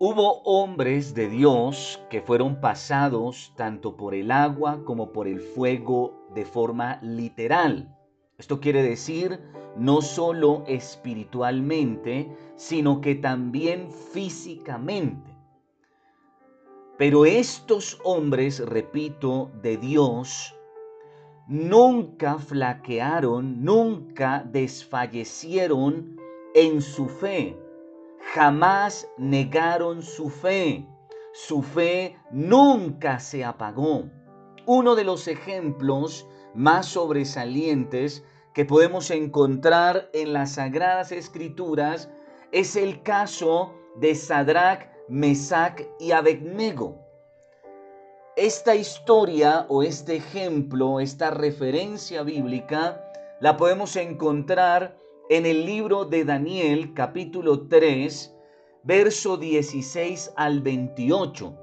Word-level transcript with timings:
Hubo 0.00 0.42
hombres 0.44 1.12
de 1.12 1.28
Dios 1.28 2.00
que 2.08 2.22
fueron 2.22 2.60
pasados 2.60 3.52
tanto 3.56 3.96
por 3.96 4.14
el 4.14 4.30
agua 4.30 4.84
como 4.84 5.10
por 5.10 5.26
el 5.26 5.40
fuego 5.40 6.24
de 6.36 6.44
forma 6.44 7.00
literal. 7.02 7.98
Esto 8.38 8.60
quiere 8.60 8.84
decir 8.84 9.40
no 9.76 10.00
solo 10.00 10.62
espiritualmente, 10.68 12.32
sino 12.54 13.00
que 13.00 13.16
también 13.16 13.90
físicamente. 13.90 15.36
Pero 16.96 17.26
estos 17.26 17.98
hombres, 18.04 18.60
repito, 18.64 19.50
de 19.62 19.78
Dios, 19.78 20.54
nunca 21.48 22.38
flaquearon, 22.38 23.64
nunca 23.64 24.44
desfallecieron 24.48 26.16
en 26.54 26.82
su 26.82 27.08
fe 27.08 27.56
jamás 28.34 29.08
negaron 29.16 30.02
su 30.02 30.28
fe. 30.30 30.86
Su 31.32 31.62
fe 31.62 32.16
nunca 32.30 33.20
se 33.20 33.44
apagó. 33.44 34.04
Uno 34.66 34.94
de 34.94 35.04
los 35.04 35.28
ejemplos 35.28 36.26
más 36.54 36.86
sobresalientes 36.86 38.24
que 38.52 38.64
podemos 38.64 39.10
encontrar 39.10 40.10
en 40.12 40.32
las 40.32 40.52
Sagradas 40.52 41.12
Escrituras 41.12 42.10
es 42.52 42.76
el 42.76 43.02
caso 43.02 43.74
de 43.96 44.14
Sadrach, 44.14 44.88
Mesach 45.08 45.80
y 46.00 46.12
Abednego. 46.12 46.98
Esta 48.36 48.74
historia 48.74 49.66
o 49.68 49.82
este 49.82 50.16
ejemplo, 50.16 51.00
esta 51.00 51.30
referencia 51.30 52.22
bíblica, 52.22 53.04
la 53.40 53.56
podemos 53.56 53.96
encontrar 53.96 54.96
en 55.30 55.44
el 55.44 55.66
libro 55.66 56.06
de 56.06 56.24
Daniel 56.24 56.94
capítulo 56.94 57.68
3, 57.68 58.34
verso 58.82 59.36
16 59.36 60.32
al 60.36 60.62
28. 60.62 61.54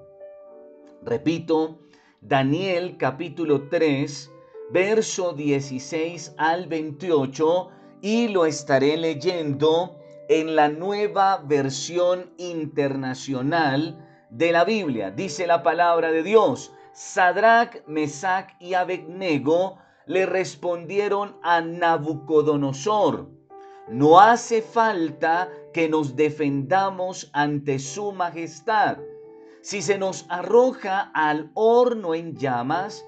Repito, 1.01 1.79
Daniel 2.21 2.95
capítulo 2.97 3.67
3, 3.67 4.31
verso 4.71 5.33
16 5.33 6.35
al 6.37 6.67
28 6.67 7.69
y 8.01 8.27
lo 8.27 8.45
estaré 8.45 8.97
leyendo 8.97 9.97
en 10.29 10.55
la 10.55 10.69
nueva 10.69 11.37
versión 11.43 12.33
internacional 12.37 14.27
de 14.29 14.51
la 14.51 14.63
Biblia. 14.63 15.09
Dice 15.09 15.47
la 15.47 15.63
palabra 15.63 16.11
de 16.11 16.21
Dios, 16.21 16.71
Sadrach, 16.93 17.83
Mesach 17.87 18.49
y 18.59 18.75
Abednego 18.75 19.79
le 20.05 20.27
respondieron 20.27 21.35
a 21.41 21.61
Nabucodonosor 21.61 23.34
no 23.87 24.19
hace 24.19 24.61
falta 24.61 25.49
que 25.73 25.87
nos 25.87 26.15
defendamos 26.15 27.29
ante 27.33 27.79
su 27.79 28.11
majestad. 28.11 28.97
Si 29.61 29.81
se 29.81 29.97
nos 29.97 30.25
arroja 30.29 31.11
al 31.13 31.51
horno 31.53 32.15
en 32.15 32.35
llamas, 32.35 33.05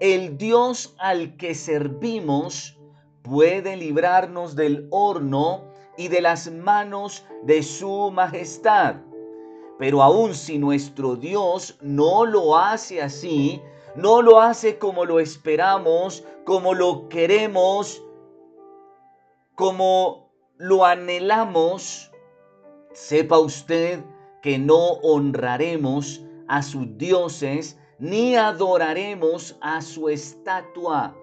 el 0.00 0.38
Dios 0.38 0.94
al 0.98 1.36
que 1.36 1.54
servimos 1.54 2.78
puede 3.22 3.76
librarnos 3.76 4.54
del 4.54 4.86
horno 4.90 5.64
y 5.96 6.08
de 6.08 6.20
las 6.20 6.50
manos 6.50 7.24
de 7.42 7.62
su 7.62 8.10
majestad. 8.10 8.96
Pero 9.78 10.02
aun 10.02 10.34
si 10.34 10.58
nuestro 10.58 11.16
Dios 11.16 11.76
no 11.80 12.24
lo 12.24 12.56
hace 12.56 13.02
así, 13.02 13.60
no 13.96 14.22
lo 14.22 14.40
hace 14.40 14.78
como 14.78 15.04
lo 15.04 15.20
esperamos, 15.20 16.24
como 16.44 16.74
lo 16.74 17.08
queremos, 17.08 18.02
como 19.58 20.30
lo 20.56 20.84
anhelamos, 20.84 22.12
sepa 22.92 23.40
usted 23.40 24.04
que 24.40 24.56
no 24.56 24.92
honraremos 25.02 26.24
a 26.46 26.62
sus 26.62 26.96
dioses 26.96 27.76
ni 27.98 28.36
adoraremos 28.36 29.58
a 29.60 29.82
su 29.82 30.10
estatua. 30.10 31.16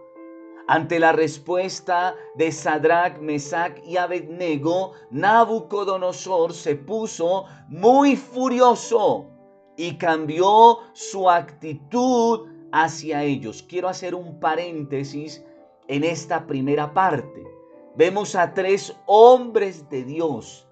Ante 0.67 0.99
la 0.99 1.13
respuesta 1.13 2.13
de 2.35 2.51
Sadrach, 2.51 3.19
Mesach 3.19 3.79
y 3.85 3.95
Abednego, 3.95 4.91
Nabucodonosor 5.11 6.53
se 6.53 6.75
puso 6.75 7.45
muy 7.69 8.17
furioso 8.17 9.27
y 9.77 9.97
cambió 9.97 10.79
su 10.91 11.29
actitud 11.29 12.49
hacia 12.73 13.23
ellos. 13.23 13.63
Quiero 13.63 13.87
hacer 13.87 14.13
un 14.13 14.41
paréntesis 14.41 15.41
en 15.87 16.03
esta 16.03 16.45
primera 16.45 16.93
parte 16.93 17.54
vemos 17.97 18.35
a 18.35 18.53
tres 18.53 18.95
hombres 19.05 19.89
de 19.89 20.03
Dios, 20.03 20.67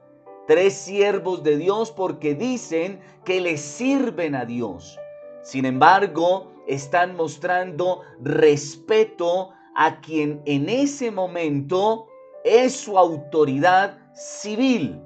tres 0.48 0.74
siervos 0.74 1.44
de 1.44 1.58
Dios 1.58 1.92
porque 1.92 2.36
dicen 2.36 3.00
que 3.24 3.42
le 3.42 3.58
sirven 3.58 4.36
a 4.36 4.46
Dios. 4.46 5.00
Sin 5.42 5.66
embargo, 5.66 6.52
están 6.68 7.16
mostrando 7.16 8.02
respeto 8.22 9.52
a 9.76 10.00
quien 10.02 10.42
en 10.46 10.70
ese 10.70 11.12
momento 11.12 12.08
es 12.44 12.74
su 12.74 12.98
autoridad 12.98 13.98
civil. 14.14 15.02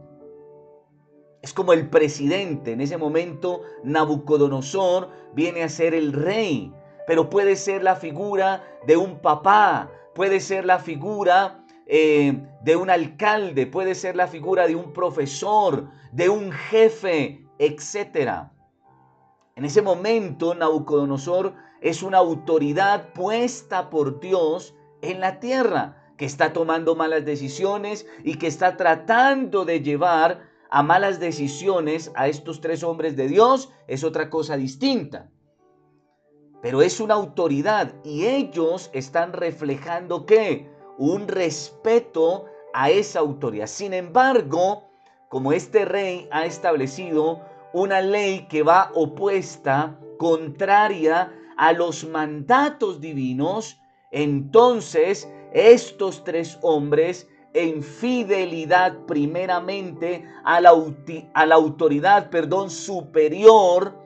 Es 1.42 1.54
como 1.54 1.74
el 1.74 1.90
presidente. 1.90 2.74
En 2.74 2.82
ese 2.82 2.98
momento 2.98 3.62
Nabucodonosor 3.84 5.10
viene 5.34 5.64
a 5.64 5.70
ser 5.70 5.94
el 5.94 6.14
rey, 6.14 6.74
pero 7.06 7.30
puede 7.30 7.56
ser 7.56 7.84
la 7.84 7.96
figura 7.96 8.64
de 8.86 8.98
un 8.98 9.20
papá, 9.20 9.90
puede 10.14 10.40
ser 10.40 10.66
la 10.66 10.80
figura 10.80 11.64
eh, 11.90 12.44
de 12.64 12.76
un 12.76 12.90
alcalde, 12.90 13.66
puede 13.66 13.96
ser 13.96 14.16
la 14.16 14.28
figura 14.28 14.68
de 14.68 14.76
un 14.76 14.92
profesor, 14.92 15.90
de 16.12 16.28
un 16.28 16.52
jefe, 16.52 17.46
etc. 17.60 18.50
En 19.56 19.64
ese 19.64 19.82
momento, 19.82 20.54
Nabucodonosor 20.54 21.54
es 21.82 22.04
una 22.04 22.18
autoridad 22.18 23.14
puesta 23.14 23.90
por 23.90 24.20
Dios 24.20 24.76
en 25.02 25.22
la 25.22 25.40
tierra, 25.40 26.14
que 26.18 26.26
está 26.26 26.52
tomando 26.52 26.96
malas 26.96 27.24
decisiones 27.26 28.06
y 28.24 28.36
que 28.36 28.48
está 28.48 28.76
tratando 28.76 29.64
de 29.66 29.82
llevar 29.82 30.42
a 30.70 30.84
malas 30.84 31.20
decisiones 31.20 32.12
a 32.16 32.28
estos 32.28 32.60
tres 32.60 32.84
hombres 32.84 33.16
de 33.16 33.28
Dios, 33.28 33.72
es 33.88 34.04
otra 34.04 34.30
cosa 34.30 34.58
distinta. 34.58 35.30
Pero 36.62 36.82
es 36.82 37.00
una 37.00 37.14
autoridad 37.14 37.94
y 38.04 38.26
ellos 38.26 38.90
están 38.94 39.32
reflejando 39.32 40.26
qué? 40.26 40.70
Un 40.98 41.28
respeto 41.28 42.46
a 42.74 42.90
esa 42.90 43.20
autoridad. 43.20 43.68
Sin 43.68 43.94
embargo, 43.94 44.84
como 45.30 45.52
este 45.52 45.86
rey 45.86 46.28
ha 46.32 46.46
establecido 46.46 47.42
una 47.74 48.02
ley 48.02 48.48
que 48.50 48.64
va 48.64 48.92
opuesta, 48.94 50.00
contraria 50.18 51.34
a 51.58 51.74
los 51.74 52.06
mandatos 52.06 53.02
divinos, 53.02 53.82
entonces 54.12 55.30
estos 55.54 56.24
tres 56.24 56.58
hombres 56.62 57.28
en 57.54 57.82
fidelidad 57.82 58.98
primeramente 59.06 60.24
a 60.44 60.62
la, 60.62 60.72
a 61.34 61.46
la 61.46 61.56
autoridad, 61.56 62.30
perdón, 62.30 62.70
superior, 62.70 63.98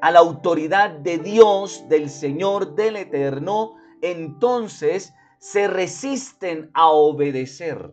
a 0.00 0.10
la 0.10 0.18
autoridad 0.18 0.90
de 0.90 1.18
Dios, 1.18 1.84
del 1.88 2.10
Señor, 2.10 2.74
del 2.74 2.96
Eterno, 2.96 3.74
entonces 4.02 5.14
se 5.38 5.68
resisten 5.68 6.70
a 6.74 6.88
obedecer. 6.88 7.92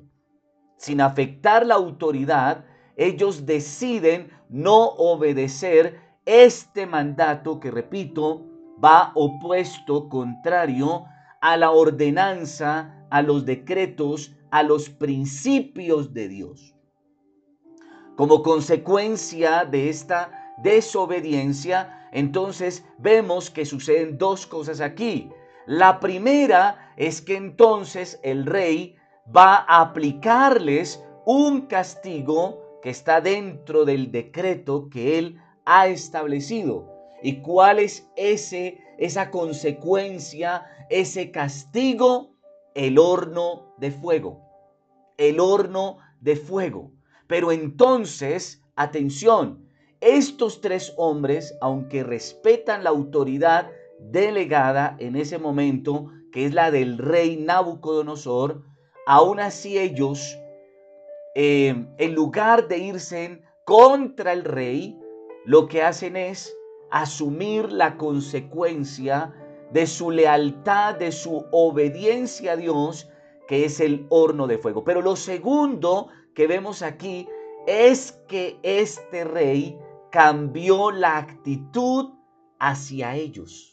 Sin 0.78 1.02
afectar 1.02 1.66
la 1.66 1.76
autoridad, 1.76 2.66
ellos 2.96 3.46
deciden 3.46 4.31
no 4.50 4.86
obedecer 4.86 6.00
este 6.26 6.86
mandato 6.86 7.59
que, 7.59 7.72
repito, 7.72 8.46
va 8.84 9.12
opuesto, 9.16 10.09
contrario 10.09 11.06
a 11.42 11.58
la 11.58 11.72
ordenanza, 11.72 13.06
a 13.09 13.22
los 13.22 13.46
decretos, 13.46 14.36
a 14.52 14.64
los 14.64 14.90
principios 14.90 16.14
de 16.14 16.28
Dios. 16.28 16.75
Como 18.16 18.44
consecuencia 18.44 19.66
de 19.66 19.90
esta 19.90 20.54
desobediencia, 20.63 22.07
entonces 22.12 22.86
vemos 23.00 23.50
que 23.50 23.66
suceden 23.66 24.18
dos 24.18 24.45
cosas 24.45 24.80
aquí. 24.81 25.30
La 25.65 26.00
primera 26.00 26.94
es 26.98 27.21
que 27.21 27.38
entonces 27.38 28.19
el 28.24 28.45
rey 28.45 28.95
va 29.36 29.56
a 29.56 29.81
aplicarles 29.81 31.04
un 31.25 31.68
castigo 31.68 32.80
que 32.81 32.89
está 32.89 33.21
dentro 33.21 33.86
del 33.86 34.12
decreto 34.12 34.89
que 34.89 35.18
él 35.18 35.39
ha 35.65 35.88
establecido. 35.88 36.92
¿Y 37.21 37.38
cuál 37.42 37.80
es 37.80 38.10
ese 38.18 38.80
esa 38.98 39.31
consecuencia, 39.31 40.65
ese 40.89 41.31
castigo? 41.31 42.36
El 42.75 43.00
horno 43.00 43.74
de 43.77 43.92
fuego. 43.92 44.42
El 45.18 45.39
horno 45.39 46.00
de 46.19 46.36
fuego. 46.36 46.92
Pero 47.27 47.54
entonces, 47.54 48.62
atención, 48.75 49.66
estos 50.01 50.59
tres 50.59 50.94
hombres, 50.98 51.57
aunque 51.62 52.04
respetan 52.04 52.83
la 52.83 52.89
autoridad 52.89 53.71
delegada 54.12 54.96
en 55.00 55.16
ese 55.16 55.38
momento, 55.38 56.12
que 56.32 56.46
es 56.46 56.54
la 56.54 56.72
del 56.72 56.98
rey 56.98 57.38
Nabucodonosor, 57.38 58.64
aún 59.06 59.40
así 59.40 59.78
ellos, 59.78 60.38
eh, 61.36 61.88
en 61.98 62.14
lugar 62.16 62.68
de 62.68 62.78
irse 62.78 63.42
contra 63.66 64.34
el 64.34 64.44
rey, 64.44 65.00
lo 65.46 65.68
que 65.68 65.82
hacen 65.84 66.16
es 66.16 66.56
asumir 66.92 67.72
la 67.72 67.98
consecuencia 67.98 69.34
de 69.72 69.88
su 69.88 70.12
lealtad, 70.12 70.96
de 70.96 71.12
su 71.12 71.46
obediencia 71.52 72.54
a 72.54 72.56
Dios, 72.56 73.10
que 73.48 73.66
es 73.66 73.80
el 73.80 74.06
horno 74.10 74.48
de 74.48 74.58
fuego. 74.58 74.84
Pero 74.84 75.02
lo 75.02 75.16
segundo 75.16 76.10
que 76.36 76.48
vemos 76.48 76.82
aquí 76.82 77.28
es 77.66 78.12
que 78.28 78.60
este 78.62 79.24
rey 79.24 79.78
cambió 80.12 80.92
la 80.92 81.18
actitud 81.18 82.14
hacia 82.60 83.16
ellos. 83.16 83.73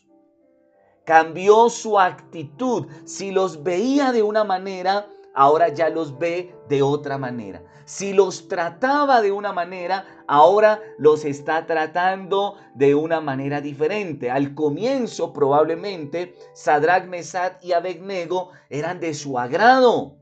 Cambió 1.10 1.68
su 1.70 1.98
actitud. 1.98 2.86
Si 3.04 3.32
los 3.32 3.64
veía 3.64 4.12
de 4.12 4.22
una 4.22 4.44
manera, 4.44 5.08
ahora 5.34 5.66
ya 5.66 5.88
los 5.90 6.16
ve 6.20 6.54
de 6.68 6.82
otra 6.82 7.18
manera. 7.18 7.64
Si 7.84 8.12
los 8.12 8.46
trataba 8.46 9.20
de 9.20 9.32
una 9.32 9.52
manera, 9.52 10.06
ahora 10.28 10.80
los 10.98 11.24
está 11.24 11.66
tratando 11.66 12.54
de 12.76 12.94
una 12.94 13.20
manera 13.20 13.60
diferente. 13.60 14.30
Al 14.30 14.54
comienzo, 14.54 15.32
probablemente, 15.32 16.36
Sadrach, 16.54 17.06
Mesad 17.06 17.54
y 17.60 17.72
Abednego 17.72 18.52
eran 18.68 19.00
de 19.00 19.12
su 19.12 19.36
agrado, 19.36 20.16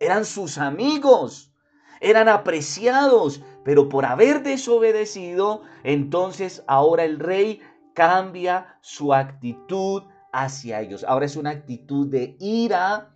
eran 0.00 0.24
sus 0.24 0.58
amigos, 0.58 1.52
eran 2.00 2.28
apreciados, 2.28 3.42
pero 3.64 3.88
por 3.88 4.04
haber 4.04 4.42
desobedecido, 4.42 5.62
entonces 5.84 6.64
ahora 6.66 7.04
el 7.04 7.20
rey 7.20 7.60
cambia 7.94 8.76
su 8.80 9.14
actitud 9.14 10.02
hacia 10.36 10.82
ellos. 10.82 11.02
Ahora 11.08 11.24
es 11.24 11.36
una 11.36 11.50
actitud 11.50 12.08
de 12.08 12.36
ira, 12.38 13.14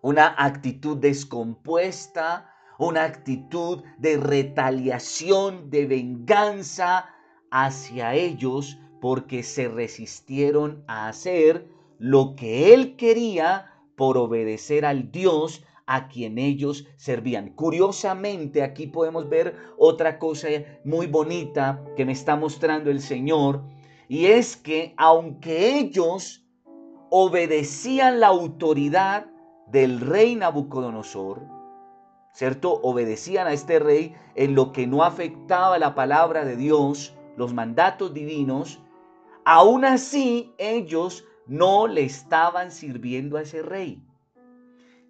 una 0.00 0.34
actitud 0.38 0.96
descompuesta, 0.96 2.50
una 2.78 3.04
actitud 3.04 3.82
de 3.98 4.16
retaliación, 4.16 5.68
de 5.70 5.86
venganza 5.86 7.10
hacia 7.50 8.14
ellos 8.14 8.78
porque 9.02 9.42
se 9.42 9.68
resistieron 9.68 10.82
a 10.86 11.08
hacer 11.08 11.68
lo 11.98 12.36
que 12.36 12.72
él 12.72 12.96
quería 12.96 13.70
por 13.94 14.16
obedecer 14.16 14.86
al 14.86 15.12
Dios 15.12 15.62
a 15.86 16.08
quien 16.08 16.38
ellos 16.38 16.86
servían. 16.96 17.50
Curiosamente, 17.50 18.62
aquí 18.62 18.86
podemos 18.86 19.28
ver 19.28 19.56
otra 19.76 20.18
cosa 20.18 20.48
muy 20.84 21.06
bonita 21.06 21.84
que 21.96 22.06
me 22.06 22.12
está 22.12 22.34
mostrando 22.36 22.90
el 22.90 23.00
Señor, 23.00 23.62
y 24.12 24.26
es 24.26 24.58
que 24.58 24.92
aunque 24.98 25.78
ellos 25.78 26.44
obedecían 27.08 28.20
la 28.20 28.26
autoridad 28.26 29.24
del 29.68 30.02
rey 30.02 30.36
Nabucodonosor, 30.36 31.40
¿cierto? 32.34 32.78
Obedecían 32.82 33.46
a 33.46 33.54
este 33.54 33.78
rey 33.78 34.14
en 34.34 34.54
lo 34.54 34.70
que 34.70 34.86
no 34.86 35.02
afectaba 35.02 35.78
la 35.78 35.94
palabra 35.94 36.44
de 36.44 36.56
Dios, 36.56 37.16
los 37.38 37.54
mandatos 37.54 38.12
divinos, 38.12 38.82
aún 39.46 39.86
así 39.86 40.52
ellos 40.58 41.24
no 41.46 41.86
le 41.86 42.04
estaban 42.04 42.70
sirviendo 42.70 43.38
a 43.38 43.42
ese 43.42 43.62
rey. 43.62 44.02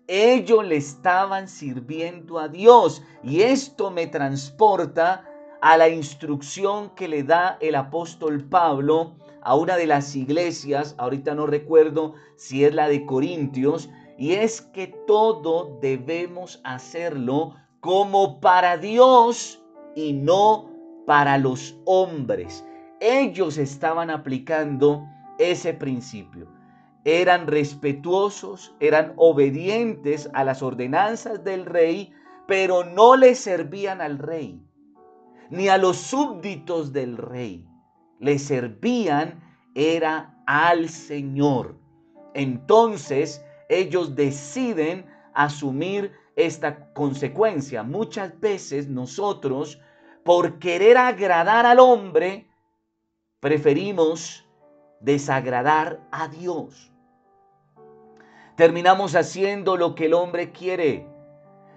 Ellos 0.07 0.65
le 0.65 0.77
estaban 0.77 1.49
sirviendo 1.49 2.39
a 2.39 2.47
Dios 2.47 3.03
y 3.25 3.41
esto 3.41 3.91
me 3.91 4.07
transporta 4.07 5.25
a 5.63 5.77
la 5.77 5.89
instrucción 5.89 6.91
que 6.97 7.07
le 7.07 7.23
da 7.23 7.57
el 7.61 7.77
apóstol 7.77 8.43
Pablo 8.43 9.15
a 9.43 9.55
una 9.55 9.77
de 9.77 9.87
las 9.87 10.17
iglesias, 10.17 10.97
ahorita 10.99 11.37
no 11.37 11.47
recuerdo 11.47 12.15
si 12.37 12.65
es 12.65 12.75
la 12.75 12.89
de 12.89 13.07
Corintios, 13.07 13.89
y 14.19 14.33
es 14.33 14.61
que 14.61 14.89
todo 15.07 15.79
debemos 15.81 16.61
hacerlo 16.65 17.55
como 17.79 18.41
para 18.41 18.77
Dios 18.77 19.63
y 19.95 20.13
no 20.13 20.69
para 21.07 21.39
los 21.39 21.77
hombres. 21.85 22.65
Ellos 23.01 23.57
estaban 23.57 24.11
aplicando 24.11 25.07
ese 25.39 25.75
principio. 25.75 26.49
Eran 27.05 27.47
respetuosos, 27.47 28.75
eran 28.81 29.13
obedientes 29.17 30.29
a 30.35 30.43
las 30.43 30.61
ordenanzas 30.61 31.45
del 31.45 31.67
rey, 31.67 32.13
pero 32.49 32.83
no 32.83 33.15
le 33.17 33.37
servían 33.37 34.01
al 34.01 34.19
rey, 34.19 34.61
ni 35.53 35.69
a 35.69 35.77
los 35.77 35.99
súbditos 35.99 36.93
del 36.95 37.19
rey. 37.19 37.69
Le 38.19 38.39
servían 38.39 39.43
era 39.75 40.43
al 40.47 40.89
Señor. 40.89 41.77
Entonces, 42.33 43.45
ellos 43.69 44.17
deciden 44.17 45.05
asumir 45.35 46.13
esta 46.37 46.93
consecuencia. 46.95 47.83
Muchas 47.83 48.41
veces 48.41 48.89
nosotros, 48.89 49.79
por 50.25 50.59
querer 50.59 50.97
agradar 50.97 51.67
al 51.67 51.81
hombre, 51.81 52.49
preferimos 53.39 54.49
desagradar 55.01 56.01
a 56.13 56.29
Dios. 56.29 56.91
Terminamos 58.57 59.15
haciendo 59.15 59.77
lo 59.77 59.95
que 59.95 60.07
el 60.07 60.15
hombre 60.15 60.51
quiere, 60.51 61.12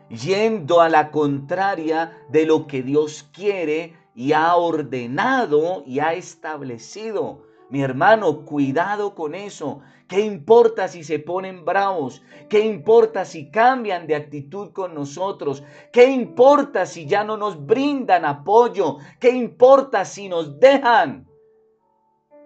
yendo 0.10 0.81
a 0.81 0.90
la 0.90 1.12
contraria 1.12 2.12
de 2.30 2.46
lo 2.46 2.68
que 2.68 2.84
Dios 2.84 3.30
quiere 3.34 3.96
y 4.13 4.34
ha 4.34 4.56
ordenado 4.56 5.84
y 5.86 6.00
ha 6.00 6.13
establecido. 6.13 7.44
Mi 7.69 7.81
hermano, 7.81 8.46
cuidado 8.46 9.16
con 9.16 9.36
eso. 9.36 9.81
¿Qué 10.07 10.22
importa 10.22 10.88
si 10.88 11.04
se 11.04 11.18
ponen 11.18 11.66
bravos? 11.66 12.22
¿Qué 12.48 12.60
importa 12.60 13.25
si 13.25 13.50
cambian 13.50 14.06
de 14.06 14.16
actitud 14.16 14.72
con 14.72 14.94
nosotros? 14.94 15.63
¿Qué 15.92 16.06
importa 16.06 16.86
si 16.86 17.07
ya 17.07 17.24
no 17.24 17.38
nos 17.38 17.66
brindan 17.66 18.24
apoyo? 18.24 18.98
¿Qué 19.19 19.31
importa 19.31 20.06
si 20.06 20.30
nos 20.30 20.60
dejan? 20.60 21.28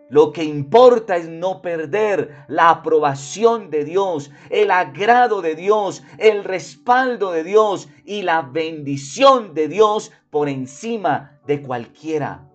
Lo 0.10 0.34
que 0.34 0.44
importa 0.44 1.18
es 1.18 1.30
no 1.30 1.62
perder 1.62 2.46
la 2.48 2.72
aprobación 2.72 3.70
de 3.70 3.86
Dios, 3.86 4.32
el 4.50 4.72
agrado 4.72 5.44
de 5.44 5.54
Dios, 5.54 6.04
el 6.18 6.44
respaldo 6.44 7.32
de 7.32 7.44
Dios 7.44 7.90
y 8.06 8.24
la 8.24 8.42
bendición 8.42 9.54
de 9.54 9.68
Dios 9.68 10.12
por 10.32 10.50
encima 10.50 11.40
de 11.46 11.62
cualquiera. 11.62 12.50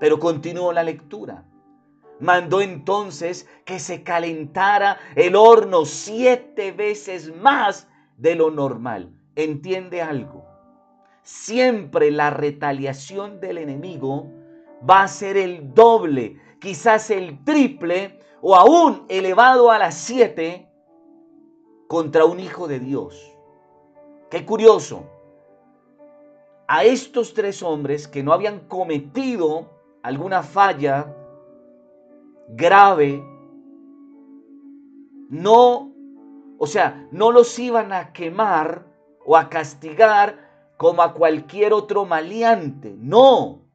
Pero 0.00 0.18
continúo 0.18 0.72
la 0.72 0.82
lectura. 0.82 1.44
Mandó 2.18 2.62
entonces 2.62 3.46
que 3.66 3.78
se 3.78 4.02
calentara 4.02 4.98
el 5.16 5.36
horno 5.36 5.84
siete 5.84 6.72
veces 6.72 7.34
más 7.36 7.88
de 8.16 8.34
lo 8.34 8.50
normal. 8.50 9.12
¿Entiende 9.36 10.00
algo? 10.00 10.46
Siempre 11.22 12.10
la 12.10 12.30
retaliación 12.30 13.38
del 13.38 13.58
enemigo 13.58 14.37
va 14.88 15.02
a 15.02 15.08
ser 15.08 15.36
el 15.36 15.74
doble, 15.74 16.40
quizás 16.60 17.10
el 17.10 17.42
triple 17.44 18.18
o 18.40 18.54
aún 18.54 19.04
elevado 19.08 19.70
a 19.70 19.78
las 19.78 19.94
siete 19.94 20.68
contra 21.88 22.24
un 22.24 22.40
hijo 22.40 22.68
de 22.68 22.78
Dios. 22.78 23.34
Qué 24.30 24.44
curioso. 24.44 25.04
A 26.68 26.84
estos 26.84 27.32
tres 27.32 27.62
hombres 27.62 28.06
que 28.06 28.22
no 28.22 28.32
habían 28.32 28.60
cometido 28.68 29.70
alguna 30.02 30.42
falla 30.42 31.14
grave, 32.50 33.24
no, 35.30 35.92
o 36.58 36.66
sea, 36.66 37.08
no 37.10 37.32
los 37.32 37.58
iban 37.58 37.92
a 37.92 38.12
quemar 38.12 38.86
o 39.24 39.36
a 39.36 39.48
castigar 39.48 40.74
como 40.76 41.02
a 41.02 41.14
cualquier 41.14 41.72
otro 41.72 42.04
maleante, 42.04 42.94
no, 42.98 43.67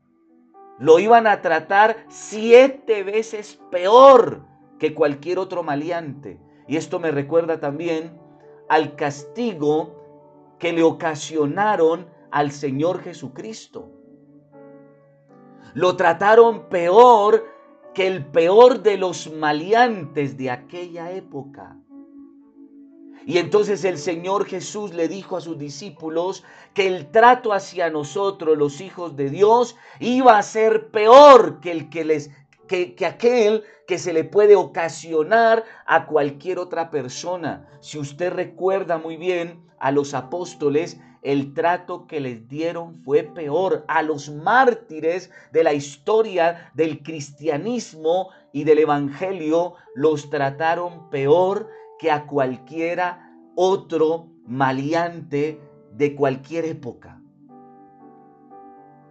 lo 0.83 0.99
iban 0.99 1.27
a 1.27 1.41
tratar 1.41 1.95
siete 2.09 3.03
veces 3.03 3.57
peor 3.71 4.41
que 4.79 4.93
cualquier 4.93 5.39
otro 5.39 5.63
maleante. 5.63 6.41
Y 6.67 6.75
esto 6.75 6.99
me 6.99 7.09
recuerda 7.09 7.61
también 7.61 8.19
al 8.67 8.97
castigo 8.97 10.57
que 10.59 10.73
le 10.73 10.83
ocasionaron 10.83 12.07
al 12.31 12.51
Señor 12.51 13.01
Jesucristo. 13.01 13.91
Lo 15.73 15.95
trataron 15.95 16.67
peor 16.67 17.45
que 17.93 18.05
el 18.05 18.25
peor 18.25 18.83
de 18.83 18.97
los 18.97 19.31
maleantes 19.31 20.35
de 20.35 20.51
aquella 20.51 21.13
época. 21.13 21.77
Y 23.25 23.37
entonces 23.37 23.83
el 23.85 23.97
Señor 23.97 24.45
Jesús 24.45 24.93
le 24.93 25.07
dijo 25.07 25.37
a 25.37 25.41
sus 25.41 25.57
discípulos 25.57 26.43
que 26.73 26.87
el 26.87 27.11
trato 27.11 27.53
hacia 27.53 27.89
nosotros, 27.89 28.57
los 28.57 28.81
hijos 28.81 29.15
de 29.15 29.29
Dios, 29.29 29.75
iba 29.99 30.37
a 30.37 30.43
ser 30.43 30.89
peor 30.89 31.59
que 31.61 31.71
el 31.71 31.89
que 31.89 32.05
les 32.05 32.31
que, 32.67 32.95
que, 32.95 33.05
aquel 33.05 33.63
que 33.87 33.97
se 33.97 34.13
le 34.13 34.23
puede 34.23 34.55
ocasionar 34.55 35.63
a 35.85 36.05
cualquier 36.05 36.59
otra 36.59 36.89
persona. 36.89 37.67
Si 37.81 37.99
usted 37.99 38.31
recuerda 38.31 38.97
muy 38.97 39.17
bien 39.17 39.65
a 39.79 39.91
los 39.91 40.13
apóstoles, 40.13 40.97
el 41.23 41.53
trato 41.53 42.05
que 42.05 42.19
les 42.19 42.47
dieron 42.47 43.01
fue 43.03 43.23
peor. 43.23 43.85
A 43.87 44.01
los 44.01 44.29
mártires 44.29 45.31
de 45.51 45.63
la 45.63 45.73
historia 45.73 46.71
del 46.73 47.01
cristianismo 47.01 48.29
y 48.51 48.65
del 48.65 48.79
evangelio 48.79 49.75
los 49.95 50.29
trataron 50.29 51.09
peor 51.09 51.69
que 52.03 52.11
a 52.11 52.27
cualquiera 52.27 53.31
otro 53.55 54.27
maleante 54.45 55.57
de 55.93 56.15
cualquier 56.15 56.65
época. 56.65 57.21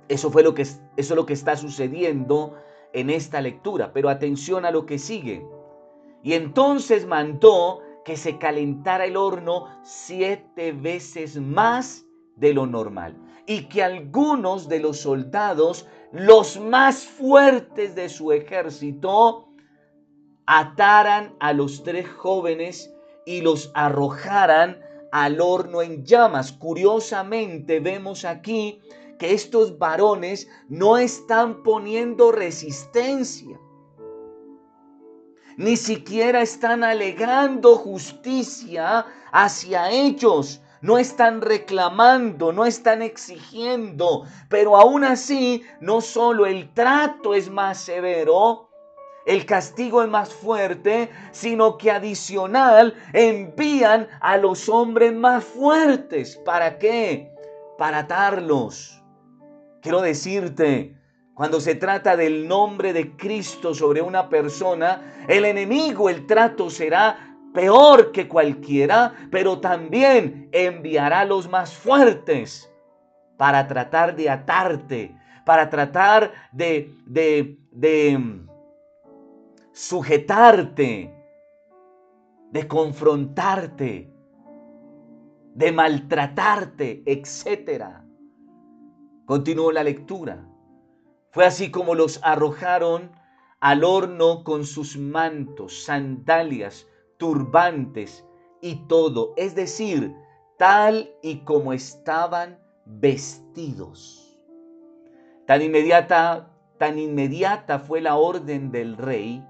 Eso 0.09 0.31
fue 0.31 0.43
lo 0.43 0.53
que 0.53 0.61
eso 0.61 0.85
es 0.97 1.11
lo 1.11 1.25
que 1.25 1.33
está 1.33 1.57
sucediendo 1.57 2.55
en 2.93 3.09
esta 3.09 3.41
lectura, 3.41 3.95
pero 3.95 4.11
atención 4.11 4.67
a 4.67 4.71
lo 4.71 4.85
que 4.85 4.99
sigue. 4.99 5.43
Y 6.23 6.35
entonces 6.35 7.07
mandó 7.07 7.81
que 8.05 8.19
se 8.19 8.37
calentara 8.37 9.07
el 9.07 9.17
horno 9.17 9.69
siete 9.83 10.73
veces 10.73 11.41
más 11.41 12.05
de 12.37 12.53
lo 12.53 12.67
normal 12.67 13.17
y 13.47 13.71
que 13.71 13.83
algunos 13.83 14.69
de 14.69 14.81
los 14.81 14.99
soldados, 14.99 15.89
los 16.13 16.61
más 16.61 17.07
fuertes 17.07 17.95
de 17.95 18.11
su 18.11 18.33
ejército, 18.33 19.49
ataran 20.47 21.35
a 21.41 21.53
los 21.53 21.83
tres 21.83 22.09
jóvenes 22.09 22.93
y 23.25 23.41
los 23.41 23.71
arrojaran 23.75 24.81
al 25.13 25.41
horno 25.41 25.83
en 25.83 26.05
llamas. 26.05 26.53
Curiosamente 26.53 27.81
vemos 27.81 28.25
aquí 28.25 28.81
que 29.19 29.35
estos 29.35 29.79
varones 29.79 30.49
no 30.69 30.99
están 30.99 31.63
poniendo 31.63 32.33
resistencia. 32.33 33.61
Ni 35.57 35.77
siquiera 35.77 36.41
están 36.41 36.83
alegando 36.83 37.77
justicia 37.77 39.07
hacia 39.31 39.91
ellos. 39.91 40.61
No 40.81 40.99
están 40.99 41.43
reclamando, 41.43 42.53
no 42.53 42.65
están 42.65 43.03
exigiendo. 43.03 44.25
Pero 44.49 44.77
aún 44.77 45.05
así, 45.05 45.63
no 45.81 46.01
solo 46.01 46.47
el 46.47 46.73
trato 46.75 47.35
es 47.35 47.49
más 47.49 47.79
severo, 47.79 48.72
el 49.27 49.47
castigo 49.47 50.03
es 50.03 50.09
más 50.09 50.33
fuerte, 50.33 51.11
sino 51.31 51.79
que 51.79 51.91
adicional 51.91 52.95
envían 53.13 54.09
a 54.21 54.37
los 54.37 54.69
hombres 54.69 55.13
más 55.13 55.45
fuertes. 55.45 56.37
¿Para 56.45 56.79
qué? 56.79 57.33
Para 57.79 58.01
atarlos. 58.01 59.03
Quiero 59.81 60.01
decirte, 60.01 60.97
cuando 61.35 61.61
se 61.61 61.75
trata 61.75 62.17
del 62.17 62.47
nombre 62.47 62.93
de 62.93 63.17
Cristo 63.17 63.75
sobre 63.75 64.03
una 64.03 64.29
persona, 64.29 65.25
el 65.29 65.45
enemigo, 65.45 66.09
el 66.09 66.27
trato 66.27 66.69
será 66.71 67.37
peor 67.55 68.13
que 68.13 68.29
cualquiera, 68.29 69.15
pero 69.31 69.61
también 69.61 70.49
enviará 70.53 71.21
a 71.21 71.25
los 71.25 71.49
más 71.49 71.75
fuertes 71.75 72.71
para 73.37 73.67
tratar 73.67 74.15
de 74.15 74.31
atarte, 74.31 75.17
para 75.45 75.69
tratar 75.69 76.33
de, 76.53 76.95
de, 77.07 77.59
de 77.73 78.47
sujetarte, 79.73 81.15
de 82.51 82.69
confrontarte, 82.69 84.13
de 85.55 85.73
maltratarte, 85.73 87.03
etc. 87.07 87.85
Continuó 89.25 89.73
la 89.73 89.83
lectura. 89.83 90.47
Fue 91.31 91.47
así 91.47 91.71
como 91.71 91.95
los 91.95 92.21
arrojaron 92.23 93.13
al 93.61 93.85
horno 93.85 94.45
con 94.45 94.67
sus 94.67 94.99
mantos, 94.99 95.85
sandalias, 95.85 96.87
turbantes 97.17 98.27
y 98.61 98.87
todo, 98.87 99.33
es 99.37 99.55
decir, 99.55 100.15
tal 100.59 101.09
y 101.23 101.39
como 101.45 101.73
estaban 101.73 102.59
vestidos. 102.85 104.39
Tan 105.47 105.63
inmediata, 105.63 106.51
tan 106.79 106.99
inmediata 106.99 107.79
fue 107.79 108.01
la 108.03 108.17
orden 108.17 108.71
del 108.71 108.97
rey 108.97 109.43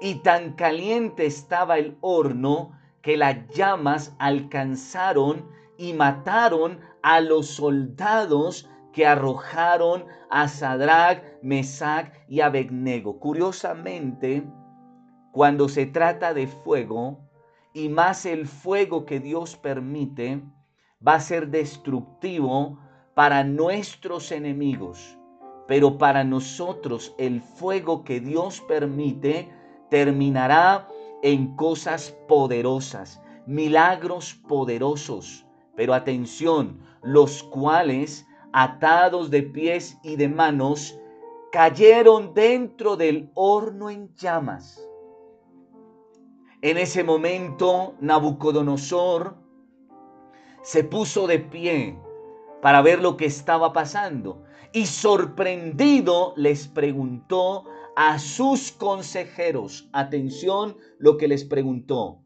y 0.00 0.16
tan 0.16 0.52
caliente 0.52 1.26
estaba 1.26 1.78
el 1.78 1.96
horno 2.00 2.72
que 3.02 3.16
las 3.16 3.48
llamas 3.48 4.14
alcanzaron 4.18 5.48
y 5.76 5.92
mataron 5.92 6.80
a 7.02 7.20
los 7.20 7.46
soldados 7.46 8.68
que 8.92 9.06
arrojaron 9.06 10.04
a 10.30 10.48
Sadrach, 10.48 11.22
Mesach 11.42 12.12
y 12.28 12.40
Abednego. 12.40 13.18
Curiosamente, 13.20 14.44
cuando 15.32 15.68
se 15.68 15.86
trata 15.86 16.34
de 16.34 16.48
fuego, 16.48 17.28
y 17.72 17.88
más 17.88 18.26
el 18.26 18.46
fuego 18.46 19.04
que 19.04 19.20
Dios 19.20 19.56
permite, 19.56 20.42
va 21.06 21.14
a 21.14 21.20
ser 21.20 21.48
destructivo 21.48 22.78
para 23.14 23.44
nuestros 23.44 24.32
enemigos. 24.32 25.16
Pero 25.68 25.98
para 25.98 26.24
nosotros 26.24 27.14
el 27.18 27.40
fuego 27.40 28.02
que 28.02 28.20
Dios 28.20 28.60
permite 28.62 29.52
terminará 29.90 30.88
en 31.22 31.56
cosas 31.56 32.16
poderosas, 32.28 33.20
milagros 33.46 34.34
poderosos. 34.34 35.46
Pero 35.76 35.94
atención, 35.94 36.80
los 37.02 37.42
cuales, 37.42 38.26
atados 38.52 39.30
de 39.30 39.42
pies 39.42 39.98
y 40.02 40.16
de 40.16 40.28
manos, 40.28 40.98
cayeron 41.52 42.34
dentro 42.34 42.96
del 42.96 43.30
horno 43.34 43.90
en 43.90 44.14
llamas. 44.14 44.84
En 46.60 46.76
ese 46.76 47.04
momento, 47.04 47.94
Nabucodonosor 48.00 49.36
se 50.62 50.82
puso 50.84 51.26
de 51.26 51.38
pie 51.38 51.98
para 52.60 52.82
ver 52.82 53.00
lo 53.00 53.16
que 53.16 53.26
estaba 53.26 53.72
pasando 53.72 54.42
y 54.72 54.86
sorprendido 54.86 56.34
les 56.36 56.66
preguntó 56.66 57.64
a 58.00 58.20
sus 58.20 58.70
consejeros. 58.70 59.88
Atención 59.92 60.76
lo 61.00 61.16
que 61.16 61.26
les 61.26 61.44
preguntó. 61.44 62.20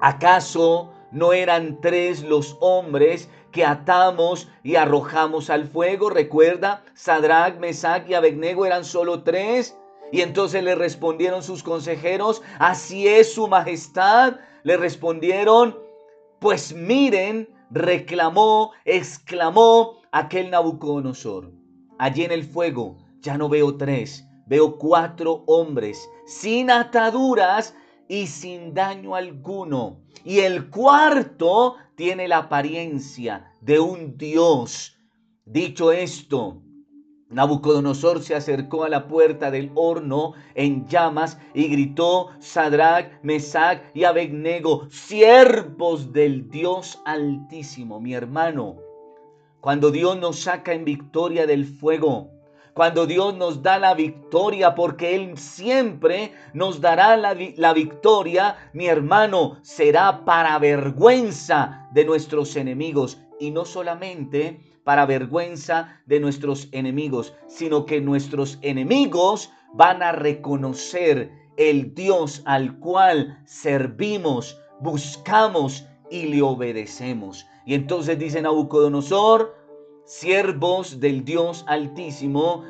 ¿Acaso 0.00 0.92
no 1.12 1.32
eran 1.32 1.80
tres 1.80 2.24
los 2.24 2.56
hombres 2.60 3.30
que 3.52 3.64
atamos 3.64 4.48
y 4.64 4.74
arrojamos 4.74 5.50
al 5.50 5.68
fuego? 5.68 6.10
Recuerda, 6.10 6.82
Sadrach, 6.94 7.60
Mesach 7.60 8.10
y 8.10 8.14
Abednego 8.14 8.66
eran 8.66 8.84
solo 8.84 9.22
tres. 9.22 9.78
Y 10.10 10.22
entonces 10.22 10.64
le 10.64 10.74
respondieron 10.74 11.44
sus 11.44 11.62
consejeros, 11.62 12.42
así 12.58 13.06
es 13.06 13.34
su 13.34 13.46
majestad. 13.46 14.40
Le 14.64 14.76
respondieron, 14.76 15.78
pues 16.40 16.74
miren, 16.74 17.48
reclamó, 17.70 18.72
exclamó 18.84 20.00
aquel 20.10 20.50
Nabucodonosor. 20.50 21.52
Allí 21.98 22.24
en 22.24 22.32
el 22.32 22.44
fuego 22.44 22.96
ya 23.20 23.38
no 23.38 23.48
veo 23.48 23.76
tres, 23.76 24.26
veo 24.46 24.78
cuatro 24.78 25.44
hombres 25.46 26.08
sin 26.26 26.70
ataduras 26.70 27.74
y 28.08 28.26
sin 28.26 28.74
daño 28.74 29.14
alguno. 29.14 30.00
Y 30.24 30.40
el 30.40 30.70
cuarto 30.70 31.76
tiene 31.94 32.28
la 32.28 32.38
apariencia 32.38 33.52
de 33.60 33.80
un 33.80 34.16
dios. 34.16 34.98
Dicho 35.44 35.92
esto, 35.92 36.62
Nabucodonosor 37.28 38.22
se 38.22 38.34
acercó 38.34 38.84
a 38.84 38.88
la 38.88 39.08
puerta 39.08 39.50
del 39.50 39.72
horno 39.74 40.34
en 40.54 40.86
llamas 40.86 41.38
y 41.54 41.68
gritó, 41.68 42.28
Sadrach, 42.38 43.20
Mesach 43.22 43.82
y 43.94 44.04
Abednego, 44.04 44.88
siervos 44.90 46.12
del 46.12 46.48
Dios 46.50 47.00
Altísimo, 47.04 48.00
mi 48.00 48.14
hermano. 48.14 48.85
Cuando 49.66 49.90
Dios 49.90 50.16
nos 50.16 50.38
saca 50.38 50.74
en 50.74 50.84
victoria 50.84 51.44
del 51.44 51.64
fuego, 51.64 52.30
cuando 52.72 53.04
Dios 53.04 53.36
nos 53.36 53.64
da 53.64 53.80
la 53.80 53.94
victoria, 53.94 54.76
porque 54.76 55.16
Él 55.16 55.36
siempre 55.36 56.30
nos 56.54 56.80
dará 56.80 57.16
la, 57.16 57.36
la, 57.56 57.72
victoria, 57.72 58.56
mi 58.72 58.86
hermano, 58.86 59.58
será 59.62 60.24
para 60.24 60.56
vergüenza 60.60 61.88
de 61.92 62.04
nuestros 62.04 62.54
enemigos. 62.54 63.18
Y 63.40 63.50
no 63.50 63.64
solamente 63.64 64.60
para 64.84 65.04
vergüenza 65.04 66.00
de 66.06 66.20
nuestros 66.20 66.68
enemigos, 66.70 67.34
sino 67.48 67.86
que 67.86 68.00
nuestros 68.00 68.60
enemigos 68.62 69.50
van 69.74 70.00
a 70.00 70.12
reconocer 70.12 71.32
el 71.56 71.92
Dios 71.92 72.40
al 72.44 72.78
cual 72.78 73.42
servimos, 73.46 74.60
buscamos 74.78 75.88
y 76.08 76.26
le 76.26 76.40
obedecemos. 76.40 77.44
Y 77.66 77.74
entonces 77.74 78.16
dice 78.16 78.40
Nabucodonosor, 78.40 79.55
siervos 80.06 81.00
del 81.00 81.24
Dios 81.24 81.64
Altísimo, 81.66 82.64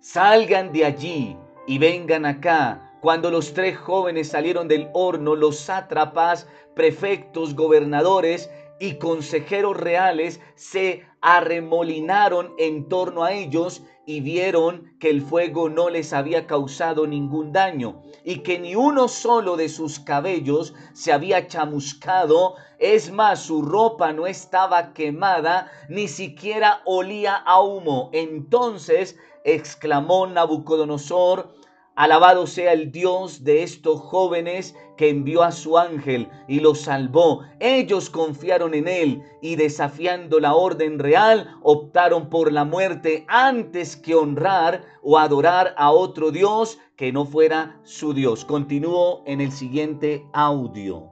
salgan 0.00 0.72
de 0.72 0.84
allí 0.84 1.36
y 1.66 1.78
vengan 1.78 2.24
acá. 2.24 2.96
Cuando 3.00 3.30
los 3.30 3.52
tres 3.52 3.76
jóvenes 3.76 4.28
salieron 4.28 4.68
del 4.68 4.88
horno, 4.94 5.34
los 5.34 5.58
sátrapas, 5.58 6.48
prefectos, 6.74 7.54
gobernadores 7.54 8.50
y 8.80 8.94
consejeros 8.94 9.76
reales 9.76 10.40
se 10.54 11.04
arremolinaron 11.20 12.54
en 12.58 12.88
torno 12.88 13.24
a 13.24 13.32
ellos 13.32 13.82
y 14.06 14.20
vieron 14.20 14.96
que 14.98 15.10
el 15.10 15.20
fuego 15.20 15.68
no 15.68 15.90
les 15.90 16.12
había 16.12 16.46
causado 16.46 17.06
ningún 17.06 17.52
daño 17.52 18.02
y 18.24 18.38
que 18.40 18.58
ni 18.58 18.74
uno 18.74 19.08
solo 19.08 19.56
de 19.56 19.68
sus 19.68 20.00
cabellos 20.00 20.74
se 20.94 21.12
había 21.12 21.46
chamuscado, 21.46 22.54
es 22.78 23.10
más, 23.10 23.40
su 23.40 23.62
ropa 23.62 24.12
no 24.12 24.26
estaba 24.26 24.94
quemada, 24.94 25.70
ni 25.88 26.08
siquiera 26.08 26.80
olía 26.84 27.36
a 27.36 27.60
humo. 27.60 28.10
Entonces 28.12 29.18
exclamó 29.44 30.26
Nabucodonosor 30.26 31.57
Alabado 31.98 32.46
sea 32.46 32.74
el 32.74 32.92
Dios 32.92 33.42
de 33.42 33.64
estos 33.64 33.98
jóvenes 33.98 34.76
que 34.96 35.08
envió 35.08 35.42
a 35.42 35.50
su 35.50 35.78
ángel 35.78 36.28
y 36.46 36.60
los 36.60 36.82
salvó. 36.82 37.40
Ellos 37.58 38.08
confiaron 38.08 38.74
en 38.74 38.86
él 38.86 39.24
y 39.42 39.56
desafiando 39.56 40.38
la 40.38 40.54
orden 40.54 41.00
real, 41.00 41.58
optaron 41.60 42.30
por 42.30 42.52
la 42.52 42.64
muerte 42.64 43.24
antes 43.26 43.96
que 43.96 44.14
honrar 44.14 44.84
o 45.02 45.18
adorar 45.18 45.74
a 45.76 45.90
otro 45.90 46.30
Dios 46.30 46.78
que 46.94 47.10
no 47.10 47.24
fuera 47.24 47.80
su 47.82 48.14
Dios. 48.14 48.44
Continúo 48.44 49.24
en 49.26 49.40
el 49.40 49.50
siguiente 49.50 50.24
audio. 50.32 51.10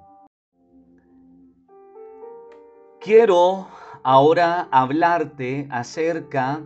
Quiero 3.01 3.67
ahora 4.05 4.69
hablarte 4.71 5.67
acerca 5.69 6.63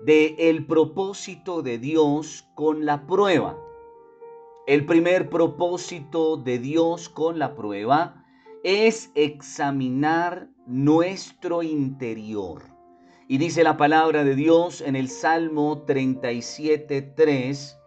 de 0.00 0.36
el 0.50 0.66
propósito 0.66 1.62
de 1.62 1.78
Dios 1.78 2.48
con 2.54 2.84
la 2.84 3.06
prueba. 3.06 3.58
El 4.66 4.84
primer 4.84 5.30
propósito 5.30 6.36
de 6.36 6.58
Dios 6.58 7.08
con 7.08 7.38
la 7.38 7.54
prueba 7.54 8.24
es 8.64 9.10
examinar 9.14 10.48
nuestro 10.66 11.62
interior. 11.62 12.62
Y 13.28 13.38
dice 13.38 13.62
la 13.62 13.76
palabra 13.76 14.24
de 14.24 14.34
Dios 14.34 14.80
en 14.80 14.96
el 14.96 15.08
Salmo 15.08 15.86
37.3, 15.86 17.78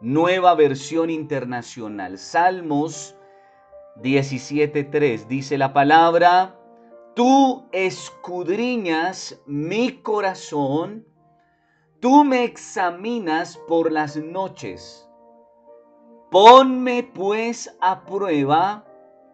nueva 0.00 0.54
versión 0.54 1.10
internacional. 1.10 2.18
Salmos 2.18 3.16
17.3 3.96 5.26
dice 5.26 5.58
la 5.58 5.72
palabra, 5.72 6.58
tú 7.14 7.66
escudriñas 7.72 9.40
mi 9.46 10.00
corazón 10.02 11.06
Tú 12.02 12.24
me 12.24 12.42
examinas 12.42 13.56
por 13.68 13.92
las 13.92 14.16
noches. 14.16 15.08
Ponme 16.32 17.04
pues 17.04 17.72
a 17.80 18.04
prueba, 18.04 18.84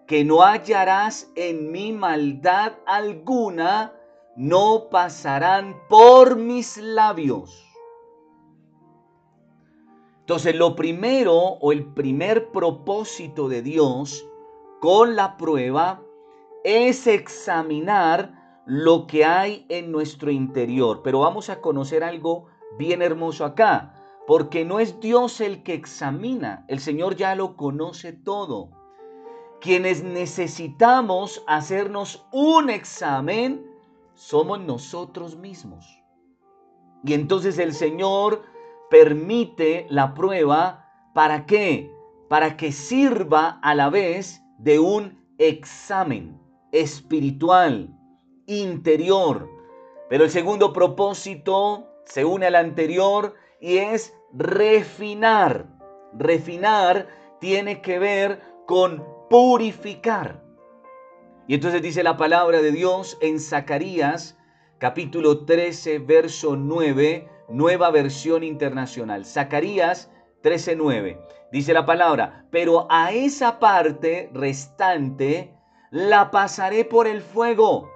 que 0.07 0.23
no 0.23 0.43
hallarás 0.43 1.33
en 1.35 1.73
mí 1.73 1.95
maldad 1.95 2.75
alguna, 2.85 3.95
no 4.37 4.91
pasarán 4.91 5.81
por 5.89 6.37
mis 6.37 6.77
labios. 6.77 7.67
Entonces, 10.21 10.55
lo 10.55 10.77
primero 10.77 11.35
o 11.35 11.73
el 11.73 11.87
primer 11.95 12.51
propósito 12.51 13.49
de 13.49 13.63
Dios 13.63 14.29
con 14.83 15.17
la 15.17 15.39
prueba 15.39 16.03
es 16.65 17.07
examinar 17.07 18.61
lo 18.67 19.07
que 19.07 19.25
hay 19.25 19.65
en 19.71 19.91
nuestro 19.91 20.31
interior. 20.31 21.01
Pero 21.03 21.21
vamos 21.21 21.49
a 21.49 21.63
conocer 21.63 22.05
algo 22.05 22.49
bien 22.77 23.03
hermoso 23.03 23.45
acá, 23.45 23.95
porque 24.27 24.65
no 24.65 24.79
es 24.81 25.01
Dios 25.01 25.41
el 25.41 25.63
que 25.63 25.75
examina, 25.75 26.65
el 26.69 26.81
Señor 26.81 27.17
ya 27.17 27.35
lo 27.35 27.57
conoce 27.57 28.13
todo. 28.13 28.71
Quienes 29.61 30.03
necesitamos 30.03 31.43
hacernos 31.47 32.27
un 32.31 32.71
examen 32.71 33.67
somos 34.15 34.61
nosotros 34.61 35.37
mismos. 35.37 36.03
Y 37.05 37.15
entonces 37.15 37.59
el 37.59 37.73
Señor 37.73 38.43
permite 38.91 39.87
la 39.89 40.15
prueba 40.15 40.85
para 41.15 41.47
qué? 41.47 41.91
Para 42.29 42.57
que 42.57 42.73
sirva 42.73 43.59
a 43.63 43.75
la 43.75 43.91
vez 43.91 44.43
de 44.59 44.79
un 44.79 45.25
examen 45.39 46.39
espiritual, 46.73 47.97
interior. 48.47 49.49
Pero 50.09 50.25
el 50.25 50.31
segundo 50.31 50.73
propósito 50.73 51.87
se 52.09 52.25
une 52.25 52.47
al 52.47 52.55
anterior 52.55 53.35
y 53.61 53.79
es 53.79 54.15
refinar. 54.33 55.67
Refinar 56.15 57.07
tiene 57.39 57.83
que 57.83 57.99
ver 57.99 58.41
con 58.67 59.05
purificar. 59.29 60.43
Y 61.47 61.55
entonces 61.55 61.83
dice 61.83 62.03
la 62.03 62.17
palabra 62.17 62.63
de 62.63 62.73
Dios 62.73 63.19
en 63.21 63.39
Zacarías 63.39 64.39
capítulo 64.79 65.45
13, 65.45 65.99
verso 65.99 66.57
9, 66.57 67.29
nueva 67.49 67.91
versión 67.91 68.43
internacional. 68.43 69.25
Zacarías 69.25 70.11
13, 70.43 70.77
9. 70.77 71.21
Dice 71.53 71.73
la 71.73 71.85
palabra, 71.85 72.47
pero 72.51 72.87
a 72.91 73.13
esa 73.13 73.59
parte 73.59 74.31
restante 74.33 75.55
la 75.91 76.31
pasaré 76.31 76.85
por 76.85 77.07
el 77.07 77.23
fuego, 77.23 77.91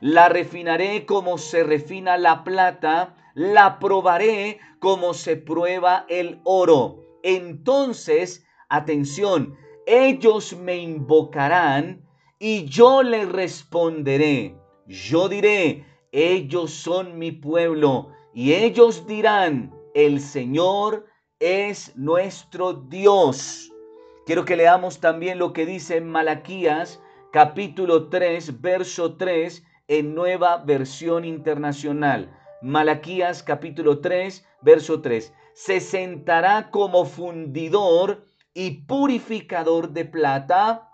la 0.00 0.28
refinaré 0.28 1.06
como 1.06 1.38
se 1.38 1.64
refina 1.64 2.18
la 2.18 2.44
plata 2.44 3.16
la 3.34 3.78
probaré 3.78 4.60
como 4.78 5.14
se 5.14 5.36
prueba 5.36 6.06
el 6.08 6.40
oro. 6.44 7.00
Entonces, 7.22 8.44
atención, 8.68 9.56
ellos 9.86 10.56
me 10.56 10.76
invocarán 10.76 12.06
y 12.38 12.64
yo 12.64 13.02
les 13.02 13.28
responderé. 13.30 14.56
Yo 14.86 15.28
diré, 15.28 15.84
ellos 16.10 16.72
son 16.72 17.18
mi 17.18 17.32
pueblo 17.32 18.08
y 18.34 18.52
ellos 18.52 19.06
dirán, 19.06 19.74
el 19.94 20.20
Señor 20.20 21.06
es 21.38 21.96
nuestro 21.96 22.72
Dios. 22.74 23.72
Quiero 24.26 24.44
que 24.44 24.56
leamos 24.56 25.00
también 25.00 25.38
lo 25.38 25.52
que 25.52 25.66
dice 25.66 25.96
en 25.96 26.08
Malaquías 26.08 27.00
capítulo 27.32 28.08
3, 28.08 28.60
verso 28.60 29.16
3 29.16 29.64
en 29.88 30.14
nueva 30.14 30.58
versión 30.58 31.24
internacional. 31.24 32.30
Malaquías 32.62 33.42
capítulo 33.42 34.00
3, 34.00 34.46
verso 34.60 35.02
3. 35.02 35.34
Se 35.52 35.80
sentará 35.80 36.70
como 36.70 37.04
fundidor 37.06 38.28
y 38.54 38.82
purificador 38.82 39.90
de 39.90 40.04
plata, 40.04 40.88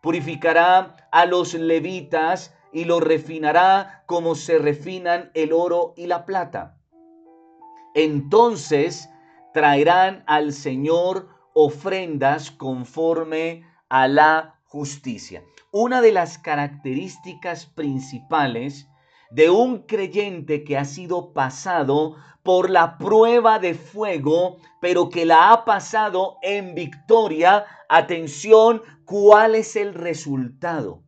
purificará 0.00 0.96
a 1.12 1.26
los 1.26 1.54
levitas 1.54 2.52
y 2.72 2.84
los 2.84 3.00
refinará 3.00 4.02
como 4.06 4.34
se 4.34 4.58
refinan 4.58 5.30
el 5.34 5.52
oro 5.52 5.94
y 5.96 6.08
la 6.08 6.26
plata. 6.26 6.78
Entonces 7.94 9.08
traerán 9.52 10.24
al 10.26 10.52
Señor 10.52 11.28
ofrendas 11.52 12.50
conforme 12.50 13.64
a 13.88 14.08
la 14.08 14.58
justicia. 14.64 15.44
Una 15.70 16.00
de 16.00 16.10
las 16.10 16.38
características 16.38 17.66
principales 17.66 18.88
de 19.34 19.50
un 19.50 19.80
creyente 19.80 20.62
que 20.62 20.78
ha 20.78 20.84
sido 20.84 21.32
pasado 21.32 22.14
por 22.44 22.70
la 22.70 22.98
prueba 22.98 23.58
de 23.58 23.74
fuego, 23.74 24.58
pero 24.80 25.08
que 25.08 25.24
la 25.24 25.50
ha 25.50 25.64
pasado 25.64 26.38
en 26.40 26.76
victoria. 26.76 27.64
Atención, 27.88 28.80
¿cuál 29.04 29.56
es 29.56 29.74
el 29.74 29.92
resultado? 29.92 31.02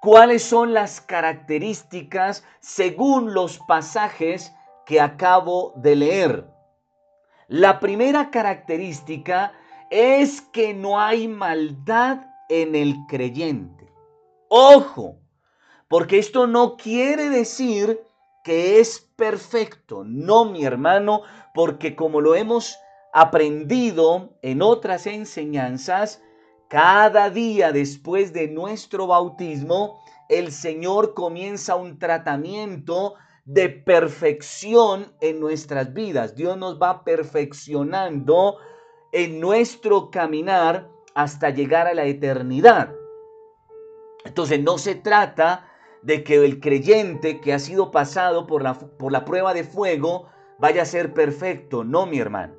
¿Cuáles 0.00 0.44
son 0.44 0.72
las 0.72 1.02
características 1.02 2.42
según 2.60 3.34
los 3.34 3.58
pasajes 3.58 4.54
que 4.86 4.98
acabo 4.98 5.74
de 5.76 5.96
leer? 5.96 6.46
La 7.48 7.80
primera 7.80 8.30
característica 8.30 9.52
es 9.90 10.40
que 10.40 10.72
no 10.72 10.98
hay 10.98 11.28
maldad 11.28 12.18
en 12.48 12.74
el 12.74 12.94
creyente. 13.08 13.92
Ojo, 14.48 15.18
porque 15.88 16.18
esto 16.18 16.46
no 16.46 16.76
quiere 16.76 17.30
decir 17.30 18.00
que 18.42 18.80
es 18.80 19.00
perfecto. 19.16 20.04
No, 20.04 20.44
mi 20.44 20.64
hermano, 20.64 21.22
porque 21.54 21.96
como 21.96 22.20
lo 22.20 22.34
hemos 22.34 22.78
aprendido 23.12 24.36
en 24.42 24.62
otras 24.62 25.06
enseñanzas, 25.06 26.22
cada 26.68 27.30
día 27.30 27.72
después 27.72 28.32
de 28.32 28.48
nuestro 28.48 29.06
bautismo, 29.06 30.00
el 30.28 30.50
Señor 30.52 31.14
comienza 31.14 31.76
un 31.76 31.98
tratamiento 31.98 33.14
de 33.44 33.68
perfección 33.68 35.12
en 35.20 35.38
nuestras 35.38 35.94
vidas. 35.94 36.34
Dios 36.34 36.56
nos 36.56 36.80
va 36.82 37.04
perfeccionando 37.04 38.56
en 39.12 39.40
nuestro 39.40 40.10
caminar 40.10 40.90
hasta 41.14 41.50
llegar 41.50 41.86
a 41.86 41.94
la 41.94 42.04
eternidad. 42.04 42.92
Entonces 44.24 44.60
no 44.60 44.78
se 44.78 44.96
trata 44.96 45.70
de 46.06 46.22
que 46.22 46.36
el 46.36 46.60
creyente 46.60 47.40
que 47.40 47.52
ha 47.52 47.58
sido 47.58 47.90
pasado 47.90 48.46
por 48.46 48.62
la, 48.62 48.74
por 48.74 49.10
la 49.10 49.24
prueba 49.24 49.52
de 49.54 49.64
fuego 49.64 50.28
vaya 50.56 50.82
a 50.82 50.86
ser 50.86 51.12
perfecto. 51.12 51.82
No, 51.82 52.06
mi 52.06 52.20
hermano. 52.20 52.54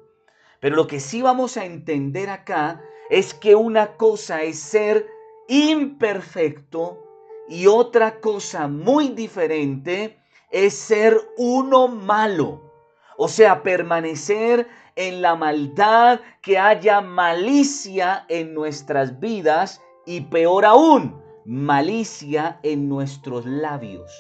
Pero 0.60 0.76
lo 0.76 0.86
que 0.86 1.00
sí 1.00 1.22
vamos 1.22 1.56
a 1.56 1.64
entender 1.64 2.30
acá 2.30 2.82
es 3.10 3.34
que 3.34 3.56
una 3.56 3.96
cosa 3.96 4.44
es 4.44 4.60
ser 4.60 5.08
imperfecto 5.48 7.02
y 7.48 7.68
otra 7.68 8.20
cosa 8.20 8.68
muy 8.68 9.10
diferente 9.10 10.20
es 10.52 10.74
ser 10.74 11.18
uno 11.38 11.88
malo. 11.88 12.70
O 13.16 13.30
sea, 13.30 13.64
permanecer 13.64 14.68
en 14.98 15.22
la 15.22 15.38
maldad, 15.38 16.20
que 16.42 16.60
haya 16.60 17.00
malicia 17.00 18.26
en 18.28 18.54
nuestras 18.54 19.22
vidas 19.22 19.82
y 20.06 20.22
peor 20.22 20.66
aún, 20.66 21.27
malicia 21.48 22.60
en 22.62 22.90
nuestros 22.90 23.46
labios. 23.46 24.12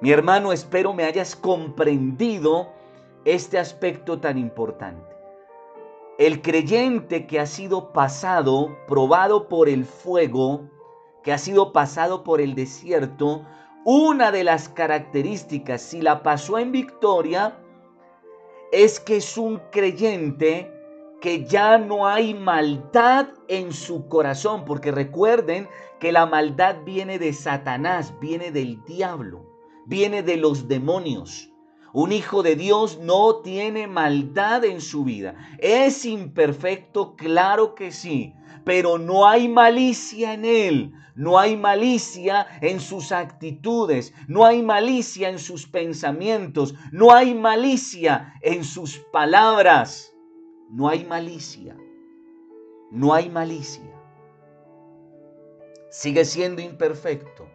Mi 0.00 0.12
hermano, 0.12 0.52
espero 0.52 0.94
me 0.94 1.02
hayas 1.02 1.34
comprendido 1.34 2.68
este 3.24 3.58
aspecto 3.58 4.20
tan 4.20 4.38
importante. 4.38 5.10
el 6.18 6.42
creyente 6.42 7.26
que 7.26 7.40
ha 7.40 7.46
sido 7.46 7.92
pasado, 7.92 8.76
probado 8.86 9.48
por 9.48 9.68
el 9.70 9.84
fuego, 9.86 10.68
que 11.24 11.32
ha 11.32 11.38
sido 11.38 11.72
pasado 11.72 12.22
por 12.22 12.40
el 12.42 12.54
desierto, 12.54 13.44
una 13.84 14.30
de 14.30 14.44
las 14.44 14.68
características, 14.68 15.80
si 15.80 16.02
la 16.02 16.22
pasó 16.22 16.58
en 16.58 16.72
victoria, 16.72 17.58
es 18.70 19.00
que 19.00 19.16
es 19.16 19.38
un 19.38 19.60
creyente 19.72 20.70
que 21.22 21.44
ya 21.44 21.78
no 21.78 22.06
hay 22.06 22.34
maldad 22.34 23.28
en 23.50 23.72
su 23.72 24.08
corazón, 24.08 24.64
porque 24.64 24.92
recuerden 24.92 25.68
que 25.98 26.12
la 26.12 26.24
maldad 26.24 26.76
viene 26.84 27.18
de 27.18 27.32
Satanás, 27.32 28.14
viene 28.20 28.52
del 28.52 28.82
diablo, 28.84 29.44
viene 29.86 30.22
de 30.22 30.36
los 30.36 30.68
demonios. 30.68 31.52
Un 31.92 32.12
hijo 32.12 32.44
de 32.44 32.54
Dios 32.54 33.00
no 33.02 33.40
tiene 33.42 33.88
maldad 33.88 34.64
en 34.64 34.80
su 34.80 35.02
vida. 35.02 35.34
Es 35.58 36.04
imperfecto, 36.04 37.16
claro 37.16 37.74
que 37.74 37.90
sí, 37.90 38.32
pero 38.64 38.96
no 38.96 39.26
hay 39.26 39.48
malicia 39.48 40.32
en 40.32 40.44
él. 40.44 40.94
No 41.16 41.38
hay 41.38 41.56
malicia 41.56 42.46
en 42.62 42.80
sus 42.80 43.12
actitudes, 43.12 44.14
no 44.26 44.46
hay 44.46 44.62
malicia 44.62 45.28
en 45.28 45.38
sus 45.38 45.66
pensamientos, 45.66 46.74
no 46.92 47.12
hay 47.12 47.34
malicia 47.34 48.34
en 48.40 48.64
sus 48.64 48.98
palabras. 49.12 50.14
No 50.70 50.88
hay 50.88 51.04
malicia. 51.04 51.76
No 52.90 53.14
hay 53.14 53.30
malicia. 53.30 53.84
Sigue 55.90 56.24
siendo 56.24 56.60
imperfecto, 56.60 57.46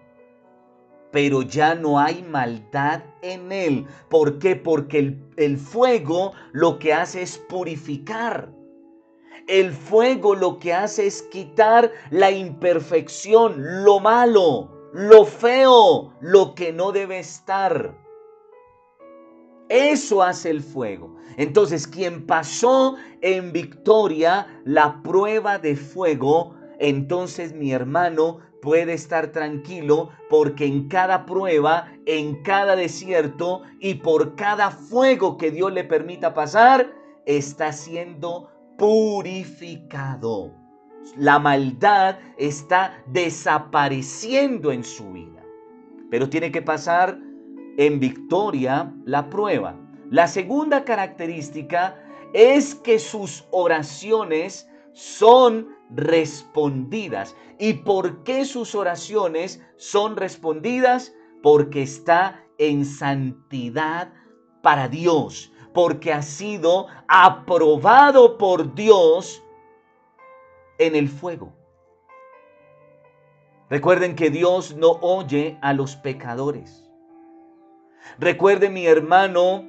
pero 1.12 1.41
ya 1.41 1.76
no 1.76 2.00
hay 2.00 2.24
maldad 2.24 3.04
en 3.21 3.52
él. 3.52 3.86
¿Por 4.10 4.39
qué? 4.39 4.56
Porque 4.56 5.00
el, 5.00 5.24
el 5.36 5.58
fuego 5.58 6.32
lo 6.54 6.80
que 6.80 6.93
hace 6.93 7.21
es 7.21 7.38
purificar. 7.38 8.50
El 9.48 9.74
fuego 9.74 10.36
lo 10.36 10.58
que 10.58 10.74
hace 10.74 11.06
es 11.06 11.21
quitar 11.24 11.91
la 12.10 12.32
imperfección, 12.32 13.84
lo 13.84 14.00
malo, 14.00 14.89
lo 14.93 15.26
feo, 15.26 16.13
lo 16.21 16.56
que 16.56 16.71
no 16.71 16.91
debe 16.91 17.19
estar. 17.19 17.95
Eso 19.67 20.24
hace 20.24 20.50
el 20.50 20.62
fuego. 20.62 21.15
Entonces, 21.38 21.88
quien 21.88 22.26
pasó 22.26 22.95
en 23.21 23.52
victoria 23.52 24.48
la 24.63 25.02
prueba 25.04 25.60
de 25.60 25.76
fuego, 25.76 26.56
entonces 26.80 27.54
mi 27.54 27.71
hermano 27.71 28.39
puede 28.62 28.93
estar 28.93 29.28
tranquilo 29.28 30.10
porque 30.30 30.65
en 30.65 30.88
cada 30.88 31.26
prueba, 31.26 31.88
en 32.06 32.41
cada 32.41 32.76
desierto 32.76 33.62
y 33.80 33.95
por 33.95 34.36
cada 34.36 34.71
fuego 34.71 35.38
que 35.38 35.52
Dios 35.52 35.71
le 35.71 35.84
permita 35.84 36.34
pasar, 36.34 36.91
está 37.26 37.71
siendo 37.71 38.50
purificado. 38.78 40.54
La 41.17 41.38
maldad 41.38 42.17
está 42.38 43.04
desapareciendo 43.08 44.71
en 44.71 44.84
su 44.84 45.12
vida. 45.12 45.43
Pero 46.10 46.30
tiene 46.30 46.52
que 46.52 46.62
pasar 46.62 47.19
en 47.78 48.00
victoria 48.00 48.93
la 49.06 49.30
prueba. 49.30 49.85
La 50.09 50.27
segunda 50.27 50.83
característica 50.83 52.01
es 52.33 52.75
que 52.75 52.99
sus 52.99 53.45
oraciones 53.51 54.69
son 54.93 55.75
respondidas. 55.89 57.35
¿Y 57.59 57.73
por 57.73 58.23
qué 58.23 58.45
sus 58.45 58.75
oraciones 58.75 59.61
son 59.77 60.15
respondidas? 60.17 61.13
Porque 61.41 61.83
está 61.83 62.43
en 62.57 62.85
santidad 62.85 64.13
para 64.61 64.87
Dios 64.87 65.51
porque 65.75 66.13
ha 66.13 66.21
sido 66.21 66.87
aprobado 67.09 68.37
por 68.37 68.73
Dios 68.73 69.43
en 70.79 70.95
el 70.95 71.09
fuego. 71.09 71.53
Recuerden 73.69 74.15
que 74.15 74.29
Dios 74.29 74.75
no 74.77 74.91
oye 75.01 75.59
a 75.61 75.73
los 75.73 75.97
pecadores. 75.97 76.89
Recuerde 78.17 78.69
mi 78.69 78.87
hermano 78.87 79.65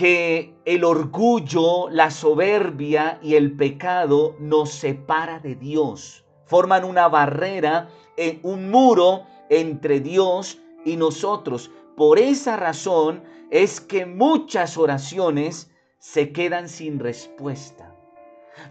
que 0.00 0.54
el 0.64 0.82
orgullo, 0.82 1.90
la 1.90 2.10
soberbia 2.10 3.18
y 3.22 3.34
el 3.34 3.54
pecado 3.54 4.34
nos 4.38 4.70
separa 4.70 5.40
de 5.40 5.56
Dios. 5.56 6.24
Forman 6.46 6.84
una 6.84 7.06
barrera, 7.08 7.90
eh, 8.16 8.40
un 8.42 8.70
muro 8.70 9.24
entre 9.50 10.00
Dios 10.00 10.58
y 10.86 10.96
nosotros. 10.96 11.70
Por 11.98 12.18
esa 12.18 12.56
razón 12.56 13.22
es 13.50 13.78
que 13.78 14.06
muchas 14.06 14.78
oraciones 14.78 15.70
se 15.98 16.32
quedan 16.32 16.70
sin 16.70 16.98
respuesta. 16.98 17.94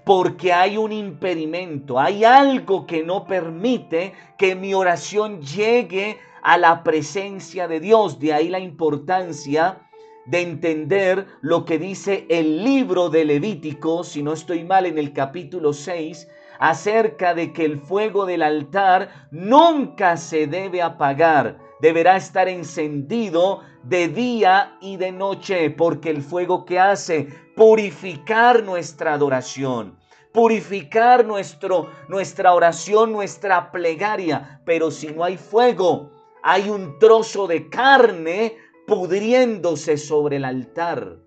Porque 0.05 0.51
hay 0.51 0.77
un 0.77 0.91
impedimento, 0.91 1.99
hay 1.99 2.23
algo 2.23 2.87
que 2.87 3.03
no 3.03 3.27
permite 3.27 4.13
que 4.35 4.55
mi 4.55 4.73
oración 4.73 5.43
llegue 5.43 6.17
a 6.41 6.57
la 6.57 6.81
presencia 6.81 7.67
de 7.67 7.79
Dios. 7.79 8.17
De 8.17 8.33
ahí 8.33 8.49
la 8.49 8.59
importancia 8.59 9.85
de 10.29 10.41
entender 10.41 11.25
lo 11.41 11.65
que 11.65 11.79
dice 11.79 12.27
el 12.29 12.63
libro 12.63 13.09
de 13.09 13.25
Levítico, 13.25 14.03
si 14.03 14.21
no 14.21 14.33
estoy 14.33 14.63
mal, 14.63 14.85
en 14.85 14.99
el 14.99 15.11
capítulo 15.11 15.73
6, 15.73 16.27
acerca 16.59 17.33
de 17.33 17.51
que 17.51 17.65
el 17.65 17.79
fuego 17.79 18.27
del 18.27 18.43
altar 18.43 19.27
nunca 19.31 20.17
se 20.17 20.45
debe 20.45 20.83
apagar, 20.83 21.57
deberá 21.81 22.15
estar 22.15 22.47
encendido 22.47 23.61
de 23.83 24.07
día 24.09 24.77
y 24.81 24.97
de 24.97 25.11
noche, 25.11 25.71
porque 25.71 26.11
el 26.11 26.21
fuego 26.21 26.63
que 26.63 26.79
hace 26.79 27.29
purificar 27.55 28.63
nuestra 28.63 29.13
adoración, 29.13 29.97
purificar 30.31 31.25
nuestro, 31.25 31.89
nuestra 32.07 32.53
oración, 32.53 33.11
nuestra 33.11 33.71
plegaria. 33.71 34.61
Pero 34.63 34.91
si 34.91 35.07
no 35.07 35.23
hay 35.23 35.37
fuego, 35.37 36.11
hay 36.43 36.69
un 36.69 36.99
trozo 36.99 37.47
de 37.47 37.67
carne 37.69 38.55
pudriéndose 38.89 39.97
sobre 39.97 40.37
el 40.37 40.45
altar 40.45 41.19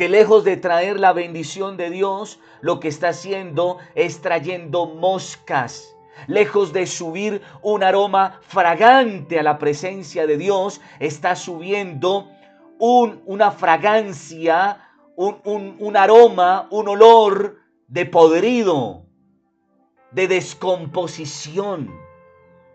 que 0.00 0.08
lejos 0.08 0.44
de 0.44 0.56
traer 0.56 0.98
la 0.98 1.12
bendición 1.12 1.76
de 1.76 1.90
Dios, 1.90 2.40
lo 2.62 2.80
que 2.80 2.88
está 2.88 3.10
haciendo 3.10 3.76
es 3.94 4.22
trayendo 4.22 4.86
moscas. 4.86 5.94
Lejos 6.26 6.72
de 6.72 6.86
subir 6.86 7.42
un 7.60 7.82
aroma 7.82 8.40
fragante 8.40 9.38
a 9.38 9.42
la 9.42 9.58
presencia 9.58 10.26
de 10.26 10.38
Dios, 10.38 10.80
está 11.00 11.36
subiendo 11.36 12.30
un, 12.78 13.20
una 13.26 13.50
fragancia, 13.50 14.88
un, 15.16 15.36
un, 15.44 15.76
un 15.78 15.96
aroma, 15.98 16.66
un 16.70 16.88
olor 16.88 17.58
de 17.86 18.06
podrido, 18.06 19.04
de 20.12 20.28
descomposición. 20.28 21.94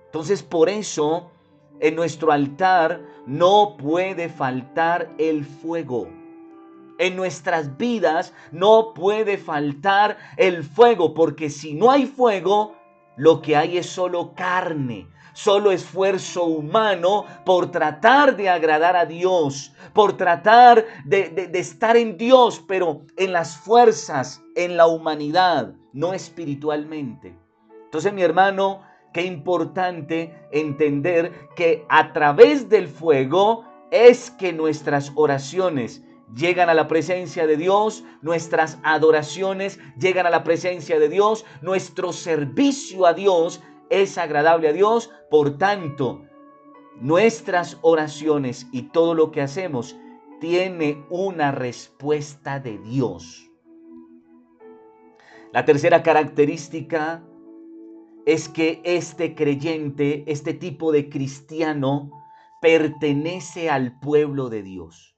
Entonces 0.06 0.43
por 0.43 0.69
eso 0.69 1.32
en 1.79 1.95
nuestro 1.95 2.31
altar 2.31 3.01
no 3.25 3.75
puede 3.77 4.29
faltar 4.29 5.09
el 5.17 5.45
fuego. 5.45 6.07
En 6.97 7.15
nuestras 7.15 7.77
vidas 7.77 8.33
no 8.51 8.93
puede 8.93 9.38
faltar 9.38 10.17
el 10.38 10.63
fuego, 10.63 11.13
porque 11.13 11.49
si 11.49 11.73
no 11.73 11.91
hay 11.91 12.05
fuego, 12.05 12.75
lo 13.17 13.41
que 13.41 13.55
hay 13.55 13.77
es 13.77 13.88
solo 13.88 14.33
carne, 14.33 15.07
solo 15.33 15.71
esfuerzo 15.71 16.45
humano 16.45 17.25
por 17.45 17.69
tratar 17.71 18.38
de 18.38 18.49
agradar 18.49 18.95
a 18.95 19.05
Dios, 19.05 19.73
por 19.93 20.15
tratar 20.15 20.85
de, 21.03 21.49
estar 21.53 21.97
en 21.97 22.17
Dios, 22.17 22.63
pero 22.65 23.01
en 23.17 23.33
las 23.33 23.57
fuerzas, 23.57 24.41
en 24.55 24.77
la 24.77 24.88
humanidad, 24.88 25.73
no 25.93 26.13
espiritualmente. 26.13 27.38
Entonces, 27.85 28.13
mi 28.13 28.21
hermano, 28.21 28.81
qué 29.15 29.23
importante 29.23 30.36
entender 30.51 31.32
que 31.56 31.86
a 31.88 32.12
través 32.12 32.67
del 32.67 32.89
fuego 32.89 33.63
es 33.89 34.30
que 34.30 34.51
nuestras 34.51 35.13
oraciones 35.15 36.04
llegan 36.36 36.67
a 36.67 36.73
la 36.73 36.89
presencia 36.89 37.47
de 37.47 37.56
Dios, 37.56 38.04
nuestras 38.21 38.78
adoraciones 38.84 39.80
llegan 39.97 40.25
a 40.25 40.30
la 40.30 40.43
presencia 40.43 40.99
de 40.99 41.08
Dios, 41.08 41.45
nuestro 41.62 42.12
servicio 42.12 43.06
a 43.06 43.13
Dios 43.13 43.63
es 43.89 44.17
agradable 44.17 44.67
a 44.67 44.73
Dios, 44.73 45.10
por 45.32 45.58
tanto, 45.58 46.23
nuestras 46.99 47.78
oraciones 47.84 48.67
y 48.73 48.89
todo 48.89 49.13
lo 49.13 49.32
que 49.32 49.41
hacemos 49.41 49.95
tiene 50.41 51.06
una 51.10 51.54
respuesta 51.54 52.60
de 52.60 52.80
Dios. 52.80 53.49
La 55.54 55.63
tercera 55.63 56.04
característica 56.04 57.23
es 58.25 58.49
que 58.49 58.81
este 58.83 59.35
creyente, 59.35 60.23
este 60.27 60.53
tipo 60.53 60.91
de 60.91 61.09
cristiano, 61.09 62.11
pertenece 62.59 63.69
al 63.69 63.99
pueblo 63.99 64.49
de 64.49 64.63
Dios. 64.63 65.15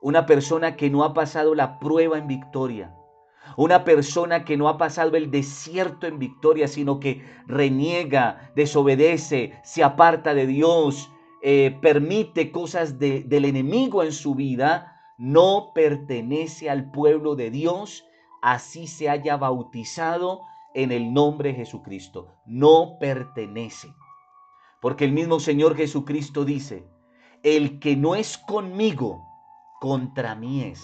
Una 0.00 0.24
persona 0.24 0.76
que 0.76 0.88
no 0.88 1.04
ha 1.04 1.12
pasado 1.12 1.54
la 1.54 1.78
prueba 1.78 2.16
en 2.16 2.26
victoria. 2.26 2.94
Una 3.56 3.84
persona 3.84 4.44
que 4.44 4.56
no 4.56 4.68
ha 4.68 4.78
pasado 4.78 5.16
el 5.16 5.30
desierto 5.30 6.06
en 6.06 6.18
victoria, 6.18 6.68
sino 6.68 7.00
que 7.00 7.22
reniega, 7.46 8.50
desobedece, 8.56 9.52
se 9.62 9.84
aparta 9.84 10.32
de 10.32 10.46
Dios, 10.46 11.10
eh, 11.42 11.76
permite 11.82 12.50
cosas 12.50 12.98
del 12.98 13.44
enemigo 13.44 14.02
en 14.02 14.12
su 14.12 14.34
vida, 14.34 15.00
no 15.18 15.72
pertenece 15.74 16.70
al 16.70 16.90
pueblo 16.90 17.34
de 17.34 17.50
Dios, 17.50 18.04
así 18.40 18.86
se 18.86 19.08
haya 19.10 19.36
bautizado 19.36 20.42
en 20.78 20.92
el 20.92 21.12
nombre 21.12 21.48
de 21.48 21.56
Jesucristo. 21.56 22.36
No 22.46 22.98
pertenece. 23.00 23.92
Porque 24.80 25.04
el 25.04 25.12
mismo 25.12 25.40
Señor 25.40 25.74
Jesucristo 25.74 26.44
dice, 26.44 26.86
el 27.42 27.80
que 27.80 27.96
no 27.96 28.14
es 28.14 28.38
conmigo, 28.38 29.24
contra 29.80 30.36
mí 30.36 30.62
es. 30.62 30.80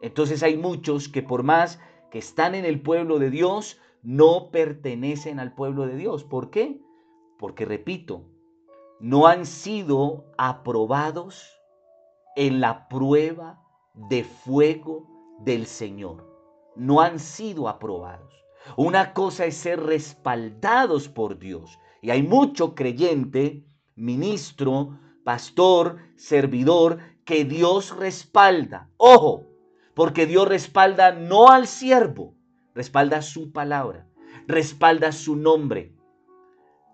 Entonces 0.00 0.42
hay 0.42 0.56
muchos 0.56 1.10
que 1.10 1.22
por 1.22 1.42
más 1.42 1.78
que 2.10 2.18
están 2.18 2.54
en 2.54 2.64
el 2.64 2.80
pueblo 2.80 3.18
de 3.18 3.28
Dios, 3.28 3.78
no 4.02 4.50
pertenecen 4.50 5.38
al 5.38 5.54
pueblo 5.54 5.86
de 5.86 5.96
Dios. 5.96 6.24
¿Por 6.24 6.48
qué? 6.48 6.80
Porque, 7.38 7.66
repito, 7.66 8.22
no 9.00 9.26
han 9.26 9.44
sido 9.44 10.32
aprobados 10.38 11.60
en 12.36 12.62
la 12.62 12.88
prueba 12.88 13.62
de 13.92 14.24
fuego 14.24 15.06
del 15.40 15.66
Señor. 15.66 16.26
No 16.74 17.02
han 17.02 17.18
sido 17.18 17.68
aprobados. 17.68 18.47
Una 18.76 19.12
cosa 19.12 19.46
es 19.46 19.56
ser 19.56 19.80
respaldados 19.80 21.08
por 21.08 21.38
Dios. 21.38 21.78
Y 22.02 22.10
hay 22.10 22.22
mucho 22.22 22.74
creyente, 22.74 23.64
ministro, 23.96 24.98
pastor, 25.24 25.98
servidor, 26.16 26.98
que 27.24 27.44
Dios 27.44 27.96
respalda. 27.96 28.88
Ojo, 28.96 29.44
porque 29.94 30.26
Dios 30.26 30.48
respalda 30.48 31.12
no 31.12 31.48
al 31.48 31.66
siervo, 31.66 32.34
respalda 32.74 33.20
su 33.20 33.52
palabra, 33.52 34.06
respalda 34.46 35.12
su 35.12 35.34
nombre, 35.36 35.92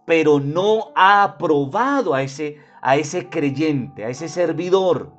pero 0.07 0.41
no 0.41 0.93
ha 0.97 1.23
aprobado 1.23 2.15
a 2.15 2.23
ese, 2.23 2.59
a 2.81 2.97
ese 2.97 3.29
creyente, 3.29 4.05
a 4.05 4.09
ese 4.09 4.29
servidor. 4.29 5.13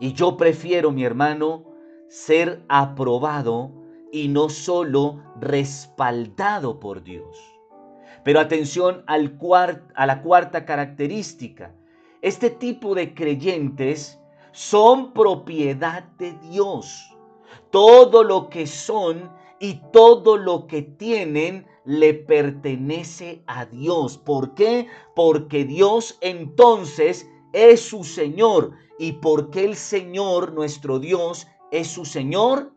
Y 0.00 0.12
yo 0.12 0.36
prefiero, 0.36 0.92
mi 0.92 1.04
hermano, 1.04 1.64
ser 2.08 2.64
aprobado 2.68 3.83
y 4.14 4.28
no 4.28 4.48
solo 4.48 5.24
respaldado 5.40 6.78
por 6.78 7.02
Dios. 7.02 7.36
Pero 8.22 8.38
atención 8.38 9.02
a 9.08 9.18
la 10.06 10.22
cuarta 10.22 10.64
característica. 10.64 11.74
Este 12.22 12.50
tipo 12.50 12.94
de 12.94 13.12
creyentes 13.12 14.20
son 14.52 15.12
propiedad 15.14 16.04
de 16.16 16.32
Dios. 16.48 17.12
Todo 17.70 18.22
lo 18.22 18.50
que 18.50 18.68
son 18.68 19.32
y 19.58 19.80
todo 19.92 20.36
lo 20.36 20.68
que 20.68 20.82
tienen 20.82 21.66
le 21.84 22.14
pertenece 22.14 23.42
a 23.48 23.66
Dios. 23.66 24.16
¿Por 24.16 24.54
qué? 24.54 24.86
Porque 25.16 25.64
Dios 25.64 26.18
entonces 26.20 27.28
es 27.52 27.80
su 27.80 28.04
Señor. 28.04 28.74
¿Y 28.96 29.14
porque 29.14 29.64
el 29.64 29.74
Señor, 29.74 30.52
nuestro 30.52 31.00
Dios, 31.00 31.48
es 31.72 31.88
su 31.88 32.04
Señor? 32.04 32.74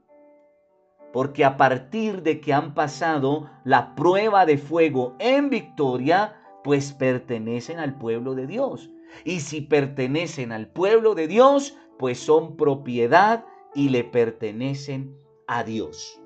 Porque 1.13 1.46
a 1.46 1.58
partir 1.58 2.22
de 2.22 2.39
que 2.41 2.54
han 2.54 2.74
pasado 2.74 3.50
la 3.63 3.96
prueba 3.96 4.46
de 4.46 4.58
fuego 4.58 5.15
en 5.20 5.50
victoria, 5.50 6.36
pues 6.63 6.91
pertenecen 6.93 7.80
al 7.80 7.98
pueblo 7.98 8.36
de 8.36 8.48
Dios. 8.48 8.89
Y 9.24 9.39
si 9.39 9.62
pertenecen 9.62 10.52
al 10.52 10.67
pueblo 10.67 11.15
de 11.15 11.28
Dios, 11.28 11.76
pues 11.98 12.20
son 12.20 12.58
propiedad 12.58 13.46
y 13.74 13.89
le 13.89 14.04
pertenecen 14.04 15.17
a 15.48 15.63
Dios. 15.63 16.22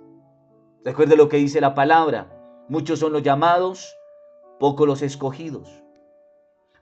Recuerde 0.84 1.16
lo 1.16 1.30
que 1.30 1.38
dice 1.38 1.62
la 1.62 1.76
palabra. 1.76 2.66
Muchos 2.68 3.00
son 3.00 3.14
los 3.14 3.24
llamados, 3.24 3.96
pocos 4.60 4.88
los 4.88 5.02
escogidos. 5.02 5.84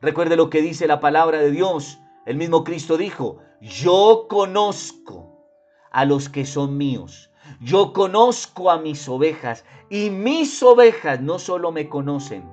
Recuerde 0.02 0.38
lo 0.38 0.50
que 0.50 0.62
dice 0.62 0.88
la 0.88 1.02
palabra 1.02 1.40
de 1.40 1.52
Dios. 1.52 2.00
El 2.26 2.38
mismo 2.38 2.64
Cristo 2.64 2.98
dijo, 2.98 3.40
yo 3.60 4.28
conozco 4.30 5.46
a 5.92 6.06
los 6.06 6.30
que 6.30 6.46
son 6.46 6.78
míos. 6.78 7.32
Yo 7.62 7.92
conozco 7.92 8.72
a 8.72 8.80
mis 8.80 9.10
ovejas 9.10 9.66
y 9.90 10.10
mis 10.10 10.64
ovejas 10.64 11.20
no 11.20 11.40
solo 11.40 11.74
me 11.74 11.90
conocen, 11.90 12.50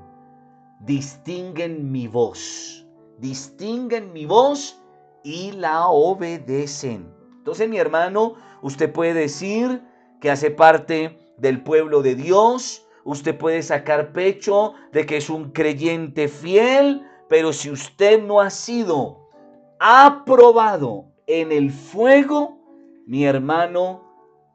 distinguen 0.80 1.92
mi 1.92 2.08
voz. 2.08 2.84
Distinguen 3.18 4.12
mi 4.12 4.26
voz 4.26 4.82
y 5.22 5.52
la 5.52 5.86
obedecen. 5.86 7.08
Entonces, 7.38 7.68
mi 7.68 7.78
hermano, 7.78 8.34
usted 8.62 8.92
puede 8.92 9.14
decir 9.14 9.80
que 10.20 10.30
hace 10.30 10.50
parte 10.50 11.16
del 11.38 11.62
pueblo 11.62 12.02
de 12.02 12.16
Dios. 12.16 12.84
Usted 13.04 13.38
puede 13.38 13.62
sacar 13.62 14.12
pecho 14.12 14.74
de 14.92 15.06
que 15.06 15.18
es 15.18 15.30
un 15.30 15.52
creyente 15.52 16.26
fiel, 16.26 17.06
pero 17.28 17.52
si 17.52 17.70
usted 17.70 18.22
no 18.22 18.40
ha 18.40 18.50
sido 18.50 19.30
aprobado 19.78 21.12
en 21.28 21.52
el 21.52 21.70
fuego, 21.70 22.58
mi 23.06 23.24
hermano, 23.24 24.05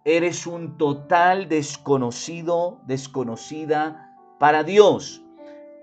eres 0.03 0.47
un 0.47 0.77
total 0.77 1.47
desconocido, 1.47 2.79
desconocida 2.85 4.15
para 4.39 4.63
Dios. 4.63 5.23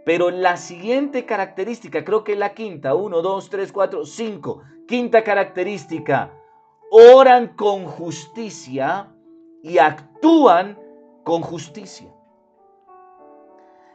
Pero 0.04 0.30
la 0.30 0.56
siguiente 0.56 1.26
característica, 1.26 2.04
creo 2.04 2.24
que 2.24 2.32
es 2.32 2.38
la 2.38 2.54
quinta, 2.54 2.94
uno, 2.94 3.22
dos, 3.22 3.50
tres, 3.50 3.72
cuatro, 3.72 4.04
cinco, 4.06 4.62
quinta 4.86 5.22
característica, 5.22 6.32
oran 6.90 7.48
con 7.48 7.84
justicia 7.84 9.12
y 9.62 9.78
actúan 9.78 10.78
con 11.24 11.42
justicia. 11.42 12.08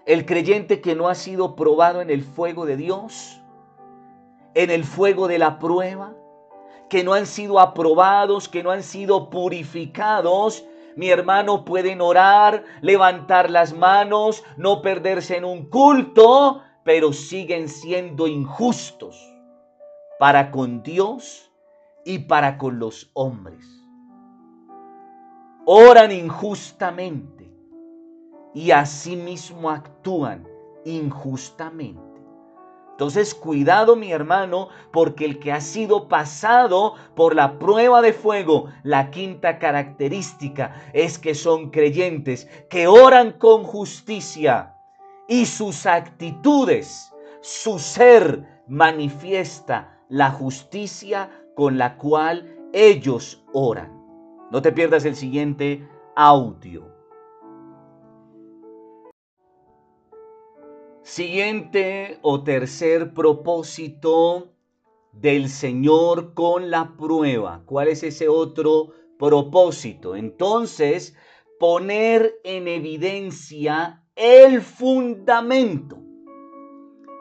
El 0.06 0.26
creyente 0.26 0.82
que 0.82 0.96
no 0.96 1.08
ha 1.08 1.16
sido 1.16 1.56
probado 1.56 2.02
en 2.02 2.10
el 2.10 2.24
fuego 2.24 2.66
de 2.66 2.78
Dios, 2.78 3.42
en 4.54 4.70
el 4.70 4.84
fuego 4.84 5.28
de 5.28 5.40
la 5.40 5.58
prueba, 5.60 6.14
que 6.94 7.04
no 7.04 7.16
han 7.16 7.26
sido 7.26 7.60
aprobados, 7.60 8.48
que 8.48 8.62
no 8.62 8.70
han 8.70 8.84
sido 8.84 9.32
purificados, 9.32 10.64
mi 10.96 11.10
hermano 11.10 11.66
pueden 11.66 12.02
orar, 12.02 12.66
levantar 12.82 13.50
las 13.50 13.74
manos, 13.74 14.44
no 14.58 14.84
perderse 14.84 15.38
en 15.38 15.44
un 15.44 15.72
culto, 15.72 16.62
pero 16.84 17.12
siguen 17.12 17.68
siendo 17.68 18.28
injustos 18.28 19.20
para 20.20 20.52
con 20.52 20.84
Dios 20.84 21.52
y 22.06 22.20
para 22.20 22.60
con 22.60 22.78
los 22.78 23.10
hombres 23.14 23.66
oran 25.66 26.12
injustamente 26.12 27.52
y 28.54 28.70
asimismo 28.70 29.72
actúan 29.72 30.48
injustamente. 30.86 32.13
Entonces, 33.04 33.36
cuidado 33.36 33.98
mi 33.98 34.14
hermano, 34.14 34.70
porque 34.94 35.26
el 35.26 35.38
que 35.38 35.52
ha 35.52 35.60
sido 35.60 36.08
pasado 36.08 36.94
por 37.18 37.36
la 37.36 37.60
prueba 37.60 38.02
de 38.02 38.14
fuego, 38.14 38.70
la 38.84 39.12
quinta 39.12 39.60
característica 39.60 40.74
es 40.94 41.20
que 41.20 41.36
son 41.36 41.70
creyentes, 41.70 42.48
que 42.70 42.88
oran 42.88 43.34
con 43.34 43.66
justicia 43.66 44.78
y 45.28 45.48
sus 45.48 45.86
actitudes, 45.86 47.14
su 47.42 47.78
ser 47.78 48.64
manifiesta 48.70 50.00
la 50.08 50.32
justicia 50.32 51.30
con 51.58 51.78
la 51.78 51.98
cual 51.98 52.56
ellos 52.72 53.44
oran. 53.52 54.02
No 54.50 54.62
te 54.62 54.72
pierdas 54.72 55.04
el 55.04 55.18
siguiente 55.18 55.86
audio. 56.16 56.93
Siguiente 61.04 62.20
o 62.22 62.44
tercer 62.44 63.14
propósito 63.14 64.54
del 65.12 65.50
Señor 65.50 66.34
con 66.34 66.72
la 66.72 66.96
prueba. 66.98 67.64
¿Cuál 67.66 67.90
es 67.90 68.04
ese 68.04 68.30
otro 68.30 68.90
propósito? 69.20 70.16
Entonces, 70.16 71.16
poner 71.60 72.34
en 72.44 72.68
evidencia 72.68 74.04
el 74.16 74.62
fundamento. 74.62 76.00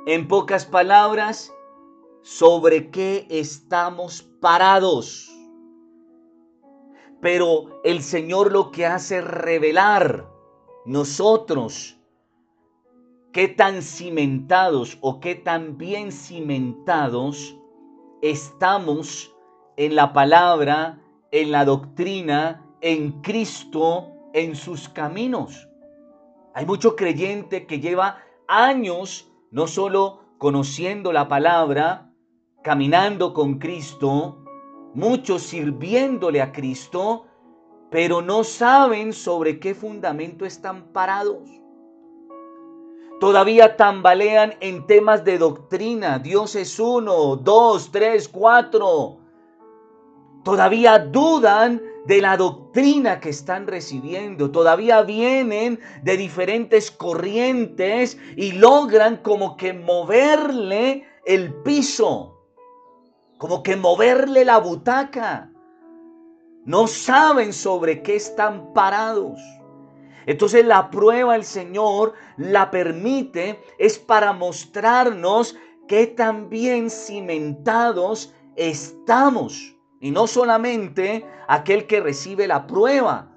En 0.07 0.27
pocas 0.29 0.64
palabras, 0.64 1.53
sobre 2.23 2.90
qué 2.90 3.27
estamos 3.31 4.23
parados 4.40 5.33
pero 7.23 7.81
el 7.85 8.03
Señor 8.03 8.51
lo 8.51 8.73
que 8.73 8.85
hace 8.85 9.18
es 9.18 9.25
revelar 9.25 10.29
nosotros 10.85 12.02
qué 13.33 13.49
tan 13.49 13.83
cimentados 13.83 14.99
o 15.01 15.18
qué 15.18 15.35
tan 15.35 15.79
bien 15.79 16.12
cimentados 16.12 17.57
estamos 18.21 19.35
en 19.77 19.97
la 19.97 20.12
palabra, 20.12 21.01
en 21.31 21.51
la 21.51 21.64
doctrina, 21.64 22.66
en 22.83 23.23
Cristo, 23.23 24.09
en 24.35 24.55
sus 24.55 24.88
caminos. 24.90 25.68
Hay 26.55 26.66
mucho 26.66 26.95
creyente 26.95 27.66
que 27.66 27.81
lleva 27.81 28.18
años 28.49 29.33
no 29.51 29.66
solo 29.66 30.21
conociendo 30.37 31.11
la 31.12 31.29
palabra, 31.29 32.11
caminando 32.62 33.33
con 33.33 33.59
Cristo, 33.59 34.45
muchos 34.95 35.42
sirviéndole 35.42 36.42
a 36.42 36.53
Cristo, 36.53 37.27
pero 37.90 38.21
no 38.21 38.45
saben 38.45 39.14
sobre 39.14 39.59
qué 39.59 39.75
fundamento 39.75 40.45
están 40.45 40.92
parados. 40.92 41.62
Todavía 43.22 43.76
tambalean 43.76 44.54
en 44.58 44.85
temas 44.85 45.24
de 45.24 45.38
doctrina. 45.38 46.18
Dios 46.18 46.56
es 46.56 46.80
uno, 46.80 47.37
dos, 47.37 47.92
tres, 47.92 48.26
cuatro. 48.26 49.18
todavía 50.42 50.98
dudan 50.98 51.80
de 52.04 52.20
la 52.20 52.37
doctrina 52.37 53.20
que 53.20 53.28
están 53.28 53.68
recibiendo, 53.68 54.50
todavía 54.50 55.02
vienen 55.02 55.78
de 56.02 56.16
diferentes 56.16 56.90
corrientes 56.90 58.18
y 58.37 58.50
logran 58.50 59.18
como 59.18 59.56
que 59.56 59.72
moverle 59.72 61.06
el 61.24 61.54
piso, 61.62 62.40
como 63.38 63.62
que 63.62 63.76
moverle 63.76 64.44
la 64.44 64.58
butaca. 64.58 65.48
No 66.64 66.88
saben 66.88 67.52
sobre 67.52 68.02
qué 68.02 68.16
están 68.16 68.72
parados. 68.72 69.38
Entonces 70.26 70.64
la 70.64 70.90
prueba 70.90 71.37
el 71.37 71.44
Señor 71.44 72.14
la 72.37 72.70
permite 72.70 73.61
es 73.78 73.98
para 73.98 74.32
mostrarnos 74.32 75.56
que 75.88 76.06
tan 76.06 76.48
bien 76.48 76.90
cimentados 76.90 78.35
estamos. 78.56 79.76
Y 80.00 80.11
no 80.11 80.26
solamente 80.26 81.24
aquel 81.48 81.87
que 81.87 82.00
recibe 82.00 82.46
la 82.46 82.66
prueba, 82.66 83.32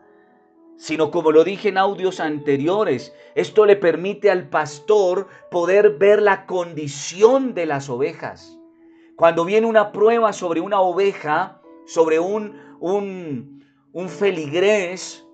sino 0.78 1.12
como 1.12 1.32
lo 1.32 1.44
dije 1.44 1.70
en 1.70 1.78
audios 1.78 2.20
anteriores, 2.20 3.14
esto 3.36 3.66
le 3.66 3.76
permite 3.76 4.30
al 4.30 4.50
pastor 4.50 5.28
poder 5.50 5.98
ver 5.98 6.22
la 6.22 6.46
condición 6.46 7.54
de 7.54 7.66
las 7.66 7.90
ovejas. 7.90 8.58
Cuando 9.16 9.46
viene 9.46 9.68
una 9.68 9.92
prueba 9.92 10.34
sobre 10.34 10.60
una 10.60 10.82
oveja, 10.82 11.62
sobre 11.86 12.20
un, 12.20 12.60
un, 12.80 13.64
un 13.94 14.10
feligrés, 14.10 15.25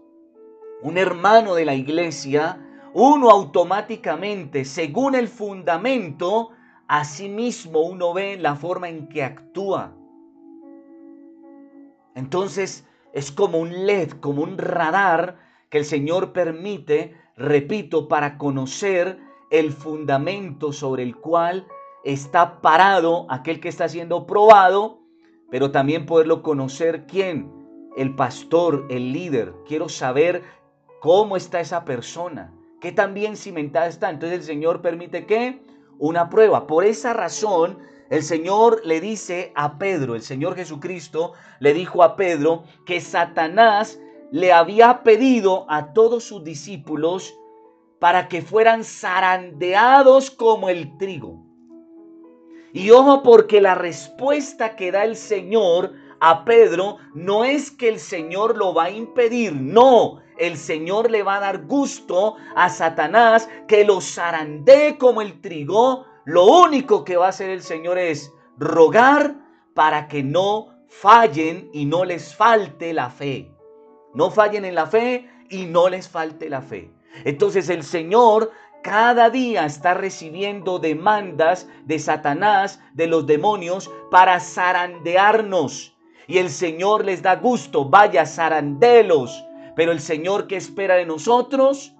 un 0.81 0.97
hermano 0.97 1.55
de 1.55 1.65
la 1.65 1.75
iglesia, 1.75 2.59
uno 2.93 3.29
automáticamente, 3.29 4.65
según 4.65 5.15
el 5.15 5.27
fundamento, 5.27 6.49
asimismo 6.87 7.81
uno 7.81 8.13
ve 8.13 8.37
la 8.37 8.55
forma 8.55 8.89
en 8.89 9.07
que 9.07 9.23
actúa. 9.23 9.93
Entonces 12.15 12.85
es 13.13 13.31
como 13.31 13.59
un 13.59 13.85
LED, 13.85 14.11
como 14.19 14.43
un 14.43 14.57
radar 14.57 15.37
que 15.69 15.77
el 15.77 15.85
Señor 15.85 16.33
permite, 16.33 17.15
repito, 17.37 18.07
para 18.07 18.37
conocer 18.37 19.19
el 19.51 19.71
fundamento 19.71 20.73
sobre 20.73 21.03
el 21.03 21.15
cual 21.15 21.67
está 22.03 22.61
parado 22.61 23.25
aquel 23.29 23.59
que 23.59 23.69
está 23.69 23.87
siendo 23.87 24.25
probado, 24.25 24.99
pero 25.49 25.71
también 25.71 26.05
poderlo 26.05 26.41
conocer 26.41 27.05
quién, 27.05 27.51
el 27.95 28.15
pastor, 28.15 28.85
el 28.89 29.11
líder. 29.13 29.53
Quiero 29.65 29.89
saber 29.89 30.43
cómo 31.01 31.35
está 31.35 31.59
esa 31.59 31.83
persona, 31.83 32.53
qué 32.79 32.91
tan 32.91 33.15
bien 33.15 33.35
cimentada 33.35 33.87
está. 33.87 34.11
Entonces 34.11 34.39
el 34.39 34.45
Señor 34.45 34.81
permite 34.81 35.25
que 35.25 35.59
una 35.97 36.29
prueba. 36.29 36.67
Por 36.67 36.85
esa 36.85 37.11
razón 37.11 37.79
el 38.11 38.23
Señor 38.23 38.81
le 38.85 39.01
dice 39.01 39.51
a 39.55 39.79
Pedro, 39.79 40.15
el 40.15 40.21
Señor 40.21 40.55
Jesucristo 40.55 41.33
le 41.59 41.73
dijo 41.73 42.03
a 42.03 42.15
Pedro 42.15 42.63
que 42.85 43.01
Satanás 43.01 43.99
le 44.31 44.53
había 44.53 45.01
pedido 45.01 45.65
a 45.69 45.91
todos 45.93 46.23
sus 46.23 46.43
discípulos 46.43 47.33
para 47.99 48.27
que 48.27 48.43
fueran 48.43 48.83
zarandeados 48.83 50.29
como 50.29 50.69
el 50.69 50.97
trigo. 50.97 51.43
Y 52.73 52.91
ojo 52.91 53.23
porque 53.23 53.59
la 53.59 53.73
respuesta 53.75 54.75
que 54.75 54.91
da 54.91 55.03
el 55.03 55.15
Señor 55.15 55.93
a 56.21 56.45
Pedro 56.45 56.97
no 57.13 57.43
es 57.43 57.71
que 57.71 57.89
el 57.89 57.99
Señor 57.99 58.57
lo 58.57 58.73
va 58.73 58.85
a 58.85 58.91
impedir, 58.91 59.53
no, 59.53 60.21
el 60.37 60.57
Señor 60.57 61.11
le 61.11 61.23
va 61.23 61.35
a 61.35 61.41
dar 61.41 61.65
gusto 61.65 62.35
a 62.55 62.69
Satanás 62.69 63.49
que 63.67 63.83
lo 63.83 63.99
zarandee 63.99 64.97
como 64.97 65.21
el 65.21 65.41
trigo 65.41 66.05
lo 66.25 66.45
único 66.45 67.03
que 67.03 67.17
va 67.17 67.27
a 67.27 67.29
hacer 67.29 67.49
el 67.49 67.63
Señor 67.63 67.97
es 67.97 68.31
rogar 68.57 69.35
para 69.73 70.07
que 70.07 70.21
no 70.21 70.67
fallen 70.87 71.69
y 71.73 71.85
no 71.85 72.05
les 72.05 72.35
falte 72.35 72.93
la 72.93 73.09
fe. 73.09 73.51
No 74.13 74.29
fallen 74.29 74.65
en 74.65 74.75
la 74.75 74.85
fe 74.85 75.27
y 75.49 75.65
no 75.65 75.89
les 75.89 76.07
falte 76.07 76.49
la 76.49 76.61
fe. 76.61 76.91
Entonces 77.25 77.69
el 77.69 77.83
Señor 77.83 78.51
cada 78.83 79.29
día 79.29 79.65
está 79.65 79.93
recibiendo 79.93 80.79
demandas 80.79 81.67
de 81.85 81.97
Satanás, 81.97 82.79
de 82.93 83.07
los 83.07 83.25
demonios, 83.25 83.89
para 84.11 84.39
zarandearnos. 84.39 85.97
Y 86.27 86.37
el 86.37 86.49
Señor 86.49 87.05
les 87.05 87.21
da 87.21 87.35
gusto, 87.35 87.85
vaya, 87.85 88.25
zarandelos. 88.25 89.43
Pero 89.75 89.91
el 89.91 89.99
Señor 89.99 90.47
que 90.47 90.57
espera 90.57 90.95
de 90.95 91.05
nosotros, 91.05 91.95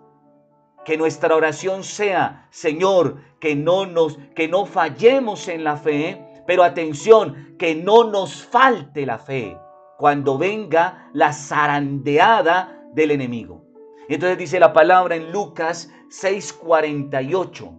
que 0.86 0.98
nuestra 0.98 1.36
oración 1.36 1.84
sea, 1.84 2.48
Señor, 2.50 3.18
que 3.40 3.56
no 3.56 3.86
nos 3.86 4.18
que 4.36 4.48
no 4.48 4.66
fallemos 4.66 5.48
en 5.48 5.64
la 5.64 5.78
fe, 5.78 6.26
pero 6.48 6.64
atención, 6.64 7.56
que 7.58 7.76
no 7.76 8.04
nos 8.04 8.44
falte 8.44 9.06
la 9.06 9.18
fe 9.18 9.58
cuando 9.98 10.38
venga 10.38 11.10
la 11.14 11.32
zarandeada 11.32 12.82
del 12.94 13.12
enemigo. 13.12 13.64
Entonces 14.10 14.38
dice 14.38 14.60
la 14.60 14.74
palabra 14.74 15.16
en 15.16 15.32
Lucas 15.32 15.92
6:48. 16.10 17.72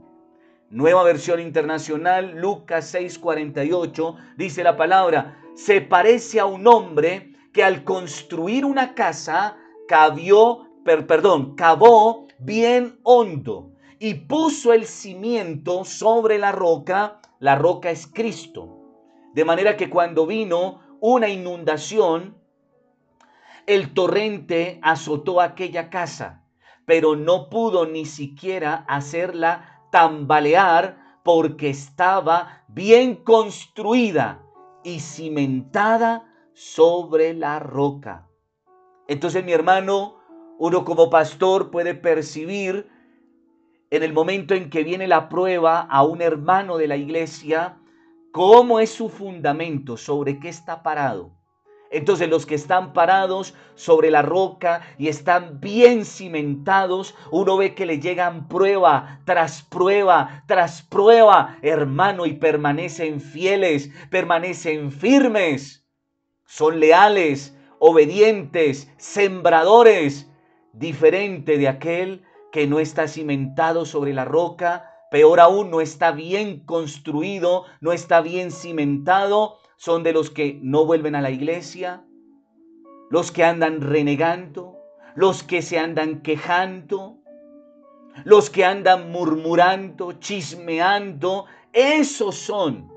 Nueva 0.70 1.02
versión 1.02 1.40
internacional, 1.40 2.36
Lucas 2.36 2.94
6:48, 2.94 4.16
dice 4.36 4.62
la 4.62 4.76
palabra, 4.76 5.41
se 5.54 5.80
parece 5.80 6.40
a 6.40 6.46
un 6.46 6.66
hombre 6.66 7.32
que 7.52 7.62
al 7.62 7.84
construir 7.84 8.64
una 8.64 8.94
casa 8.94 9.56
cavió, 9.86 10.68
perdón, 10.84 11.54
cavó 11.54 12.26
bien 12.38 12.98
hondo 13.02 13.72
y 13.98 14.14
puso 14.14 14.72
el 14.72 14.86
cimiento 14.86 15.84
sobre 15.84 16.38
la 16.38 16.52
roca, 16.52 17.20
la 17.38 17.54
roca 17.56 17.90
es 17.90 18.06
Cristo. 18.06 18.78
De 19.34 19.44
manera 19.44 19.76
que 19.76 19.90
cuando 19.90 20.26
vino 20.26 20.80
una 21.00 21.28
inundación, 21.28 22.36
el 23.66 23.94
torrente 23.94 24.80
azotó 24.82 25.40
aquella 25.40 25.88
casa, 25.88 26.44
pero 26.84 27.14
no 27.14 27.48
pudo 27.48 27.86
ni 27.86 28.06
siquiera 28.06 28.84
hacerla 28.88 29.82
tambalear 29.92 31.20
porque 31.22 31.70
estaba 31.70 32.64
bien 32.68 33.16
construida 33.16 34.41
y 34.84 35.00
cimentada 35.00 36.26
sobre 36.52 37.34
la 37.34 37.58
roca. 37.58 38.28
Entonces 39.08 39.44
mi 39.44 39.52
hermano, 39.52 40.16
uno 40.58 40.84
como 40.84 41.10
pastor 41.10 41.70
puede 41.70 41.94
percibir 41.94 42.88
en 43.90 44.02
el 44.02 44.12
momento 44.12 44.54
en 44.54 44.70
que 44.70 44.84
viene 44.84 45.06
la 45.06 45.28
prueba 45.28 45.80
a 45.80 46.02
un 46.02 46.22
hermano 46.22 46.78
de 46.78 46.86
la 46.86 46.96
iglesia, 46.96 47.78
cómo 48.32 48.80
es 48.80 48.90
su 48.90 49.08
fundamento, 49.08 49.96
sobre 49.96 50.40
qué 50.40 50.48
está 50.48 50.82
parado. 50.82 51.41
Entonces 51.92 52.28
los 52.28 52.46
que 52.46 52.54
están 52.54 52.94
parados 52.94 53.54
sobre 53.74 54.10
la 54.10 54.22
roca 54.22 54.80
y 54.98 55.08
están 55.08 55.60
bien 55.60 56.04
cimentados, 56.06 57.14
uno 57.30 57.58
ve 57.58 57.74
que 57.74 57.86
le 57.86 58.00
llegan 58.00 58.48
prueba 58.48 59.20
tras 59.24 59.62
prueba 59.62 60.42
tras 60.46 60.82
prueba, 60.82 61.58
hermano, 61.62 62.26
y 62.26 62.34
permanecen 62.34 63.20
fieles, 63.20 63.90
permanecen 64.10 64.90
firmes, 64.90 65.86
son 66.46 66.80
leales, 66.80 67.56
obedientes, 67.78 68.90
sembradores, 68.96 70.30
diferente 70.72 71.58
de 71.58 71.68
aquel 71.68 72.24
que 72.52 72.66
no 72.66 72.80
está 72.80 73.08
cimentado 73.08 73.84
sobre 73.84 74.12
la 74.12 74.24
roca, 74.24 74.90
peor 75.10 75.40
aún, 75.40 75.70
no 75.70 75.80
está 75.80 76.12
bien 76.12 76.60
construido, 76.60 77.64
no 77.80 77.92
está 77.92 78.20
bien 78.20 78.50
cimentado, 78.50 79.58
son 79.82 80.04
de 80.04 80.12
los 80.12 80.30
que 80.30 80.60
no 80.62 80.86
vuelven 80.86 81.16
a 81.16 81.20
la 81.20 81.32
iglesia, 81.32 82.04
los 83.10 83.32
que 83.32 83.42
andan 83.42 83.80
renegando, 83.80 84.78
los 85.16 85.42
que 85.42 85.60
se 85.60 85.76
andan 85.76 86.22
quejando, 86.22 87.18
los 88.22 88.48
que 88.48 88.64
andan 88.64 89.10
murmurando, 89.10 90.12
chismeando, 90.12 91.46
esos 91.72 92.36
son 92.36 92.92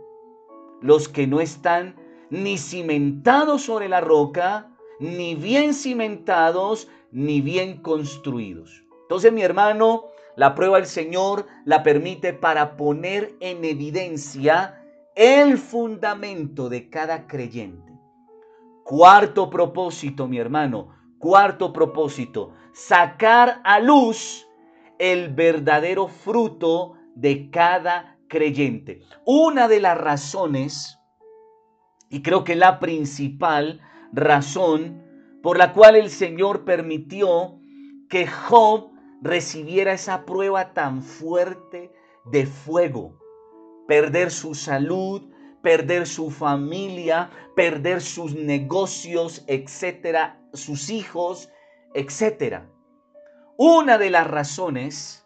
los 0.80 1.10
que 1.10 1.26
no 1.26 1.42
están 1.42 1.96
ni 2.30 2.60
cimentados 2.60 3.64
sobre 3.64 3.90
la 3.90 4.02
roca, 4.02 4.70
ni 5.00 5.34
bien 5.34 5.74
cimentados, 5.74 6.88
ni 7.10 7.42
bien 7.42 7.82
construidos. 7.82 8.84
Entonces 9.02 9.34
mi 9.34 9.42
hermano, 9.42 10.04
la 10.36 10.54
prueba 10.54 10.78
del 10.78 10.86
Señor 10.86 11.48
la 11.66 11.82
permite 11.82 12.34
para 12.34 12.78
poner 12.78 13.34
en 13.40 13.66
evidencia 13.66 14.85
el 15.16 15.58
fundamento 15.58 16.68
de 16.68 16.90
cada 16.90 17.26
creyente. 17.26 17.94
Cuarto 18.84 19.50
propósito, 19.50 20.28
mi 20.28 20.38
hermano, 20.38 20.90
cuarto 21.18 21.72
propósito, 21.72 22.54
sacar 22.74 23.62
a 23.64 23.80
luz 23.80 24.46
el 25.00 25.34
verdadero 25.34 26.08
fruto 26.10 26.94
de 27.16 27.50
cada 27.50 28.18
creyente. 28.28 29.02
Una 29.26 29.68
de 29.68 29.80
las 29.80 29.98
razones, 29.98 31.00
y 32.10 32.22
creo 32.22 32.44
que 32.44 32.56
la 32.56 32.80
principal 32.80 33.82
razón 34.12 35.02
por 35.42 35.58
la 35.58 35.74
cual 35.74 35.96
el 35.96 36.10
Señor 36.10 36.66
permitió 36.66 37.60
que 38.10 38.28
Job 38.28 38.92
recibiera 39.22 39.94
esa 39.94 40.26
prueba 40.26 40.74
tan 40.74 41.02
fuerte 41.02 41.92
de 42.26 42.46
fuego, 42.46 43.18
perder 43.88 44.32
su 44.32 44.56
salud, 44.56 45.24
perder 45.62 46.08
su 46.08 46.32
familia, 46.32 47.30
perder 47.56 48.02
sus 48.02 48.36
negocios, 48.36 49.44
etcétera, 49.48 50.40
sus 50.54 50.90
hijos, 50.90 51.50
etcétera. 51.94 52.70
Una 53.58 53.98
de 53.98 54.10
las 54.10 54.28
razones 54.28 55.26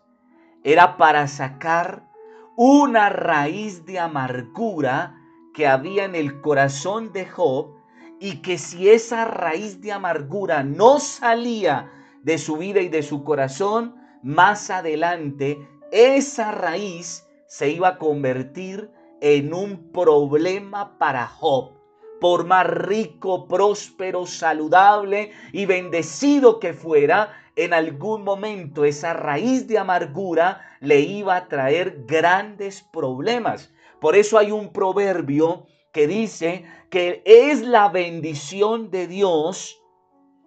era 0.63 0.97
para 0.97 1.27
sacar 1.27 2.07
una 2.55 3.09
raíz 3.09 3.85
de 3.85 3.99
amargura 3.99 5.15
que 5.53 5.67
había 5.67 6.05
en 6.05 6.15
el 6.15 6.41
corazón 6.41 7.11
de 7.11 7.25
Job 7.25 7.75
y 8.19 8.41
que 8.41 8.57
si 8.57 8.89
esa 8.89 9.25
raíz 9.25 9.81
de 9.81 9.93
amargura 9.93 10.63
no 10.63 10.99
salía 10.99 11.91
de 12.21 12.37
su 12.37 12.57
vida 12.57 12.81
y 12.81 12.89
de 12.89 13.01
su 13.01 13.23
corazón, 13.23 13.95
más 14.21 14.69
adelante 14.69 15.57
esa 15.91 16.51
raíz 16.51 17.25
se 17.49 17.69
iba 17.69 17.87
a 17.89 17.97
convertir 17.97 18.91
en 19.21 19.53
un 19.55 19.91
problema 19.91 20.97
para 20.99 21.27
Job. 21.27 21.73
Por 22.21 22.45
más 22.45 22.67
rico, 22.67 23.47
próspero, 23.47 24.27
saludable 24.27 25.31
y 25.51 25.65
bendecido 25.65 26.59
que 26.59 26.73
fuera, 26.73 27.33
en 27.55 27.73
algún 27.73 28.23
momento 28.23 28.85
esa 28.85 29.13
raíz 29.13 29.67
de 29.67 29.79
amargura 29.79 30.61
le 30.79 30.99
iba 30.99 31.35
a 31.35 31.47
traer 31.47 32.05
grandes 32.05 32.83
problemas. 32.93 33.73
Por 33.99 34.15
eso 34.15 34.37
hay 34.37 34.51
un 34.51 34.71
proverbio 34.71 35.65
que 35.91 36.07
dice 36.07 36.65
que 36.91 37.23
es 37.25 37.61
la 37.61 37.89
bendición 37.89 38.91
de 38.91 39.07
Dios 39.07 39.75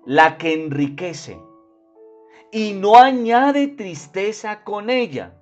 la 0.07 0.39
que 0.39 0.55
enriquece 0.55 1.39
y 2.53 2.75
no 2.75 2.97
añade 2.97 3.67
tristeza 3.67 4.63
con 4.63 4.89
ella. 4.89 5.42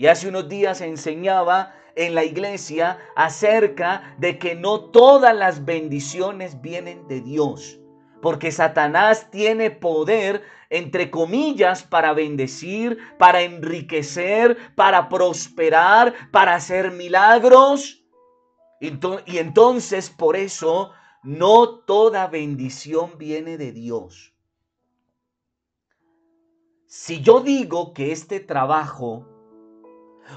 Y 0.00 0.06
hace 0.06 0.28
unos 0.28 0.48
días 0.48 0.80
enseñaba 0.80 1.74
en 1.94 2.14
la 2.14 2.24
iglesia 2.24 2.98
acerca 3.16 4.14
de 4.16 4.38
que 4.38 4.54
no 4.54 4.86
todas 4.86 5.36
las 5.36 5.66
bendiciones 5.66 6.62
vienen 6.62 7.06
de 7.06 7.20
Dios, 7.20 7.78
porque 8.22 8.50
Satanás 8.50 9.30
tiene 9.30 9.70
poder, 9.70 10.42
entre 10.70 11.10
comillas, 11.10 11.82
para 11.82 12.14
bendecir, 12.14 12.96
para 13.18 13.42
enriquecer, 13.42 14.74
para 14.74 15.10
prosperar, 15.10 16.14
para 16.30 16.54
hacer 16.54 16.92
milagros. 16.92 18.02
Y 18.80 19.36
entonces 19.36 20.08
por 20.08 20.34
eso 20.34 20.92
no 21.22 21.80
toda 21.80 22.26
bendición 22.26 23.18
viene 23.18 23.58
de 23.58 23.72
Dios. 23.72 24.34
Si 26.86 27.20
yo 27.20 27.40
digo 27.40 27.92
que 27.92 28.12
este 28.12 28.40
trabajo 28.40 29.29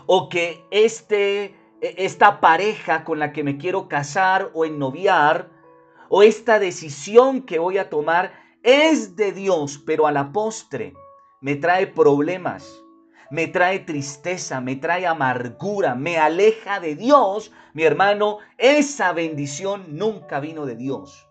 o 0.06 0.30
que 0.30 0.66
este, 0.72 1.56
e, 1.82 1.96
esta 1.98 2.40
pareja 2.40 3.04
con 3.04 3.20
la 3.20 3.32
que 3.34 3.44
me 3.44 3.58
quiero 3.58 3.88
casar 3.88 4.52
o 4.54 4.66
ennoviar 4.66 5.50
o 6.10 6.24
esta 6.24 6.60
decisión 6.60 7.42
que 7.42 7.60
voy 7.60 7.78
a 7.78 7.90
tomar 7.90 8.34
es 8.62 9.16
de 9.16 9.32
Dios, 9.32 9.82
pero 9.86 10.08
a 10.08 10.12
la 10.12 10.32
postre 10.32 10.94
me 11.42 11.56
trae 11.56 11.88
problemas, 11.88 12.82
me 13.30 13.48
trae 13.48 13.80
tristeza, 13.80 14.62
me 14.62 14.78
trae 14.78 15.06
amargura, 15.06 15.96
me 15.96 16.18
aleja 16.18 16.80
de 16.80 16.96
Dios, 16.96 17.52
mi 17.74 17.84
hermano, 17.84 18.38
esa 18.58 19.12
bendición 19.12 19.98
nunca 19.98 20.40
vino 20.40 20.66
de 20.66 20.76
Dios. 20.76 21.28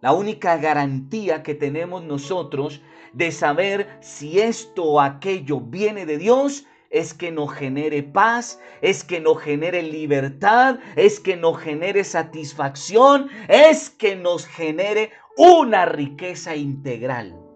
La 0.00 0.12
única 0.12 0.58
garantía 0.58 1.42
que 1.42 1.54
tenemos 1.54 2.04
nosotros 2.04 2.82
de 3.14 3.32
saber 3.32 3.98
si 4.00 4.38
esto 4.38 4.84
o 4.84 5.00
aquello 5.00 5.60
viene 5.60 6.06
de 6.06 6.18
Dios 6.18 6.66
es 6.90 7.14
que 7.14 7.30
nos 7.30 7.52
genere 7.52 8.02
paz, 8.02 8.60
es 8.82 9.04
que 9.04 9.20
nos 9.20 9.40
genere 9.40 9.82
libertad, 9.82 10.78
es 10.96 11.20
que 11.20 11.36
nos 11.36 11.58
genere 11.58 12.04
satisfacción, 12.04 13.28
es 13.48 13.90
que 13.90 14.16
nos 14.16 14.46
genere 14.46 15.10
una 15.36 15.86
riqueza 15.86 16.56
integral 16.56 17.46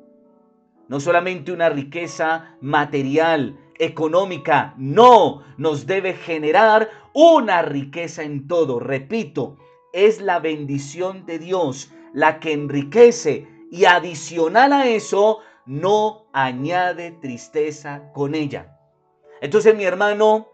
no 0.91 0.99
solamente 0.99 1.53
una 1.53 1.69
riqueza 1.69 2.57
material, 2.61 3.57
económica, 3.79 4.75
no, 4.77 5.45
nos 5.57 5.87
debe 5.87 6.15
generar 6.15 6.91
una 7.15 7.63
riqueza 7.63 8.25
en 8.25 8.49
todo. 8.49 8.81
Repito, 8.81 9.57
es 9.93 10.21
la 10.21 10.41
bendición 10.41 11.27
de 11.27 11.39
Dios 11.39 11.93
la 12.13 12.41
que 12.41 12.53
enriquece 12.53 13.47
y 13.71 13.85
adicional 13.85 14.73
a 14.73 14.89
eso, 14.89 15.39
no 15.65 16.27
añade 16.33 17.13
tristeza 17.13 18.11
con 18.13 18.35
ella. 18.35 18.80
Entonces, 19.41 19.75
mi 19.75 19.85
hermano, 19.85 20.49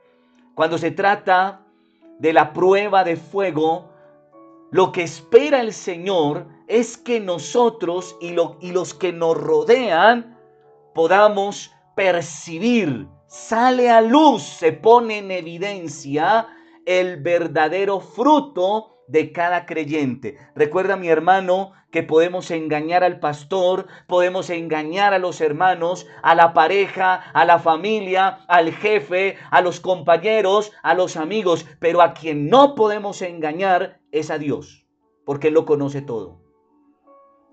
cuando 0.55 0.79
se 0.79 0.91
trata 0.91 1.61
de 2.19 2.33
la 2.33 2.53
prueba 2.53 3.05
de 3.05 3.17
fuego, 3.17 3.91
lo 4.71 4.93
que 4.93 5.03
espera 5.03 5.61
el 5.61 5.73
Señor 5.73 6.47
es 6.69 6.97
que 6.97 7.21
nosotros 7.21 8.17
y, 8.21 8.35
y 8.61 8.73
los 8.73 8.95
que 8.95 9.13
nos 9.13 9.37
rodean 9.37 10.39
podamos 10.95 11.73
percibir, 11.95 13.07
sale 13.27 13.91
a 13.91 14.01
luz, 14.01 14.43
se 14.43 14.73
pone 14.73 15.19
en 15.19 15.31
evidencia 15.31 16.49
el 16.85 17.19
verdadero 17.23 18.01
fruto 18.01 18.96
de 19.09 19.33
cada 19.33 19.67
creyente. 19.67 20.37
Recuerda 20.55 20.97
mi 20.97 21.09
hermano 21.09 21.73
que 21.91 22.03
podemos 22.03 22.51
engañar 22.51 23.05
al 23.05 23.21
pastor, 23.21 23.87
podemos 24.07 24.51
engañar 24.51 25.15
a 25.15 25.19
los 25.19 25.41
hermanos, 25.41 26.07
a 26.23 26.35
la 26.35 26.53
pareja, 26.53 27.15
a 27.15 27.45
la 27.45 27.59
familia, 27.59 28.41
al 28.49 28.73
jefe, 28.73 29.37
a 29.51 29.61
los 29.61 29.81
compañeros, 29.81 30.73
a 30.83 30.95
los 30.95 31.17
amigos, 31.17 31.67
pero 31.79 32.03
a 32.03 32.13
quien 32.13 32.49
no 32.49 32.75
podemos 32.75 33.23
engañar 33.23 34.01
es 34.13 34.31
a 34.31 34.39
Dios, 34.39 34.87
porque 35.25 35.49
Él 35.49 35.55
lo 35.55 35.65
conoce 35.65 36.03
todo. 36.03 36.41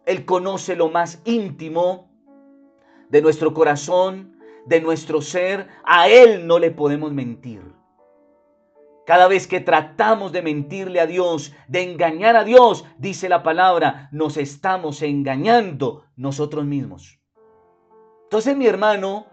Él 0.06 0.26
conoce 0.26 0.76
lo 0.76 0.90
más 0.90 1.22
íntimo 1.26 2.12
de 3.10 3.22
nuestro 3.22 3.54
corazón, 3.54 4.38
de 4.66 4.82
nuestro 4.82 5.22
ser. 5.22 5.68
A 5.86 6.10
Él 6.10 6.46
no 6.46 6.60
le 6.60 6.72
podemos 6.72 7.14
mentir. 7.14 7.62
Cada 9.06 9.28
vez 9.28 9.48
que 9.48 9.60
tratamos 9.60 10.32
de 10.32 10.42
mentirle 10.42 11.02
a 11.02 11.06
Dios, 11.06 11.54
de 11.68 11.82
engañar 11.82 12.38
a 12.38 12.44
Dios, 12.44 12.86
dice 12.98 13.28
la 13.28 13.44
palabra, 13.44 14.08
nos 14.12 14.38
estamos 14.38 15.02
engañando 15.02 16.06
nosotros 16.16 16.64
mismos. 16.66 17.20
Entonces, 18.24 18.56
mi 18.56 18.66
hermano, 18.66 19.28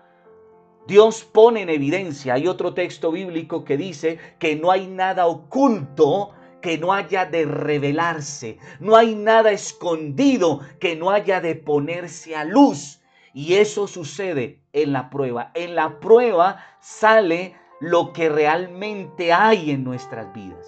Dios 0.87 1.25
pone 1.25 1.63
en 1.63 1.71
evidencia, 1.71 2.35
hay 2.35 2.49
otro 2.49 2.75
texto 2.75 3.13
bíblico 3.13 3.65
que 3.65 3.77
dice 3.77 4.19
que 4.39 4.57
no 4.57 4.73
hay 4.73 4.89
nada 4.89 5.27
oculto 5.27 6.33
que 6.61 6.77
no 6.77 6.93
haya 6.93 7.25
de 7.25 7.45
revelarse, 7.45 8.59
no 8.81 8.97
hay 8.97 9.15
nada 9.15 9.53
escondido 9.53 10.61
que 10.79 10.97
no 10.97 11.11
haya 11.11 11.41
de 11.41 11.55
ponerse 11.55 12.37
a 12.37 12.45
luz. 12.45 13.01
Y 13.33 13.55
eso 13.55 13.87
sucede 13.87 14.61
en 14.73 14.93
la 14.93 15.09
prueba. 15.09 15.53
En 15.55 15.75
la 15.75 16.01
prueba 16.01 16.65
sale 16.81 17.55
lo 17.81 18.13
que 18.13 18.29
realmente 18.29 19.33
hay 19.33 19.71
en 19.71 19.85
nuestras 19.85 20.33
vidas. 20.35 20.67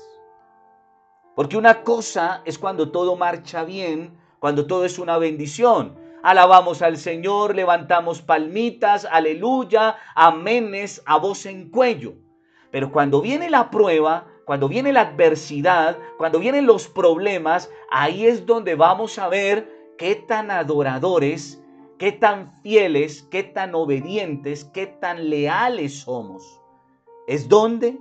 Porque 1.35 1.57
una 1.57 1.83
cosa 1.83 2.43
es 2.45 2.59
cuando 2.59 2.91
todo 2.91 3.17
marcha 3.17 3.65
bien, 3.65 4.19
cuando 4.39 4.67
todo 4.67 4.85
es 4.87 4.99
una 4.99 5.19
bendición. 5.19 5.97
Alabamos 6.23 6.83
al 6.83 6.97
Señor, 6.97 7.55
levantamos 7.55 8.23
palmitas, 8.23 9.07
aleluya, 9.11 9.97
aménes 10.15 11.03
a 11.05 11.19
voz 11.19 11.47
en 11.47 11.71
cuello. 11.71 12.15
Pero 12.71 12.91
cuando 12.91 13.21
viene 13.21 13.51
la 13.51 13.71
prueba, 13.71 14.27
cuando 14.47 14.69
viene 14.69 14.93
la 14.93 15.03
adversidad, 15.03 15.99
cuando 16.17 16.39
vienen 16.39 16.67
los 16.67 16.89
problemas, 16.89 17.71
ahí 17.91 18.27
es 18.27 18.47
donde 18.47 18.75
vamos 18.75 19.19
a 19.19 19.29
ver 19.29 19.69
qué 19.99 20.15
tan 20.15 20.51
adoradores, 20.51 21.63
qué 21.99 22.13
tan 22.13 22.51
fieles, 22.63 23.23
qué 23.31 23.43
tan 23.43 23.75
obedientes, 23.75 24.65
qué 24.65 24.87
tan 24.87 25.29
leales 25.29 26.01
somos. 26.01 26.62
¿Es 27.27 27.49
donde? 27.49 28.01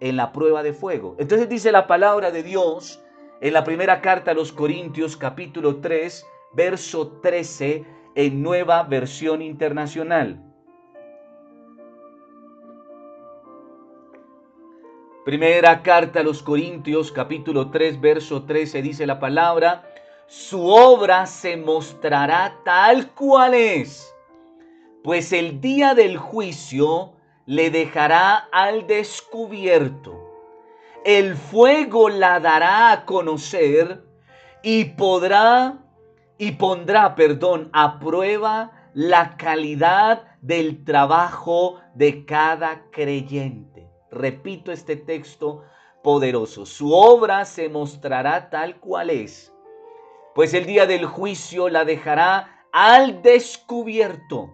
En 0.00 0.16
la 0.16 0.32
prueba 0.32 0.62
de 0.62 0.72
fuego. 0.72 1.16
Entonces 1.18 1.48
dice 1.48 1.72
la 1.72 1.86
palabra 1.86 2.30
de 2.30 2.42
Dios 2.42 3.02
en 3.40 3.54
la 3.54 3.64
primera 3.64 4.00
carta 4.00 4.32
a 4.32 4.34
los 4.34 4.52
Corintios 4.52 5.16
capítulo 5.16 5.76
3, 5.76 6.26
verso 6.52 7.08
13, 7.22 7.84
en 8.14 8.42
nueva 8.42 8.82
versión 8.82 9.40
internacional. 9.40 10.44
Primera 15.24 15.82
carta 15.82 16.20
a 16.20 16.22
los 16.22 16.42
Corintios 16.42 17.12
capítulo 17.12 17.70
3 17.70 18.00
verso 18.00 18.44
13 18.44 18.82
dice 18.82 19.06
la 19.06 19.20
palabra, 19.20 19.86
su 20.26 20.66
obra 20.66 21.26
se 21.26 21.56
mostrará 21.56 22.58
tal 22.64 23.10
cual 23.12 23.54
es, 23.54 24.14
pues 25.02 25.32
el 25.32 25.60
día 25.60 25.94
del 25.94 26.16
juicio 26.16 27.14
le 27.50 27.70
dejará 27.70 28.48
al 28.52 28.86
descubierto. 28.86 30.14
El 31.04 31.34
fuego 31.34 32.08
la 32.08 32.38
dará 32.38 32.92
a 32.92 33.04
conocer 33.04 34.04
y 34.62 34.84
podrá 34.84 35.78
y 36.38 36.52
pondrá, 36.52 37.14
perdón, 37.14 37.68
a 37.72 37.98
prueba 37.98 38.70
la 38.94 39.36
calidad 39.36 40.24
del 40.40 40.84
trabajo 40.84 41.80
de 41.94 42.24
cada 42.24 42.84
creyente 42.90 43.70
repito 44.10 44.72
este 44.72 44.96
texto 44.96 45.64
poderoso. 46.02 46.66
Su 46.66 46.92
obra 46.92 47.44
se 47.44 47.68
mostrará 47.68 48.50
tal 48.50 48.78
cual 48.80 49.10
es, 49.10 49.52
pues 50.34 50.54
el 50.54 50.66
día 50.66 50.86
del 50.86 51.06
juicio 51.06 51.68
la 51.68 51.84
dejará 51.84 52.64
al 52.72 53.22
descubierto. 53.22 54.52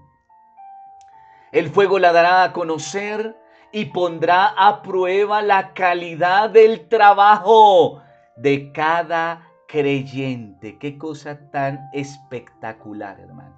El 1.53 1.71
fuego 1.71 1.99
la 1.99 2.13
dará 2.13 2.43
a 2.43 2.53
conocer 2.53 3.37
y 3.73 3.87
pondrá 3.87 4.47
a 4.47 4.83
prueba 4.83 5.43
la 5.43 5.75
calidad 5.75 6.51
del 6.51 6.89
trabajo 6.89 8.03
de 8.37 8.73
cada 8.73 9.49
creyente. 9.69 10.79
Qué 10.79 10.99
cosa 10.99 11.51
tan 11.51 11.89
espectacular, 11.93 13.21
hermano. 13.21 13.57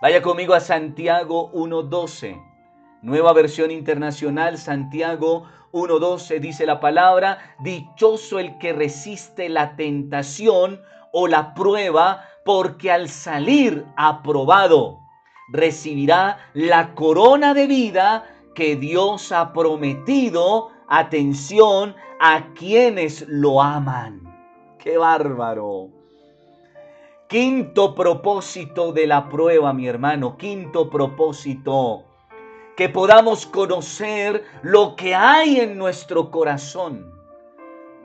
Vaya 0.00 0.22
conmigo 0.22 0.54
a 0.54 0.60
Santiago 0.60 1.52
1.12. 1.52 2.42
Nueva 3.02 3.32
versión 3.32 3.70
internacional, 3.70 4.56
Santiago 4.56 5.46
1.12 5.72 6.40
dice 6.40 6.64
la 6.64 6.80
palabra, 6.80 7.38
dichoso 7.60 8.38
el 8.38 8.56
que 8.58 8.72
resiste 8.72 9.48
la 9.48 9.76
tentación 9.76 10.80
o 11.12 11.28
la 11.28 11.54
prueba, 11.54 12.24
porque 12.44 12.90
al 12.90 13.08
salir 13.08 13.84
aprobado 13.96 15.05
recibirá 15.48 16.50
la 16.54 16.94
corona 16.94 17.54
de 17.54 17.66
vida 17.66 18.24
que 18.54 18.76
Dios 18.76 19.32
ha 19.32 19.52
prometido, 19.52 20.70
atención, 20.88 21.94
a 22.20 22.52
quienes 22.54 23.26
lo 23.28 23.60
aman. 23.60 24.22
¡Qué 24.78 24.96
bárbaro! 24.98 25.90
Quinto 27.28 27.94
propósito 27.94 28.92
de 28.92 29.06
la 29.06 29.28
prueba, 29.28 29.72
mi 29.72 29.88
hermano, 29.88 30.36
quinto 30.36 30.88
propósito, 30.88 32.04
que 32.76 32.88
podamos 32.88 33.46
conocer 33.46 34.44
lo 34.62 34.94
que 34.94 35.14
hay 35.14 35.60
en 35.60 35.76
nuestro 35.76 36.30
corazón 36.30 37.16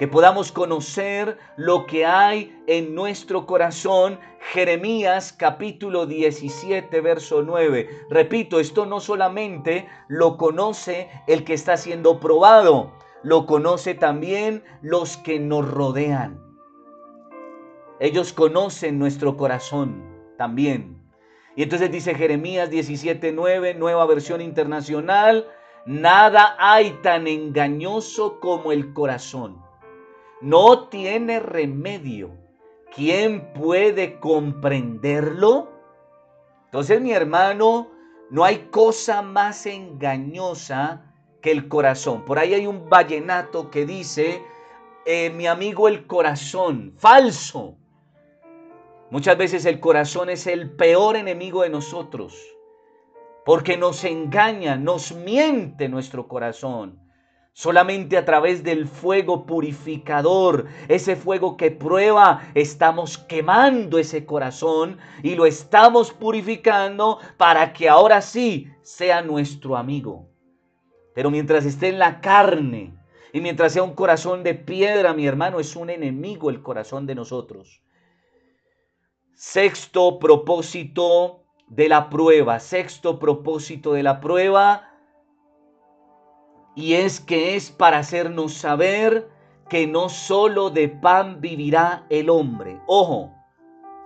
que 0.02 0.08
podamos 0.08 0.52
conocer 0.52 1.38
lo 1.58 1.86
que 1.86 2.08
hay 2.08 2.60
en 2.66 2.96
nuestro 2.96 3.46
corazón. 3.46 4.20
Jeremías 4.50 5.32
capítulo 5.32 6.06
17, 6.06 7.00
verso 7.02 7.44
9. 7.44 8.06
Repito, 8.10 8.60
esto 8.60 8.86
no 8.86 9.00
solamente 9.00 9.88
lo 10.08 10.38
conoce 10.38 11.10
el 11.28 11.44
que 11.44 11.54
está 11.54 11.78
siendo 11.78 12.20
probado, 12.20 12.92
lo 13.24 13.46
conoce 13.46 13.94
también 13.94 14.64
los 14.82 15.18
que 15.18 15.39
nos 15.39 15.70
rodean. 15.70 16.42
Ellos 18.00 18.34
conocen 18.34 19.00
nuestro 19.00 19.38
corazón 19.38 20.04
también. 20.38 21.02
Y 21.56 21.64
entonces 21.64 21.92
dice 21.92 22.16
Jeremías 22.16 22.70
17:9, 22.70 23.76
nueva 23.76 24.06
versión 24.06 24.42
internacional, 24.42 25.48
nada 25.86 26.56
hay 26.58 26.92
tan 27.04 27.28
engañoso 27.28 28.39
como 28.39 28.72
el 28.72 28.94
corazón 28.94 29.62
no 30.42 30.89
tiene 30.89 31.39
remedio. 31.39 32.32
¿Quién 32.94 33.54
puede 33.54 34.20
comprenderlo? 34.20 35.72
Entonces, 36.66 37.00
mi 37.00 37.12
hermano, 37.12 37.89
no 38.30 38.44
hay 38.44 38.68
cosa 38.70 39.22
más 39.22 39.66
engañosa 39.66 41.14
que 41.42 41.52
el 41.52 41.68
corazón. 41.68 42.26
Por 42.26 42.38
ahí 42.38 42.54
hay 42.54 42.68
un 42.68 42.89
vallenato 42.89 43.72
que 43.72 43.86
dice, 43.86 44.44
eh, 45.06 45.30
mi 45.30 45.48
amigo 45.48 45.88
el 45.88 46.06
corazón, 46.06 46.94
falso. 46.98 47.78
Muchas 49.10 49.38
veces 49.38 49.66
el 49.66 49.80
corazón 49.80 50.30
es 50.30 50.46
el 50.48 50.72
peor 50.72 51.16
enemigo 51.16 51.64
de 51.64 51.70
nosotros, 51.70 52.38
porque 53.46 53.78
nos 53.78 54.04
engaña, 54.04 54.76
nos 54.76 55.14
miente 55.14 55.89
nuestro 55.89 56.28
corazón. 56.28 57.00
Solamente 57.54 58.18
a 58.18 58.24
través 58.24 58.64
del 58.64 58.88
fuego 58.88 59.45
purificador, 59.45 60.68
ese 60.88 61.18
fuego 61.18 61.58
que 61.58 61.70
prueba, 61.70 62.49
estamos 62.56 63.18
quemando 63.18 63.97
ese 63.97 64.26
corazón 64.26 64.97
y 65.22 65.36
lo 65.36 65.45
estamos 65.45 66.14
purificando 66.14 67.20
para 67.38 67.74
que 67.74 67.89
ahora 67.89 68.22
sí 68.22 68.70
sea 68.84 69.22
nuestro 69.22 69.76
amigo. 69.76 70.30
Pero 71.14 71.30
mientras 71.30 71.66
esté 71.66 71.89
en 71.89 71.99
la 71.99 72.22
carne 72.22 72.97
y 73.34 73.41
mientras 73.41 73.74
sea 73.74 73.84
un 73.84 73.95
corazón 73.95 74.43
de 74.43 74.56
piedra, 74.56 75.14
mi 75.14 75.28
hermano, 75.28 75.60
es 75.60 75.76
un 75.76 75.89
enemigo 75.89 76.49
el 76.49 76.62
corazón 76.62 77.06
de 77.06 77.16
nosotros. 77.16 77.82
Sexto 79.36 80.20
propósito 80.20 81.43
de 81.68 81.89
la 81.89 82.10
prueba, 82.10 82.62
sexto 82.62 83.20
propósito 83.20 83.91
de 83.91 84.04
la 84.04 84.22
prueba 84.22 84.91
y 86.76 86.93
es 86.93 87.19
que 87.19 87.55
es 87.55 87.72
para 87.72 87.99
hacernos 87.99 88.53
saber 88.53 89.30
que 89.69 89.88
no 89.88 90.09
solo 90.09 90.69
de 90.69 90.89
pan 90.89 91.41
vivirá 91.41 92.05
el 92.09 92.30
hombre. 92.30 92.80
Ojo, 92.88 93.32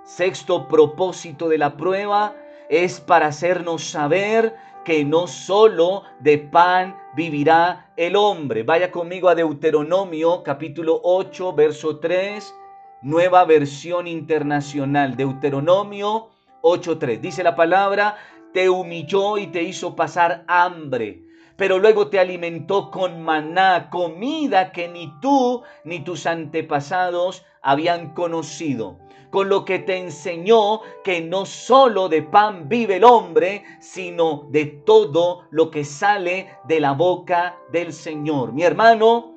sexto 0.03 0.68
propósito 0.68 1.49
de 1.49 1.57
la 1.57 1.78
prueba 1.78 2.36
es 2.70 2.99
para 2.99 3.28
hacernos 3.28 3.84
saber 3.84 4.55
que 4.84 5.03
no 5.03 5.28
solo 5.28 6.03
de 6.20 6.38
pan 6.38 6.95
vivirá 7.16 7.91
el 7.97 8.16
hombre. 8.16 8.63
Vaya 8.63 8.91
conmigo 8.91 9.30
a 9.30 9.36
Deuteronomio 9.36 10.43
capítulo 10.43 10.99
8, 11.03 11.53
verso 11.53 11.97
3, 11.97 12.53
nueva 13.01 13.45
versión 13.45 14.07
internacional. 14.07 15.16
Deuteronomio 15.16 16.30
8.3. 16.61 17.20
Dice 17.20 17.43
la 17.43 17.55
palabra, 17.55 18.18
te 18.53 18.70
humilló 18.70 19.38
y 19.38 19.47
te 19.47 19.63
hizo 19.63 19.95
pasar 19.95 20.43
hambre 20.47 21.25
pero 21.58 21.80
luego 21.80 22.08
te 22.08 22.20
alimentó 22.20 22.91
con 22.91 23.22
maná, 23.22 23.89
comida 23.89 24.72
que 24.72 24.88
ni 24.88 25.14
tú 25.22 25.64
ni 25.84 25.99
tus 26.03 26.26
antepasados 26.26 27.45
habían 27.62 28.14
conocido, 28.14 28.99
con 29.30 29.49
lo 29.49 29.66
que 29.66 29.80
te 29.80 29.97
enseñó 29.97 30.82
que 31.03 31.22
no 31.22 31.45
solo 31.45 32.10
de 32.10 32.22
pan 32.22 32.68
vive 32.68 32.97
el 32.97 33.03
hombre, 33.03 33.64
sino 33.80 34.47
de 34.49 34.66
todo 34.66 35.47
lo 35.49 35.72
que 35.72 35.84
sale 35.84 36.49
de 36.68 36.80
la 36.80 36.91
boca 36.91 37.58
del 37.72 37.93
Señor. 37.93 38.53
Mi 38.53 38.64
hermano, 38.64 39.34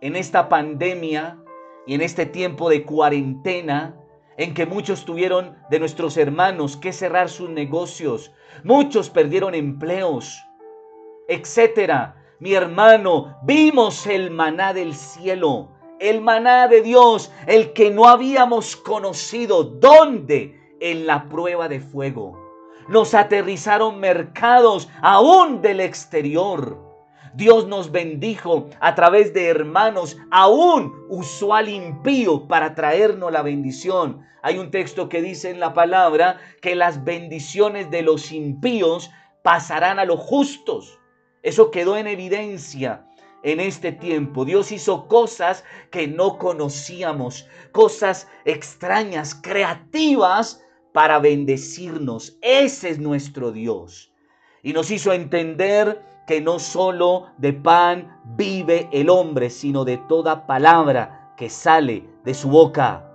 en 0.00 0.16
esta 0.16 0.48
pandemia 0.48 1.38
y 1.86 1.94
en 1.94 2.00
este 2.00 2.26
tiempo 2.26 2.70
de 2.70 2.84
cuarentena, 2.84 3.96
en 4.36 4.54
que 4.54 4.64
muchos 4.64 5.04
tuvieron 5.04 5.56
de 5.68 5.78
nuestros 5.78 6.16
hermanos 6.16 6.78
que 6.78 6.92
cerrar 6.92 7.28
sus 7.28 7.50
negocios, 7.50 8.32
muchos 8.64 9.10
perdieron 9.10 9.54
empleos, 9.54 10.42
etcétera. 11.30 12.16
Mi 12.40 12.54
hermano, 12.54 13.38
vimos 13.44 14.06
el 14.06 14.30
maná 14.30 14.74
del 14.74 14.94
cielo, 14.94 15.68
el 16.00 16.20
maná 16.20 16.66
de 16.68 16.82
Dios, 16.82 17.30
el 17.46 17.72
que 17.72 17.90
no 17.90 18.08
habíamos 18.08 18.76
conocido. 18.76 19.62
¿Dónde? 19.62 20.58
En 20.80 21.06
la 21.06 21.28
prueba 21.28 21.68
de 21.68 21.80
fuego. 21.80 22.38
Nos 22.88 23.14
aterrizaron 23.14 24.00
mercados 24.00 24.88
aún 25.02 25.62
del 25.62 25.80
exterior. 25.80 26.78
Dios 27.34 27.68
nos 27.68 27.92
bendijo 27.92 28.68
a 28.80 28.96
través 28.96 29.32
de 29.32 29.46
hermanos, 29.46 30.16
aún 30.32 30.92
usual 31.08 31.68
impío, 31.68 32.48
para 32.48 32.74
traernos 32.74 33.30
la 33.30 33.42
bendición. 33.42 34.26
Hay 34.42 34.58
un 34.58 34.72
texto 34.72 35.08
que 35.08 35.22
dice 35.22 35.50
en 35.50 35.60
la 35.60 35.74
palabra 35.74 36.38
que 36.60 36.74
las 36.74 37.04
bendiciones 37.04 37.90
de 37.90 38.02
los 38.02 38.32
impíos 38.32 39.10
pasarán 39.42 39.98
a 39.98 40.04
los 40.04 40.18
justos. 40.18 40.99
Eso 41.42 41.70
quedó 41.70 41.96
en 41.96 42.06
evidencia 42.06 43.06
en 43.42 43.60
este 43.60 43.92
tiempo. 43.92 44.44
Dios 44.44 44.72
hizo 44.72 45.08
cosas 45.08 45.64
que 45.90 46.06
no 46.06 46.38
conocíamos, 46.38 47.48
cosas 47.72 48.28
extrañas, 48.44 49.34
creativas 49.34 50.62
para 50.92 51.18
bendecirnos. 51.18 52.36
Ese 52.42 52.90
es 52.90 52.98
nuestro 52.98 53.52
Dios. 53.52 54.12
Y 54.62 54.72
nos 54.72 54.90
hizo 54.90 55.12
entender 55.12 56.02
que 56.26 56.40
no 56.40 56.58
solo 56.58 57.28
de 57.38 57.52
pan 57.54 58.20
vive 58.36 58.88
el 58.92 59.08
hombre, 59.08 59.50
sino 59.50 59.84
de 59.84 59.96
toda 59.96 60.46
palabra 60.46 61.34
que 61.36 61.48
sale 61.48 62.04
de 62.24 62.34
su 62.34 62.50
boca. 62.50 63.06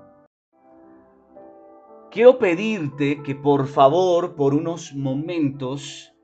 Quiero 2.10 2.40
pedirte 2.40 3.22
que 3.24 3.36
por 3.36 3.68
favor, 3.68 4.36
por 4.36 4.54
unos 4.54 4.94
momentos, 4.94 6.15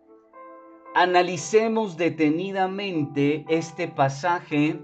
analicemos 0.93 1.95
detenidamente 1.95 3.45
este 3.47 3.87
pasaje 3.87 4.79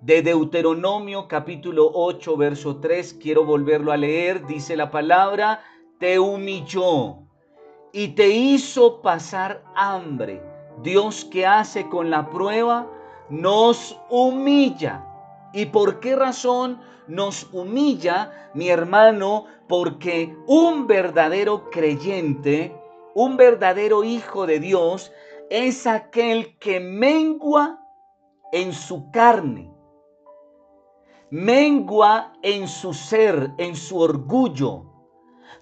de 0.00 0.22
Deuteronomio 0.22 1.28
capítulo 1.28 1.90
8, 1.94 2.36
verso 2.36 2.76
3. 2.78 3.14
Quiero 3.14 3.44
volverlo 3.44 3.92
a 3.92 3.96
leer. 3.96 4.46
Dice 4.46 4.76
la 4.76 4.90
palabra, 4.90 5.62
te 5.98 6.18
humilló 6.18 7.18
y 7.92 8.08
te 8.08 8.28
hizo 8.28 9.02
pasar 9.02 9.62
hambre. 9.76 10.42
Dios 10.82 11.24
que 11.26 11.46
hace 11.46 11.88
con 11.88 12.10
la 12.10 12.28
prueba 12.30 12.90
nos 13.28 13.96
humilla. 14.10 15.06
¿Y 15.52 15.66
por 15.66 16.00
qué 16.00 16.16
razón 16.16 16.80
nos 17.06 17.48
humilla, 17.52 18.50
mi 18.54 18.68
hermano? 18.68 19.44
Porque 19.68 20.34
un 20.46 20.86
verdadero 20.86 21.70
creyente, 21.70 22.74
un 23.14 23.36
verdadero 23.36 24.02
hijo 24.02 24.46
de 24.46 24.58
Dios, 24.58 25.12
es 25.52 25.86
aquel 25.86 26.58
que 26.58 26.80
mengua 26.80 27.78
en 28.52 28.72
su 28.72 29.10
carne. 29.10 29.70
mengua 31.28 32.32
en 32.42 32.66
su 32.68 32.92
ser, 32.92 33.52
en 33.58 33.74
su 33.74 33.98
orgullo, 33.98 34.84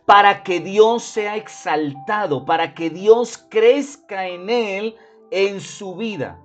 para 0.04 0.42
que 0.42 0.60
Dios 0.60 1.04
sea 1.04 1.36
exaltado, 1.36 2.44
para 2.44 2.74
que 2.74 2.90
Dios 2.90 3.38
crezca 3.48 4.26
en 4.26 4.50
él, 4.50 4.96
en 5.30 5.60
su 5.60 5.94
vida. 5.96 6.40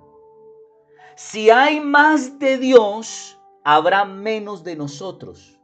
Si 1.16 1.50
hay 1.50 1.80
más 1.80 2.38
de 2.38 2.58
Dios, 2.58 3.36
habrá 3.64 4.04
menos 4.04 4.62
de 4.62 4.76
nosotros. 4.76 5.58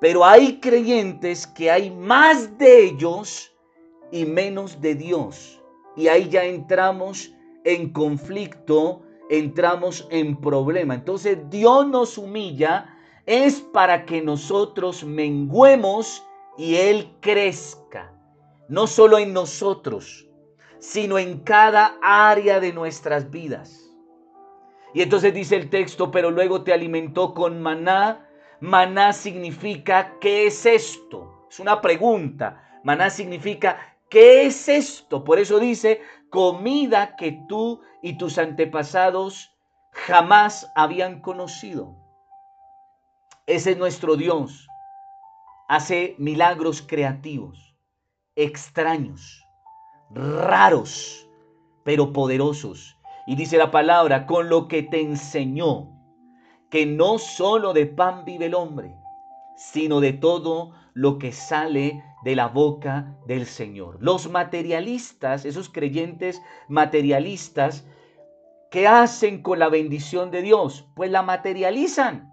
Pero 0.00 0.24
hay 0.24 0.58
creyentes 0.60 1.46
que 1.46 1.70
hay 1.70 1.90
más 1.90 2.56
de 2.58 2.86
ellos 2.86 3.52
y 4.10 4.24
menos 4.24 4.80
de 4.80 4.94
Dios. 4.96 5.59
Y 5.96 6.08
ahí 6.08 6.28
ya 6.28 6.44
entramos 6.44 7.32
en 7.64 7.92
conflicto, 7.92 9.02
entramos 9.28 10.06
en 10.10 10.40
problema. 10.40 10.94
Entonces 10.94 11.38
Dios 11.50 11.86
nos 11.86 12.18
humilla 12.18 12.96
es 13.26 13.60
para 13.60 14.06
que 14.06 14.22
nosotros 14.22 15.04
menguemos 15.04 16.26
y 16.58 16.76
Él 16.76 17.14
crezca. 17.20 18.12
No 18.68 18.86
solo 18.86 19.18
en 19.18 19.32
nosotros, 19.32 20.26
sino 20.78 21.18
en 21.18 21.40
cada 21.40 21.96
área 22.02 22.60
de 22.60 22.72
nuestras 22.72 23.30
vidas. 23.30 23.88
Y 24.94 25.02
entonces 25.02 25.32
dice 25.32 25.56
el 25.56 25.70
texto, 25.70 26.10
pero 26.10 26.30
luego 26.30 26.62
te 26.62 26.72
alimentó 26.72 27.34
con 27.34 27.62
maná. 27.62 28.28
Maná 28.60 29.12
significa, 29.12 30.14
¿qué 30.20 30.46
es 30.46 30.66
esto? 30.66 31.46
Es 31.48 31.60
una 31.60 31.80
pregunta. 31.80 32.80
Maná 32.82 33.10
significa, 33.10 33.89
¿qué 34.10 34.46
es 34.46 34.68
esto? 34.68 35.24
Por 35.24 35.38
eso 35.38 35.58
dice, 35.58 36.00
comida 36.30 37.16
que 37.16 37.32
tú 37.48 37.80
y 38.02 38.18
tus 38.18 38.38
antepasados 38.38 39.56
jamás 39.92 40.70
habían 40.74 41.20
conocido. 41.20 41.96
Ese 43.46 43.72
es 43.72 43.78
nuestro 43.78 44.16
Dios. 44.16 44.68
Hace 45.68 46.14
milagros 46.18 46.82
creativos, 46.82 47.74
extraños, 48.36 49.44
raros, 50.10 51.28
pero 51.84 52.12
poderosos. 52.12 52.96
Y 53.26 53.36
dice 53.36 53.56
la 53.56 53.70
palabra, 53.70 54.26
con 54.26 54.48
lo 54.48 54.66
que 54.66 54.82
te 54.82 55.00
enseñó, 55.00 55.88
que 56.70 56.86
no 56.86 57.18
solo 57.18 57.72
de 57.72 57.86
pan 57.86 58.24
vive 58.24 58.46
el 58.46 58.54
hombre, 58.54 58.96
sino 59.56 60.00
de 60.00 60.12
todo 60.12 60.72
lo 60.94 61.18
que 61.18 61.32
sale 61.32 62.02
de 62.24 62.36
la 62.36 62.48
boca 62.48 63.16
del 63.26 63.46
Señor. 63.46 63.96
Los 64.00 64.30
materialistas, 64.30 65.44
esos 65.44 65.68
creyentes 65.68 66.42
materialistas, 66.68 67.84
¿qué 68.70 68.86
hacen 68.86 69.42
con 69.42 69.58
la 69.58 69.68
bendición 69.68 70.30
de 70.30 70.42
Dios? 70.42 70.86
Pues 70.94 71.10
la 71.10 71.22
materializan. 71.22 72.32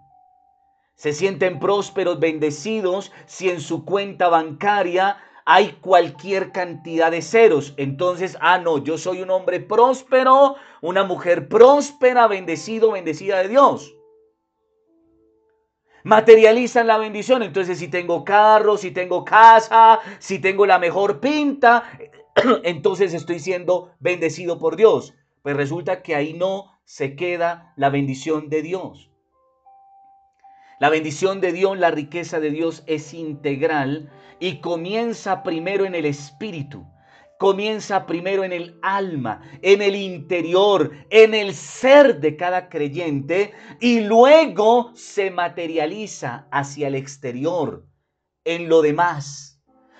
Se 0.95 1.13
sienten 1.13 1.59
prósperos, 1.59 2.19
bendecidos, 2.19 3.11
si 3.25 3.49
en 3.49 3.61
su 3.61 3.85
cuenta 3.85 4.29
bancaria 4.29 5.17
hay 5.45 5.73
cualquier 5.73 6.51
cantidad 6.51 7.11
de 7.11 7.21
ceros. 7.21 7.73
Entonces, 7.77 8.37
ah, 8.41 8.57
no, 8.57 8.79
yo 8.83 8.97
soy 8.97 9.21
un 9.21 9.29
hombre 9.29 9.59
próspero, 9.59 10.55
una 10.81 11.03
mujer 11.03 11.47
próspera, 11.47 12.27
bendecido, 12.27 12.91
bendecida 12.91 13.37
de 13.43 13.49
Dios 13.49 13.96
materializan 16.07 16.87
la 16.87 16.97
bendición. 16.97 17.43
Entonces, 17.43 17.79
si 17.79 17.89
tengo 17.89 18.23
carro, 18.23 18.77
si 18.77 18.91
tengo 18.91 19.25
casa, 19.25 19.99
si 20.19 20.39
tengo 20.39 20.65
la 20.65 20.79
mejor 20.79 21.19
pinta, 21.19 21.83
entonces 22.63 23.13
estoy 23.13 23.39
siendo 23.39 23.91
bendecido 23.99 24.57
por 24.57 24.77
Dios. 24.77 25.13
Pues 25.43 25.57
resulta 25.57 26.01
que 26.01 26.15
ahí 26.15 26.33
no 26.33 26.79
se 26.85 27.15
queda 27.15 27.73
la 27.75 27.89
bendición 27.89 28.49
de 28.49 28.61
Dios. 28.61 29.11
La 30.79 30.89
bendición 30.89 31.41
de 31.41 31.51
Dios, 31.51 31.77
la 31.77 31.91
riqueza 31.91 32.39
de 32.39 32.51
Dios 32.51 32.83
es 32.87 33.13
integral 33.13 34.09
y 34.39 34.61
comienza 34.61 35.43
primero 35.43 35.85
en 35.85 35.95
el 35.95 36.05
espíritu 36.05 36.85
comienza 37.39 38.05
primero 38.05 38.43
en 38.43 38.53
el 38.53 38.79
alma, 38.81 39.41
en 39.61 39.81
el 39.81 39.95
interior, 39.95 40.91
en 41.09 41.33
el 41.33 41.53
ser 41.53 42.19
de 42.19 42.35
cada 42.35 42.69
creyente 42.69 43.53
y 43.79 44.01
luego 44.01 44.91
se 44.95 45.31
materializa 45.31 46.47
hacia 46.51 46.87
el 46.87 46.95
exterior, 46.95 47.85
en 48.43 48.69
lo 48.69 48.81
demás. 48.81 49.47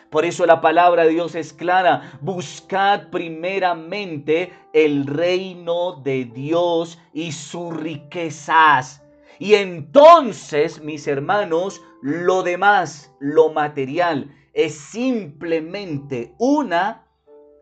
Por 0.09 0.23
eso 0.23 0.45
la 0.45 0.61
palabra 0.61 1.03
de 1.03 1.09
Dios 1.09 1.35
es 1.35 1.51
clara. 1.51 2.17
Buscad 2.21 3.09
primeramente 3.09 4.53
el 4.71 5.05
reino 5.05 6.01
de 6.01 6.25
Dios 6.25 6.97
y 7.13 7.33
sus 7.33 7.75
riquezas. 7.75 9.03
Y 9.37 9.55
entonces, 9.55 10.81
mis 10.81 11.07
hermanos, 11.07 11.81
lo 12.01 12.41
demás, 12.41 13.13
lo 13.19 13.51
material, 13.51 14.33
es 14.53 14.75
simplemente 14.75 16.33
una 16.39 17.06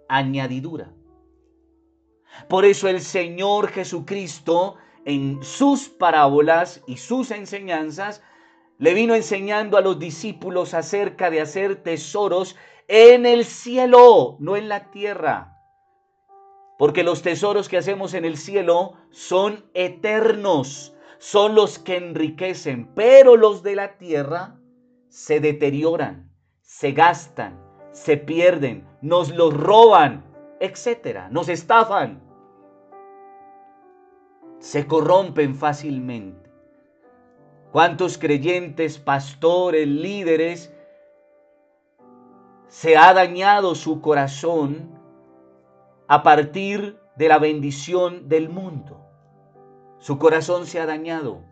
añadidura. 0.07 0.93
Por 2.49 2.65
eso 2.65 2.87
el 2.87 3.01
Señor 3.01 3.69
Jesucristo 3.69 4.75
en 5.05 5.43
sus 5.43 5.87
parábolas 5.87 6.81
y 6.87 6.97
sus 6.97 7.31
enseñanzas 7.31 8.21
le 8.77 8.93
vino 8.93 9.15
enseñando 9.15 9.77
a 9.77 9.81
los 9.81 9.99
discípulos 9.99 10.73
acerca 10.73 11.29
de 11.29 11.41
hacer 11.41 11.81
tesoros 11.83 12.55
en 12.87 13.25
el 13.25 13.45
cielo, 13.45 14.37
no 14.39 14.57
en 14.57 14.67
la 14.67 14.91
tierra. 14.91 15.57
Porque 16.77 17.03
los 17.03 17.21
tesoros 17.21 17.69
que 17.69 17.77
hacemos 17.77 18.13
en 18.13 18.25
el 18.25 18.37
cielo 18.37 18.93
son 19.11 19.65
eternos, 19.73 20.93
son 21.19 21.55
los 21.55 21.79
que 21.79 21.95
enriquecen, 21.95 22.93
pero 22.95 23.37
los 23.37 23.63
de 23.63 23.75
la 23.75 23.97
tierra 23.97 24.59
se 25.07 25.39
deterioran, 25.39 26.29
se 26.61 26.91
gastan, 26.91 27.64
se 27.95 28.17
pierden, 28.17 28.85
nos 29.01 29.33
los 29.33 29.55
roban, 29.55 30.25
etcétera, 30.59 31.29
nos 31.29 31.47
estafan, 31.47 32.21
se 34.59 34.85
corrompen 34.85 35.55
fácilmente. 35.55 36.51
¿Cuántos 37.71 38.17
creyentes, 38.17 38.99
pastores, 38.99 39.87
líderes 39.87 40.73
se 42.67 42.97
ha 42.97 43.13
dañado 43.13 43.75
su 43.75 44.01
corazón 44.01 44.99
a 46.09 46.21
partir 46.21 46.99
de 47.15 47.29
la 47.29 47.39
bendición 47.39 48.27
del 48.27 48.49
mundo? 48.49 49.05
Su 49.99 50.19
corazón 50.19 50.65
se 50.65 50.81
ha 50.81 50.85
dañado, 50.85 51.43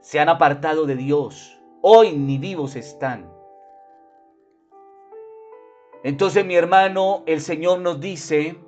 se 0.00 0.20
han 0.20 0.28
apartado 0.28 0.84
de 0.84 0.96
Dios, 0.96 1.58
hoy 1.80 2.12
ni 2.12 2.36
vivos 2.36 2.76
están. 2.76 3.33
Entonces, 6.04 6.44
mi 6.44 6.54
hermano, 6.54 7.22
el 7.24 7.40
Señor 7.40 7.80
nos 7.80 7.98
dice 7.98 8.58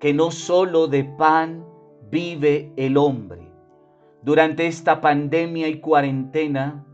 que 0.00 0.14
no 0.14 0.30
solo 0.30 0.86
de 0.86 1.04
pan 1.04 1.62
vive 2.10 2.72
el 2.76 2.96
hombre. 2.96 3.52
Durante 4.22 4.66
esta 4.66 5.02
pandemia 5.02 5.68
y 5.68 5.80
cuarentena 5.80 6.86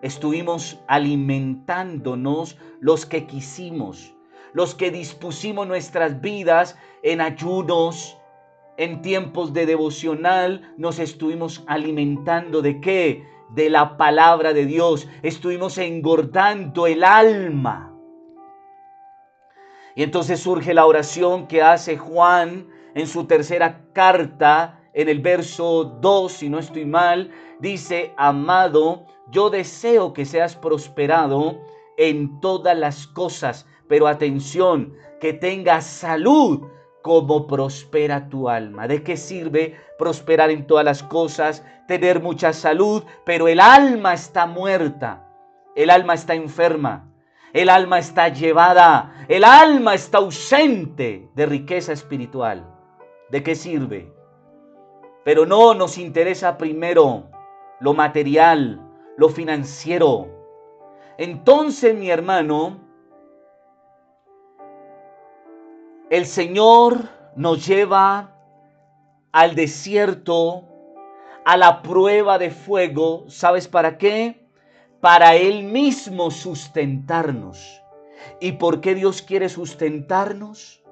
estuvimos 0.00 0.80
alimentándonos 0.86 2.56
los 2.78 3.04
que 3.04 3.26
quisimos, 3.26 4.14
los 4.52 4.76
que 4.76 4.92
dispusimos 4.92 5.66
nuestras 5.66 6.20
vidas 6.20 6.78
en 7.02 7.20
ayunos, 7.20 8.16
en 8.76 9.02
tiempos 9.02 9.52
de 9.52 9.66
devocional, 9.66 10.72
nos 10.78 11.00
estuvimos 11.00 11.64
alimentando 11.66 12.62
de 12.62 12.80
qué? 12.80 13.24
De 13.56 13.70
la 13.70 13.96
palabra 13.96 14.52
de 14.52 14.66
Dios. 14.66 15.08
Estuvimos 15.24 15.78
engordando 15.78 16.86
el 16.86 17.02
alma 17.02 17.90
y 19.94 20.02
entonces 20.02 20.40
surge 20.40 20.74
la 20.74 20.86
oración 20.86 21.46
que 21.46 21.62
hace 21.62 21.96
Juan 21.96 22.68
en 22.94 23.06
su 23.06 23.26
tercera 23.26 23.86
carta, 23.92 24.80
en 24.92 25.08
el 25.08 25.20
verso 25.20 25.84
2, 26.00 26.32
si 26.32 26.48
no 26.48 26.58
estoy 26.58 26.84
mal, 26.84 27.30
dice, 27.60 28.12
amado, 28.16 29.06
yo 29.30 29.50
deseo 29.50 30.12
que 30.12 30.24
seas 30.24 30.56
prosperado 30.56 31.60
en 31.96 32.40
todas 32.40 32.76
las 32.76 33.06
cosas, 33.06 33.66
pero 33.88 34.06
atención, 34.06 34.94
que 35.20 35.32
tengas 35.32 35.84
salud 35.86 36.68
como 37.02 37.46
prospera 37.46 38.28
tu 38.28 38.48
alma. 38.48 38.88
¿De 38.88 39.02
qué 39.02 39.16
sirve 39.16 39.76
prosperar 39.98 40.50
en 40.50 40.66
todas 40.66 40.84
las 40.84 41.02
cosas, 41.02 41.64
tener 41.86 42.20
mucha 42.22 42.52
salud, 42.52 43.04
pero 43.24 43.46
el 43.46 43.60
alma 43.60 44.14
está 44.14 44.46
muerta, 44.46 45.28
el 45.76 45.90
alma 45.90 46.14
está 46.14 46.34
enferma? 46.34 47.13
El 47.54 47.68
alma 47.68 48.00
está 48.00 48.30
llevada, 48.30 49.24
el 49.28 49.44
alma 49.44 49.94
está 49.94 50.18
ausente 50.18 51.30
de 51.36 51.46
riqueza 51.46 51.92
espiritual. 51.92 52.66
¿De 53.30 53.44
qué 53.44 53.54
sirve? 53.54 54.12
Pero 55.24 55.46
no 55.46 55.72
nos 55.72 55.96
interesa 55.96 56.58
primero 56.58 57.30
lo 57.78 57.94
material, 57.94 58.80
lo 59.16 59.28
financiero. 59.28 60.26
Entonces, 61.16 61.94
mi 61.94 62.10
hermano, 62.10 62.80
el 66.10 66.26
Señor 66.26 67.08
nos 67.36 67.64
lleva 67.64 68.34
al 69.30 69.54
desierto 69.54 70.64
a 71.44 71.56
la 71.56 71.82
prueba 71.82 72.36
de 72.38 72.50
fuego, 72.50 73.26
¿sabes 73.28 73.68
para 73.68 73.96
qué? 73.96 74.43
Para 75.04 75.36
Él 75.36 75.64
mismo 75.64 76.30
sustentarnos. 76.30 77.82
¿Y 78.40 78.52
por 78.52 78.80
qué 78.80 78.94
Dios 78.94 79.20
quiere 79.20 79.50
sustentarnos? 79.50 80.82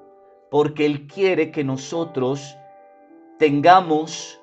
Porque 0.51 0.85
Él 0.85 1.07
quiere 1.07 1.49
que 1.49 1.63
nosotros 1.63 2.55
tengamos 3.39 4.39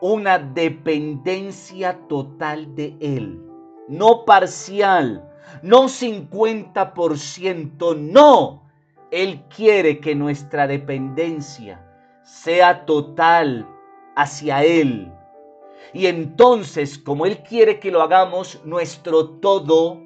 una 0.00 0.40
dependencia 0.40 2.00
total 2.08 2.74
de 2.74 2.96
Él, 2.98 3.40
no 3.86 4.24
parcial, 4.24 5.30
no 5.62 5.84
50%, 5.84 7.96
no. 7.96 8.68
Él 9.12 9.44
quiere 9.54 10.00
que 10.00 10.16
nuestra 10.16 10.66
dependencia 10.66 11.80
sea 12.24 12.84
total 12.86 13.68
hacia 14.16 14.64
Él. 14.64 15.12
Y 15.94 16.06
entonces, 16.06 16.98
como 16.98 17.26
Él 17.26 17.42
quiere 17.42 17.78
que 17.78 17.90
lo 17.90 18.02
hagamos, 18.02 18.60
nuestro 18.64 19.28
todo, 19.40 20.00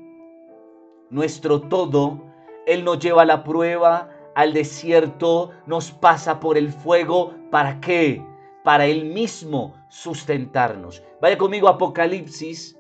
nuestro 1.11 1.61
todo, 1.61 2.23
Él 2.67 2.85
nos 2.85 2.99
lleva 2.99 3.23
a 3.23 3.27
la 3.27 3.45
prueba, 3.45 4.11
al 4.35 4.53
desierto, 4.53 5.51
nos 5.67 5.93
pasa 5.93 6.41
por 6.41 6.59
el 6.59 6.73
fuego. 6.73 7.35
¿Para 7.51 7.81
qué? 7.81 8.25
Para 8.65 8.87
Él 8.87 9.05
mismo 9.05 9.75
sustentarnos. 9.89 11.03
Vaya 11.21 11.39
conmigo 11.39 11.69
Apocalipsis, 11.69 12.77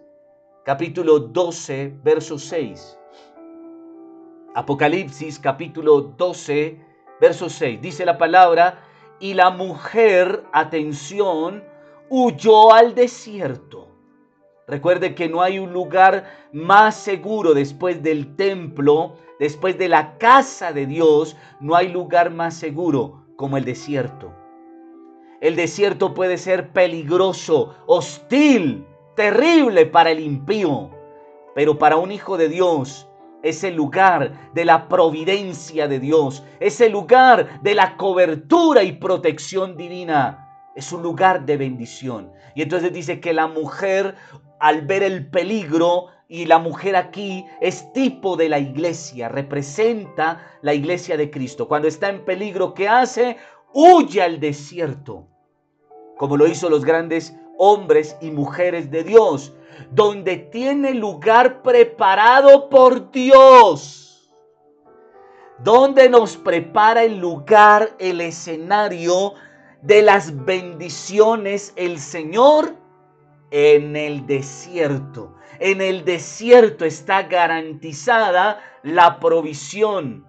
capítulo 0.64 1.20
12, 1.20 1.98
verso 2.02 2.38
6. 2.38 2.98
Apocalipsis, 4.56 5.38
capítulo 5.38 6.00
12, 6.00 6.80
verso 7.20 7.48
6. 7.48 7.80
Dice 7.80 8.04
la 8.04 8.18
palabra, 8.18 8.82
y 9.20 9.34
la 9.34 9.50
mujer, 9.50 10.44
atención, 10.52 11.62
huyó 12.08 12.72
al 12.72 12.94
desierto. 12.94 13.88
Recuerde 14.66 15.14
que 15.14 15.28
no 15.28 15.42
hay 15.42 15.58
un 15.58 15.72
lugar 15.72 16.24
más 16.52 16.96
seguro 16.96 17.54
después 17.54 18.02
del 18.02 18.34
templo, 18.34 19.16
después 19.38 19.78
de 19.78 19.88
la 19.88 20.18
casa 20.18 20.72
de 20.72 20.86
Dios, 20.86 21.36
no 21.60 21.76
hay 21.76 21.88
lugar 21.88 22.30
más 22.30 22.54
seguro 22.54 23.24
como 23.36 23.56
el 23.56 23.64
desierto. 23.64 24.32
El 25.40 25.54
desierto 25.54 26.14
puede 26.14 26.38
ser 26.38 26.72
peligroso, 26.72 27.76
hostil, 27.86 28.84
terrible 29.14 29.86
para 29.86 30.10
el 30.10 30.20
impío, 30.20 30.90
pero 31.54 31.78
para 31.78 31.96
un 31.96 32.10
hijo 32.10 32.36
de 32.36 32.48
Dios 32.48 33.06
es 33.42 33.62
el 33.62 33.76
lugar 33.76 34.50
de 34.52 34.64
la 34.64 34.88
providencia 34.88 35.86
de 35.86 36.00
Dios, 36.00 36.42
es 36.58 36.80
el 36.80 36.92
lugar 36.92 37.62
de 37.62 37.74
la 37.74 37.96
cobertura 37.96 38.82
y 38.82 38.92
protección 38.92 39.76
divina 39.76 40.45
es 40.76 40.92
un 40.92 41.02
lugar 41.02 41.44
de 41.46 41.56
bendición. 41.56 42.30
Y 42.54 42.62
entonces 42.62 42.92
dice 42.92 43.18
que 43.20 43.32
la 43.32 43.48
mujer, 43.48 44.14
al 44.60 44.82
ver 44.82 45.02
el 45.02 45.28
peligro, 45.28 46.10
y 46.28 46.46
la 46.46 46.58
mujer 46.58 46.96
aquí 46.96 47.46
es 47.60 47.92
tipo 47.92 48.36
de 48.36 48.48
la 48.48 48.58
iglesia, 48.58 49.28
representa 49.28 50.40
la 50.62 50.74
iglesia 50.74 51.16
de 51.16 51.30
Cristo. 51.30 51.68
Cuando 51.68 51.88
está 51.88 52.08
en 52.08 52.24
peligro, 52.24 52.74
¿qué 52.74 52.88
hace? 52.88 53.36
Huye 53.72 54.22
al 54.22 54.40
desierto, 54.40 55.28
como 56.16 56.36
lo 56.36 56.46
hizo 56.46 56.68
los 56.68 56.84
grandes 56.84 57.36
hombres 57.58 58.16
y 58.20 58.30
mujeres 58.30 58.90
de 58.90 59.04
Dios, 59.04 59.54
donde 59.90 60.36
tiene 60.36 60.94
lugar 60.94 61.62
preparado 61.62 62.68
por 62.68 63.10
Dios, 63.10 64.32
donde 65.58 66.08
nos 66.08 66.36
prepara 66.36 67.04
el 67.04 67.18
lugar, 67.18 67.94
el 67.98 68.20
escenario 68.20 69.34
de 69.82 70.02
las 70.02 70.44
bendiciones 70.44 71.72
el 71.76 71.98
Señor 71.98 72.76
en 73.50 73.96
el 73.96 74.26
desierto. 74.26 75.34
En 75.58 75.80
el 75.80 76.04
desierto 76.04 76.84
está 76.84 77.22
garantizada 77.22 78.60
la 78.82 79.18
provisión 79.18 80.26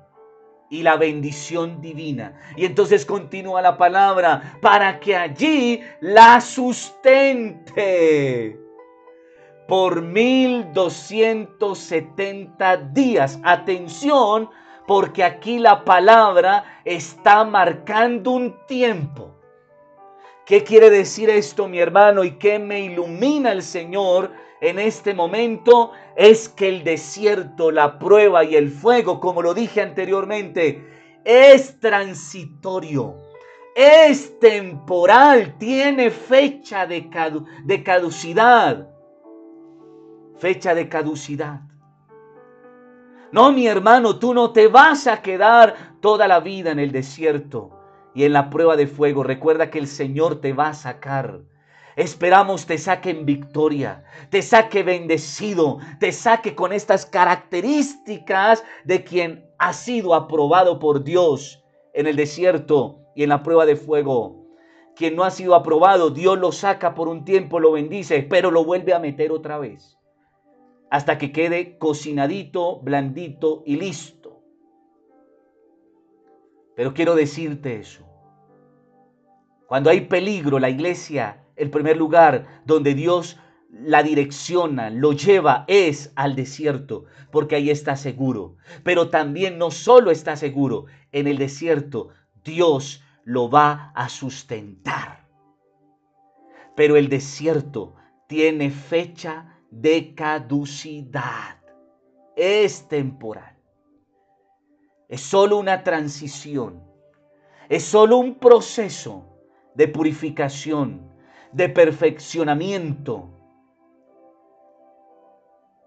y 0.69 0.83
la 0.83 0.95
bendición 0.97 1.79
divina. 1.81 2.39
Y 2.55 2.65
entonces 2.65 3.05
continúa 3.05 3.61
la 3.61 3.77
palabra, 3.77 4.57
para 4.61 4.99
que 4.99 5.15
allí 5.15 5.81
la 6.01 6.41
sustente 6.41 7.79
por 9.67 10.01
1270 10.01 12.77
días. 12.77 13.39
Atención, 13.43 14.49
porque 14.87 15.23
aquí 15.23 15.59
la 15.59 15.83
palabra 15.83 16.81
está 16.85 17.43
marcando 17.43 18.31
un 18.31 18.55
tiempo. 18.65 19.36
¿Qué 20.47 20.63
quiere 20.63 20.89
decir 20.89 21.29
esto, 21.29 21.67
mi 21.67 21.77
hermano? 21.77 22.23
¿Y 22.23 22.37
qué 22.37 22.57
me 22.57 22.79
ilumina 22.79 23.51
el 23.51 23.61
Señor 23.61 24.31
en 24.61 24.79
este 24.79 25.13
momento? 25.13 25.91
Es 26.15 26.47
que 26.47 26.69
el 26.69 26.85
desierto, 26.85 27.69
la 27.69 27.99
prueba 27.99 28.45
y 28.45 28.55
el 28.55 28.71
fuego, 28.71 29.19
como 29.19 29.41
lo 29.41 29.53
dije 29.53 29.81
anteriormente, 29.81 31.19
es 31.25 31.77
transitorio, 31.81 33.17
es 33.75 34.39
temporal, 34.39 35.57
tiene 35.57 36.11
fecha 36.11 36.87
de, 36.87 37.09
de 37.65 37.83
caducidad. 37.83 38.87
Fecha 40.37 40.73
de 40.73 40.87
caducidad. 40.87 41.59
No, 43.33 43.51
mi 43.51 43.67
hermano, 43.67 44.17
tú 44.17 44.33
no 44.33 44.53
te 44.53 44.69
vas 44.69 45.07
a 45.07 45.21
quedar 45.21 45.97
toda 45.99 46.25
la 46.25 46.39
vida 46.39 46.71
en 46.71 46.79
el 46.79 46.93
desierto 46.93 47.76
y 48.17 48.23
en 48.23 48.33
la 48.33 48.49
prueba 48.49 48.75
de 48.75 48.87
fuego, 48.87 49.21
recuerda 49.21 49.69
que 49.69 49.77
el 49.77 49.85
Señor 49.85 50.41
te 50.41 50.51
va 50.51 50.69
a 50.69 50.73
sacar. 50.73 51.41
Esperamos 51.95 52.65
te 52.65 52.79
saque 52.79 53.11
en 53.11 53.27
victoria, 53.27 54.05
te 54.31 54.41
saque 54.41 54.81
bendecido, 54.81 55.77
te 55.99 56.11
saque 56.11 56.55
con 56.55 56.73
estas 56.73 57.05
características 57.05 58.63
de 58.85 59.03
quien 59.03 59.45
ha 59.59 59.71
sido 59.71 60.15
aprobado 60.15 60.79
por 60.79 61.03
Dios 61.03 61.63
en 61.93 62.07
el 62.07 62.15
desierto 62.15 63.01
y 63.15 63.21
en 63.21 63.29
la 63.29 63.43
prueba 63.43 63.67
de 63.67 63.75
fuego. 63.75 64.47
Quien 64.95 65.15
no 65.15 65.23
ha 65.23 65.29
sido 65.29 65.53
aprobado, 65.53 66.09
Dios 66.09 66.39
lo 66.39 66.51
saca 66.51 66.95
por 66.95 67.09
un 67.09 67.23
tiempo, 67.23 67.59
lo 67.59 67.73
bendice, 67.73 68.23
pero 68.23 68.49
lo 68.49 68.65
vuelve 68.65 68.95
a 68.95 68.99
meter 68.99 69.31
otra 69.31 69.59
vez. 69.59 69.95
Hasta 70.89 71.19
que 71.19 71.31
quede 71.31 71.77
cocinadito, 71.77 72.79
blandito 72.79 73.61
y 73.63 73.75
listo. 73.75 74.41
Pero 76.75 76.95
quiero 76.95 77.13
decirte 77.13 77.79
eso. 77.79 78.06
Cuando 79.67 79.89
hay 79.89 80.01
peligro, 80.01 80.59
la 80.59 80.69
iglesia, 80.69 81.43
el 81.57 81.69
primer 81.69 81.97
lugar 81.97 82.61
donde 82.65 82.93
Dios 82.93 83.37
la 83.69 84.01
direcciona, 84.01 84.89
lo 84.89 85.11
lleva, 85.11 85.65
es 85.67 86.13
al 86.15 86.35
desierto, 86.35 87.03
porque 87.31 87.57
ahí 87.57 87.69
está 87.69 87.97
seguro. 87.97 88.55
Pero 88.83 89.09
también 89.09 89.57
no 89.57 89.69
solo 89.69 90.09
está 90.09 90.37
seguro, 90.37 90.85
en 91.11 91.27
el 91.27 91.37
desierto 91.37 92.09
Dios 92.45 93.03
lo 93.25 93.49
va 93.49 93.91
a 93.93 94.07
sustentar. 94.07 95.27
Pero 96.73 96.95
el 96.95 97.09
desierto 97.09 97.95
tiene 98.27 98.71
fecha 98.71 99.59
de 99.69 100.15
caducidad. 100.15 101.57
Es 102.37 102.87
temporal. 102.87 103.57
Es 105.09 105.19
solo 105.21 105.57
una 105.57 105.83
transición. 105.83 106.83
Es 107.67 107.83
solo 107.83 108.17
un 108.17 108.35
proceso 108.35 109.26
de 109.77 109.87
purificación, 109.87 111.07
de 111.51 111.69
perfeccionamiento. 111.69 113.29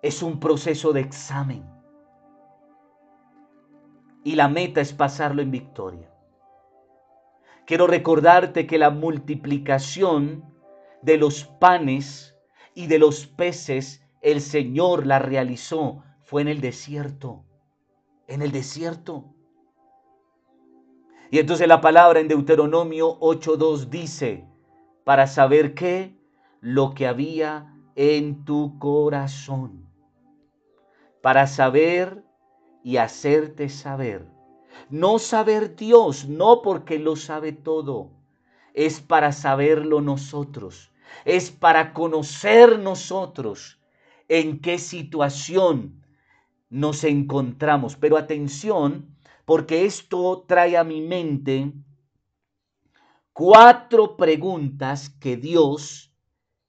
Es 0.01 0.22
un 0.22 0.38
proceso 0.38 0.93
de 0.93 1.01
examen. 1.01 1.68
Y 4.22 4.36
la 4.36 4.47
meta 4.47 4.80
es 4.80 4.93
pasarlo 4.93 5.43
en 5.43 5.51
victoria. 5.51 6.09
Quiero 7.66 7.88
recordarte 7.88 8.68
que 8.68 8.78
la 8.78 8.91
multiplicación 8.91 10.45
de 11.03 11.16
los 11.16 11.45
panes 11.45 12.36
y 12.74 12.86
de 12.86 13.01
los 13.01 13.26
peces, 13.26 14.07
el 14.20 14.41
Señor 14.41 15.05
la 15.05 15.18
realizó, 15.18 16.05
fue 16.20 16.43
en 16.43 16.49
el 16.49 16.61
desierto. 16.61 17.45
En 18.28 18.41
el 18.41 18.53
desierto. 18.53 19.34
Y 21.30 21.38
entonces 21.38 21.68
la 21.68 21.80
palabra 21.80 22.18
en 22.18 22.28
Deuteronomio 22.28 23.18
8.2 23.20 23.88
dice, 23.88 24.44
para 25.04 25.28
saber 25.28 25.74
qué, 25.74 26.16
lo 26.60 26.92
que 26.92 27.06
había 27.06 27.72
en 27.94 28.44
tu 28.44 28.78
corazón, 28.78 29.88
para 31.22 31.46
saber 31.46 32.24
y 32.82 32.96
hacerte 32.96 33.68
saber. 33.68 34.26
No 34.88 35.18
saber 35.18 35.76
Dios, 35.76 36.28
no 36.28 36.62
porque 36.62 36.98
lo 36.98 37.14
sabe 37.14 37.52
todo, 37.52 38.10
es 38.74 39.00
para 39.00 39.30
saberlo 39.30 40.00
nosotros, 40.00 40.90
es 41.24 41.50
para 41.50 41.92
conocer 41.92 42.78
nosotros 42.78 43.80
en 44.28 44.60
qué 44.60 44.78
situación 44.78 46.04
nos 46.70 47.04
encontramos. 47.04 47.96
Pero 47.96 48.16
atención, 48.16 49.16
porque 49.45 49.84
esto 49.84 50.45
trae 50.47 50.76
a 50.76 50.84
mi 50.84 51.01
mente 51.01 51.72
cuatro 53.32 54.16
preguntas 54.16 55.11
que 55.11 55.36
Dios 55.36 56.14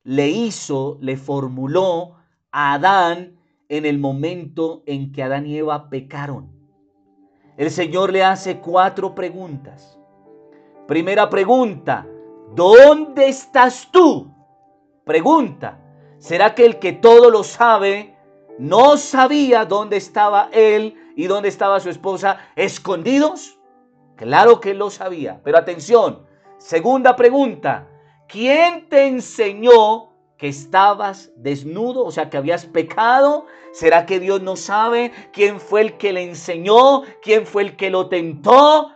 le 0.03 0.29
hizo, 0.29 0.97
le 1.01 1.17
formuló 1.17 2.15
a 2.51 2.73
Adán 2.73 3.37
en 3.69 3.85
el 3.85 3.99
momento 3.99 4.83
en 4.85 5.11
que 5.11 5.23
Adán 5.23 5.45
y 5.45 5.57
Eva 5.57 5.89
pecaron. 5.89 6.51
El 7.57 7.71
Señor 7.71 8.11
le 8.11 8.23
hace 8.23 8.59
cuatro 8.59 9.13
preguntas. 9.13 9.99
Primera 10.87 11.29
pregunta, 11.29 12.07
¿dónde 12.55 13.29
estás 13.29 13.89
tú? 13.91 14.33
Pregunta, 15.05 15.79
¿será 16.17 16.55
que 16.55 16.65
el 16.65 16.79
que 16.79 16.93
todo 16.93 17.29
lo 17.29 17.43
sabe 17.43 18.15
no 18.57 18.97
sabía 18.97 19.65
dónde 19.65 19.97
estaba 19.97 20.49
él 20.51 20.95
y 21.15 21.27
dónde 21.27 21.49
estaba 21.49 21.79
su 21.79 21.89
esposa 21.89 22.39
escondidos? 22.55 23.59
Claro 24.15 24.59
que 24.59 24.73
lo 24.73 24.89
sabía, 24.89 25.41
pero 25.43 25.57
atención, 25.57 26.25
segunda 26.57 27.15
pregunta, 27.15 27.87
¿quién 28.27 28.87
te 28.87 29.07
enseñó 29.07 30.11
que 30.37 30.47
estabas 30.47 31.31
desnudo, 31.35 32.05
o 32.05 32.11
sea, 32.11 32.29
que 32.29 32.37
habías 32.37 32.65
pecado? 32.65 33.45
¿Será 33.71 34.05
que 34.05 34.19
Dios 34.19 34.41
no 34.41 34.55
sabe 34.55 35.11
quién 35.31 35.59
fue 35.59 35.81
el 35.81 35.97
que 35.97 36.13
le 36.13 36.23
enseñó? 36.23 37.03
¿Quién 37.21 37.45
fue 37.45 37.63
el 37.63 37.75
que 37.77 37.89
lo 37.89 38.09
tentó? 38.09 38.91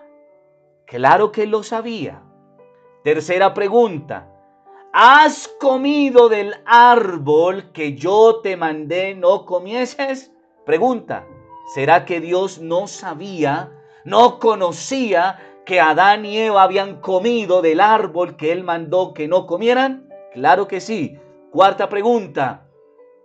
Claro 0.86 1.32
que 1.32 1.46
lo 1.46 1.64
sabía. 1.64 2.22
Tercera 3.04 3.54
pregunta. 3.54 4.32
¿Has 4.92 5.48
comido 5.60 6.30
del 6.30 6.56
árbol 6.66 7.72
que 7.74 7.96
yo 7.96 8.42
te 8.42 8.58
mandé 8.58 9.14
no 9.14 9.46
comieses? 9.46 10.32
Pregunta. 10.66 11.28
¿Será 11.74 12.06
que 12.06 12.22
Dios 12.22 12.60
no 12.60 12.88
sabía, 12.88 13.72
no 14.04 14.40
conocía 14.40 15.40
que 15.66 15.82
Adán 15.82 16.26
y 16.26 16.38
Eva 16.38 16.62
habían 16.62 17.02
comido 17.02 17.64
del 17.64 17.82
árbol 17.82 18.38
que 18.38 18.52
él 18.52 18.64
mandó 18.64 19.14
que 19.16 19.28
no 19.28 19.48
comieran? 19.48 20.08
Claro 20.34 20.68
que 20.68 20.80
sí. 20.80 21.20
Cuarta 21.52 21.90
pregunta. 21.90 22.68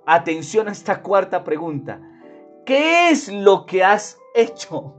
Atención 0.07 0.69
a 0.69 0.73
esta 0.73 1.03
cuarta 1.03 1.45
pregunta. 1.45 2.01
¿Qué 2.65 3.11
es 3.11 3.29
lo 3.29 3.67
que 3.67 3.85
has 3.85 4.19
hecho? 4.35 4.95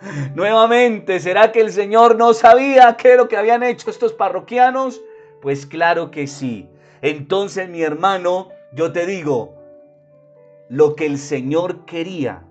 Nuevamente, 0.34 1.20
¿será 1.20 1.52
que 1.52 1.60
el 1.60 1.70
Señor 1.70 2.16
no 2.16 2.32
sabía 2.32 2.96
qué 2.96 3.12
es 3.12 3.18
lo 3.18 3.28
que 3.28 3.36
habían 3.36 3.62
hecho 3.62 3.90
estos 3.90 4.14
parroquianos? 4.14 5.02
Pues 5.42 5.66
claro 5.66 6.10
que 6.10 6.26
sí. 6.26 6.70
Entonces, 7.02 7.68
mi 7.68 7.82
hermano, 7.82 8.48
yo 8.72 8.90
te 8.92 9.04
digo, 9.04 9.54
lo 10.70 10.96
que 10.96 11.04
el 11.04 11.18
Señor 11.18 11.84
quería 11.84 12.44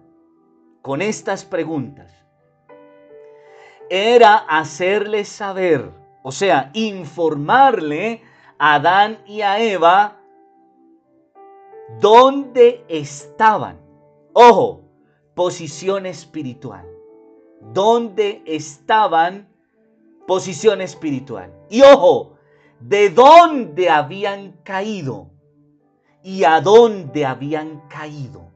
con 0.84 1.02
estas 1.02 1.44
preguntas 1.44 2.12
era 3.90 4.36
hacerle 4.36 5.26
saber, 5.26 5.90
o 6.22 6.32
sea, 6.32 6.70
informarle 6.74 8.22
a 8.60 8.76
Adán 8.76 9.18
y 9.26 9.42
a 9.42 9.60
Eva 9.60 10.20
dónde 12.00 12.86
estaban. 12.88 13.80
Ojo, 14.34 14.84
posición 15.34 16.06
espiritual 16.06 16.94
dónde 17.72 18.42
estaban 18.46 19.48
posición 20.28 20.82
espiritual. 20.82 21.54
Y 21.70 21.82
ojo, 21.82 22.38
de 22.80 23.10
dónde 23.10 23.90
habían 23.90 24.54
caído 24.64 25.30
y 26.24 26.44
a 26.44 26.62
dónde 26.62 27.26
habían 27.26 27.88
caído. 27.88 28.52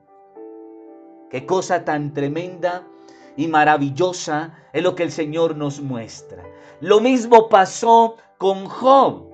Qué 1.29 1.45
cosa 1.45 1.83
tan 1.83 2.13
tremenda 2.13 2.87
y 3.35 3.47
maravillosa 3.47 4.57
es 4.71 4.81
lo 4.81 4.95
que 4.95 5.03
el 5.03 5.11
Señor 5.11 5.57
nos 5.57 5.81
muestra. 5.81 6.43
Lo 6.79 7.01
mismo 7.01 7.49
pasó 7.49 8.15
con 8.37 8.65
Job. 8.67 9.27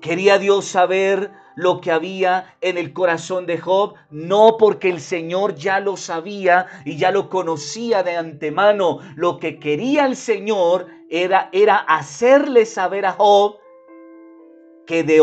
Quería 0.00 0.38
Dios 0.38 0.66
saber 0.66 1.32
lo 1.56 1.80
que 1.80 1.90
había 1.90 2.56
en 2.60 2.78
el 2.78 2.92
corazón 2.92 3.46
de 3.46 3.58
Job, 3.58 3.94
no 4.10 4.56
porque 4.58 4.88
el 4.88 5.00
Señor 5.00 5.56
ya 5.56 5.80
lo 5.80 5.96
sabía 5.96 6.66
y 6.84 6.96
ya 6.96 7.10
lo 7.10 7.28
conocía 7.28 8.02
de 8.02 8.16
antemano. 8.16 9.00
Lo 9.16 9.38
que 9.38 9.58
quería 9.58 10.06
el 10.06 10.16
Señor 10.16 10.86
era, 11.10 11.50
era 11.52 11.76
hacerle 11.76 12.64
saber 12.64 13.04
a 13.04 13.12
Job 13.12 13.56
que 14.86 15.02
de, 15.02 15.20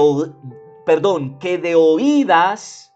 perdón, 0.85 1.39
que 1.39 1.57
de 1.57 1.75
oídas 1.75 2.86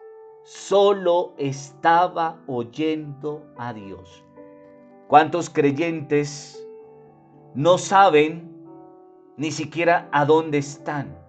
solo 0.53 1.33
estaba 1.37 2.41
oyendo 2.47 3.45
a 3.57 3.73
Dios. 3.73 4.23
¿Cuántos 5.07 5.49
creyentes 5.49 6.65
no 7.53 7.77
saben 7.77 8.49
ni 9.37 9.51
siquiera 9.51 10.09
a 10.11 10.25
dónde 10.25 10.57
están? 10.57 11.21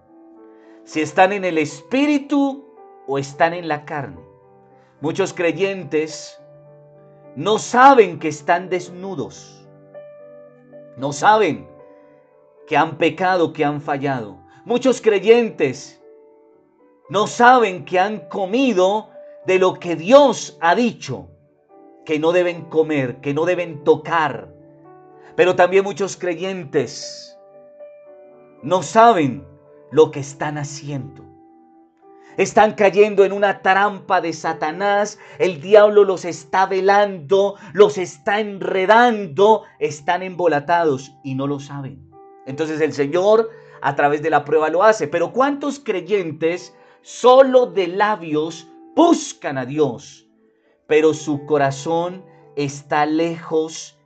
si 0.83 1.01
están 1.01 1.31
en 1.31 1.45
el 1.45 1.57
espíritu 1.57 2.65
o 3.07 3.17
están 3.17 3.53
en 3.53 3.67
la 3.67 3.85
carne. 3.85 4.21
Muchos 5.01 5.33
creyentes 5.33 6.39
no 7.35 7.57
saben 7.57 8.19
que 8.19 8.27
están 8.27 8.69
desnudos. 8.69 9.65
No 10.97 11.11
saben 11.11 11.67
que 12.67 12.77
han 12.77 12.97
pecado, 12.97 13.51
que 13.53 13.65
han 13.65 13.81
fallado. 13.81 14.37
Muchos 14.65 15.01
creyentes 15.01 16.01
no 17.09 17.27
saben 17.27 17.83
que 17.83 17.99
han 17.99 18.27
comido 18.29 19.09
de 19.45 19.59
lo 19.59 19.75
que 19.75 19.95
Dios 19.95 20.57
ha 20.61 20.75
dicho 20.75 21.29
que 22.05 22.19
no 22.19 22.31
deben 22.31 22.63
comer, 22.65 23.21
que 23.21 23.33
no 23.33 23.45
deben 23.45 23.83
tocar. 23.83 24.53
Pero 25.35 25.55
también 25.55 25.83
muchos 25.83 26.17
creyentes 26.17 27.37
no 28.61 28.83
saben 28.83 29.45
lo 29.91 30.11
que 30.11 30.19
están 30.19 30.57
haciendo. 30.57 31.23
Están 32.37 32.73
cayendo 32.73 33.25
en 33.25 33.31
una 33.31 33.61
trampa 33.61 34.19
de 34.19 34.33
Satanás. 34.33 35.19
El 35.37 35.61
diablo 35.61 36.03
los 36.03 36.25
está 36.25 36.65
velando, 36.65 37.55
los 37.73 37.97
está 37.97 38.39
enredando, 38.39 39.63
están 39.79 40.23
embolatados 40.23 41.15
y 41.23 41.35
no 41.35 41.45
lo 41.45 41.59
saben. 41.59 42.09
Entonces 42.47 42.81
el 42.81 42.93
Señor 42.93 43.51
a 43.81 43.95
través 43.95 44.23
de 44.23 44.31
la 44.31 44.45
prueba 44.45 44.69
lo 44.69 44.83
hace. 44.83 45.07
Pero 45.07 45.31
¿cuántos 45.31 45.79
creyentes 45.79 46.75
solo 47.01 47.67
de 47.67 47.87
labios 47.87 48.67
buscan 48.95 49.57
a 49.57 49.65
Dios? 49.65 50.27
Pero 50.87 51.13
su 51.13 51.45
corazón 51.45 52.23
está 52.55 53.05
lejos 53.05 53.97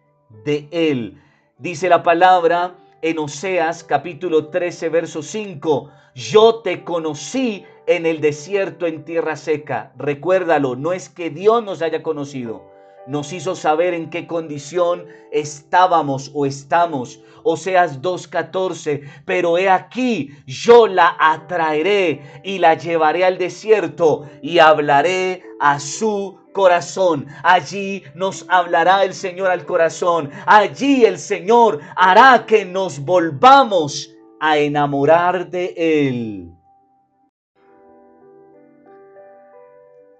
de 0.45 0.67
Él. 0.71 1.21
Dice 1.57 1.89
la 1.89 2.03
palabra 2.03 2.75
en 3.01 3.19
Oseas 3.19 3.83
capítulo 3.83 4.49
13, 4.49 4.89
verso 4.89 5.21
5. 5.21 5.89
Yo 6.15 6.61
te 6.61 6.83
conocí 6.83 7.65
en 7.87 8.05
el 8.05 8.21
desierto, 8.21 8.85
en 8.85 9.05
tierra 9.05 9.35
seca. 9.35 9.93
Recuérdalo, 9.97 10.75
no 10.75 10.93
es 10.93 11.09
que 11.09 11.29
Dios 11.29 11.63
nos 11.63 11.81
haya 11.81 12.03
conocido. 12.03 12.66
Nos 13.07 13.31
hizo 13.31 13.55
saber 13.55 13.93
en 13.93 14.09
qué 14.09 14.27
condición 14.27 15.05
estábamos 15.31 16.29
o 16.33 16.45
estamos. 16.45 17.21
Oseas 17.43 18.01
2.14, 18.01 19.01
pero 19.23 19.57
he 19.57 19.69
aquí, 19.69 20.31
yo 20.45 20.87
la 20.87 21.15
atraeré 21.17 22.41
y 22.43 22.59
la 22.59 22.73
llevaré 22.73 23.23
al 23.23 23.37
desierto 23.37 24.29
y 24.41 24.59
hablaré 24.59 25.43
a 25.61 25.79
su 25.79 26.37
corazón. 26.51 27.27
Allí 27.43 28.03
nos 28.15 28.45
hablará 28.49 29.05
el 29.05 29.13
Señor 29.13 29.51
al 29.51 29.65
corazón. 29.65 30.29
Allí 30.45 31.05
el 31.05 31.19
Señor 31.19 31.79
hará 31.95 32.45
que 32.45 32.65
nos 32.65 32.99
volvamos 32.99 34.13
a 34.39 34.57
enamorar 34.57 35.49
de 35.49 35.73
Él. 35.77 36.51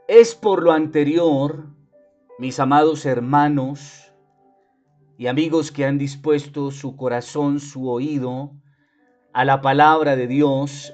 Es 0.07 0.33
por 0.33 0.63
lo 0.63 0.71
anterior, 0.71 1.65
mis 2.39 2.59
amados 2.59 3.07
hermanos 3.07 4.13
y 5.17 5.25
amigos 5.25 5.71
que 5.71 5.85
han 5.85 5.97
dispuesto 5.97 6.69
su 6.69 6.95
corazón, 6.95 7.59
su 7.59 7.89
oído 7.89 8.51
a 9.33 9.43
la 9.43 9.61
palabra 9.61 10.15
de 10.15 10.27
Dios, 10.27 10.93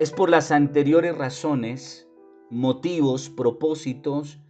es 0.00 0.10
por 0.10 0.30
las 0.30 0.50
anteriores 0.50 1.16
razones 1.16 2.08
motivos, 2.50 3.30
propósitos, 3.30 4.40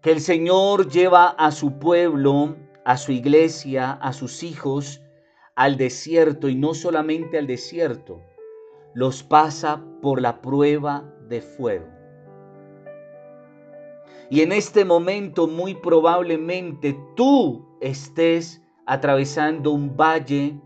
que 0.00 0.12
el 0.12 0.20
Señor 0.20 0.88
lleva 0.88 1.28
a 1.28 1.50
su 1.50 1.78
pueblo, 1.78 2.56
a 2.86 2.96
su 2.96 3.12
iglesia, 3.12 3.92
a 3.92 4.14
sus 4.14 4.42
hijos 4.42 5.02
al 5.56 5.76
desierto 5.76 6.48
y 6.48 6.54
no 6.54 6.72
solamente 6.72 7.36
al 7.36 7.46
desierto, 7.46 8.22
los 8.94 9.22
pasa 9.22 9.84
por 10.00 10.22
la 10.22 10.40
prueba 10.40 11.14
de 11.28 11.42
fuego. 11.42 11.99
Y 14.32 14.42
en 14.42 14.52
este 14.52 14.84
momento 14.84 15.48
muy 15.48 15.74
probablemente 15.74 16.96
tú 17.16 17.66
estés 17.80 18.62
atravesando 18.86 19.72
un 19.72 19.96
valle, 19.96 20.56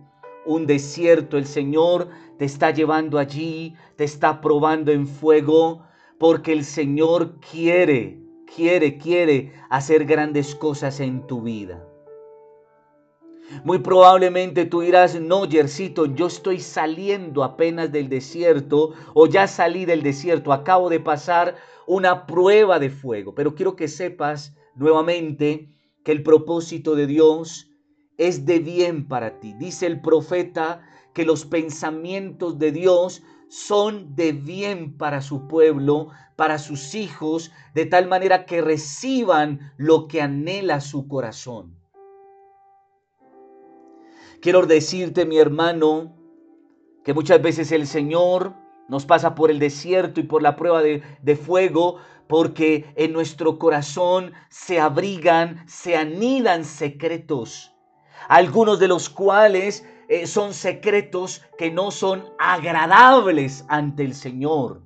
un 0.44 0.66
desierto. 0.66 1.38
El 1.38 1.46
Señor 1.46 2.10
te 2.38 2.44
está 2.44 2.72
llevando 2.72 3.18
allí, 3.18 3.74
te 3.96 4.04
está 4.04 4.42
probando 4.42 4.92
en 4.92 5.06
fuego, 5.06 5.82
porque 6.18 6.52
el 6.52 6.62
Señor 6.62 7.40
quiere, 7.40 8.20
quiere, 8.54 8.98
quiere 8.98 9.54
hacer 9.70 10.04
grandes 10.04 10.54
cosas 10.54 11.00
en 11.00 11.26
tu 11.26 11.40
vida. 11.40 11.82
Muy 13.62 13.78
probablemente 13.78 14.64
tú 14.64 14.80
dirás, 14.80 15.20
no, 15.20 15.44
Yercito, 15.44 16.06
yo 16.06 16.26
estoy 16.26 16.60
saliendo 16.60 17.44
apenas 17.44 17.92
del 17.92 18.08
desierto 18.08 18.92
o 19.14 19.26
ya 19.26 19.46
salí 19.46 19.84
del 19.84 20.02
desierto, 20.02 20.52
acabo 20.52 20.90
de 20.90 21.00
pasar 21.00 21.56
una 21.86 22.26
prueba 22.26 22.78
de 22.78 22.90
fuego. 22.90 23.34
Pero 23.34 23.54
quiero 23.54 23.76
que 23.76 23.88
sepas 23.88 24.56
nuevamente 24.74 25.68
que 26.02 26.12
el 26.12 26.22
propósito 26.22 26.94
de 26.94 27.06
Dios 27.06 27.70
es 28.18 28.44
de 28.44 28.58
bien 28.58 29.06
para 29.06 29.40
ti. 29.40 29.54
Dice 29.54 29.86
el 29.86 30.00
profeta 30.00 30.82
que 31.12 31.24
los 31.24 31.44
pensamientos 31.44 32.58
de 32.58 32.72
Dios 32.72 33.22
son 33.48 34.16
de 34.16 34.32
bien 34.32 34.96
para 34.96 35.22
su 35.22 35.46
pueblo, 35.46 36.08
para 36.36 36.58
sus 36.58 36.94
hijos, 36.94 37.52
de 37.74 37.86
tal 37.86 38.08
manera 38.08 38.46
que 38.46 38.60
reciban 38.60 39.72
lo 39.76 40.08
que 40.08 40.20
anhela 40.20 40.80
su 40.80 41.06
corazón. 41.06 41.83
Quiero 44.44 44.66
decirte, 44.66 45.24
mi 45.24 45.38
hermano, 45.38 46.14
que 47.02 47.14
muchas 47.14 47.40
veces 47.40 47.72
el 47.72 47.86
Señor 47.86 48.52
nos 48.90 49.06
pasa 49.06 49.34
por 49.34 49.50
el 49.50 49.58
desierto 49.58 50.20
y 50.20 50.24
por 50.24 50.42
la 50.42 50.54
prueba 50.54 50.82
de, 50.82 51.36
fuego, 51.36 51.96
porque 52.28 52.92
en 52.94 53.14
nuestro 53.14 53.58
corazón 53.58 54.34
se 54.50 54.78
abrigan, 54.80 55.64
se 55.66 55.96
anidan 55.96 56.66
secretos, 56.66 57.72
algunos 58.28 58.78
de 58.78 58.88
los 58.88 59.08
cuales 59.08 59.88
eh, 60.10 60.26
son 60.26 60.52
secretos 60.52 61.40
que 61.56 61.70
no 61.70 61.90
son 61.90 62.26
agradables 62.38 63.64
ante 63.68 64.04
el 64.04 64.12
Señor. 64.12 64.83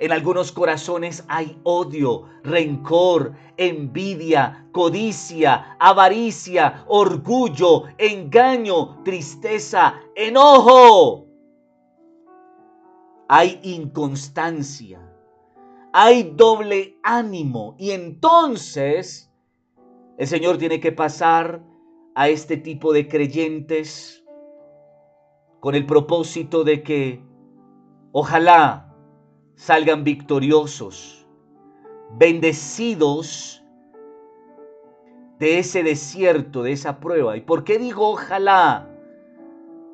En 0.00 0.12
algunos 0.12 0.52
corazones 0.52 1.24
hay 1.28 1.58
odio, 1.64 2.24
rencor, 2.44 3.34
envidia, 3.56 4.68
codicia, 4.70 5.76
avaricia, 5.80 6.84
orgullo, 6.86 7.84
engaño, 7.98 9.02
tristeza, 9.02 10.00
enojo. 10.14 11.26
Hay 13.28 13.58
inconstancia, 13.64 15.00
hay 15.92 16.32
doble 16.34 16.98
ánimo 17.02 17.74
y 17.76 17.90
entonces 17.90 19.32
el 20.16 20.26
Señor 20.28 20.58
tiene 20.58 20.78
que 20.78 20.92
pasar 20.92 21.60
a 22.14 22.28
este 22.28 22.56
tipo 22.56 22.92
de 22.92 23.08
creyentes 23.08 24.24
con 25.60 25.74
el 25.74 25.84
propósito 25.86 26.62
de 26.62 26.82
que 26.84 27.22
ojalá 28.12 28.87
salgan 29.58 30.04
victoriosos, 30.04 31.26
bendecidos 32.12 33.64
de 35.40 35.58
ese 35.58 35.82
desierto, 35.82 36.62
de 36.62 36.72
esa 36.72 37.00
prueba. 37.00 37.36
¿Y 37.36 37.40
por 37.40 37.64
qué 37.64 37.76
digo 37.76 38.08
ojalá? 38.08 38.88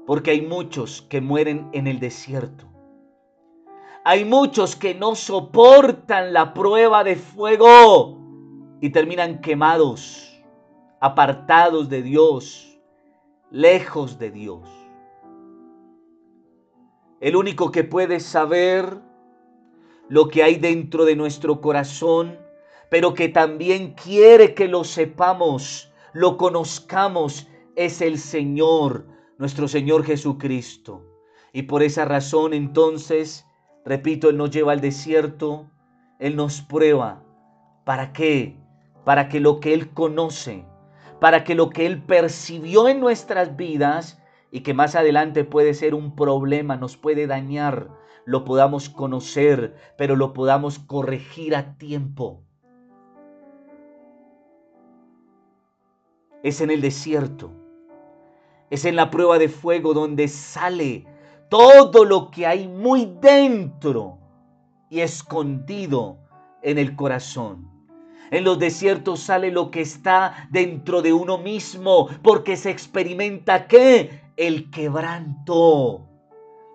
Porque 0.07 0.33
hay 0.33 0.43
muchos 0.43 1.01
que 1.09 1.23
mueren 1.23 1.71
en 1.73 1.87
el 1.87 1.99
desierto. 1.99 2.67
Hay 4.05 4.27
muchos 4.27 4.77
que 4.77 4.95
no 4.95 5.15
soportan 5.15 6.35
la 6.35 6.53
prueba 6.53 7.03
de 7.03 7.17
fuego 7.17 8.19
y 8.83 8.91
terminan 8.91 9.41
quemados 9.41 10.45
apartados 11.01 11.89
de 11.89 12.03
Dios, 12.03 12.79
lejos 13.51 14.19
de 14.19 14.31
Dios. 14.31 14.69
El 17.21 17.35
único 17.35 17.71
que 17.71 17.83
puede 17.83 18.21
saber 18.21 19.14
lo 20.09 20.29
que 20.29 20.43
hay 20.43 20.57
dentro 20.57 21.05
de 21.05 21.17
nuestro 21.17 21.61
corazón, 21.61 22.39
pero 22.91 23.15
que 23.15 23.29
también 23.29 23.95
quiere 23.95 24.55
que 24.55 24.69
lo 24.69 24.85
sepamos, 24.85 25.93
lo 26.13 26.37
conozcamos, 26.37 27.49
es 27.77 28.01
el 28.01 28.19
Señor, 28.19 29.07
nuestro 29.39 29.69
Señor 29.69 30.05
Jesucristo. 30.05 31.03
Y 31.53 31.63
por 31.63 31.83
esa 31.83 32.05
razón 32.05 32.53
entonces, 32.53 33.47
repito, 33.85 34.29
Él 34.29 34.37
nos 34.37 34.51
lleva 34.51 34.73
al 34.73 34.81
desierto, 34.81 35.71
Él 36.19 36.37
nos 36.37 36.63
prueba. 36.63 37.23
¿Para 37.85 38.13
qué? 38.13 38.57
Para 39.05 39.29
que 39.29 39.41
lo 39.41 39.61
que 39.61 39.75
Él 39.75 39.91
conoce, 39.91 40.65
para 41.21 41.45
que 41.45 41.55
lo 41.55 41.71
que 41.71 41.87
Él 41.87 42.03
percibió 42.03 42.89
en 42.89 43.01
nuestras 43.01 43.57
vidas 43.57 44.21
y 44.51 44.61
que 44.61 44.75
más 44.75 44.95
adelante 44.95 45.45
puede 45.45 45.75
ser 45.75 45.95
un 45.95 46.15
problema, 46.15 46.77
nos 46.77 46.97
puede 46.97 47.27
dañar, 47.27 47.89
lo 48.25 48.45
podamos 48.45 48.89
conocer, 48.89 49.75
pero 49.97 50.17
lo 50.17 50.33
podamos 50.33 50.79
corregir 50.79 51.55
a 51.55 51.77
tiempo. 51.77 52.43
Es 56.43 56.61
en 56.61 56.71
el 56.71 56.81
desierto, 56.81 57.51
es 58.71 58.85
en 58.85 58.97
la 58.97 59.11
prueba 59.11 59.39
de 59.39 59.49
fuego 59.49 59.95
donde 59.95 60.29
sale 60.29 61.07
todo 61.49 62.05
lo 62.05 62.31
que 62.31 62.47
hay 62.47 62.69
muy 62.69 63.15
dentro 63.21 64.19
y 64.91 65.01
escondido 65.01 66.19
en 66.63 66.79
el 66.79 66.97
corazón. 66.97 67.71
En 68.31 68.45
los 68.45 68.59
desiertos 68.59 69.21
sale 69.21 69.51
lo 69.51 69.71
que 69.71 69.81
está 69.81 70.49
dentro 70.51 71.03
de 71.03 71.13
uno 71.13 71.39
mismo, 71.39 72.09
porque 72.23 72.57
se 72.57 72.71
experimenta 72.71 73.67
qué? 73.67 74.23
El 74.37 74.71
quebranto. 74.71 76.14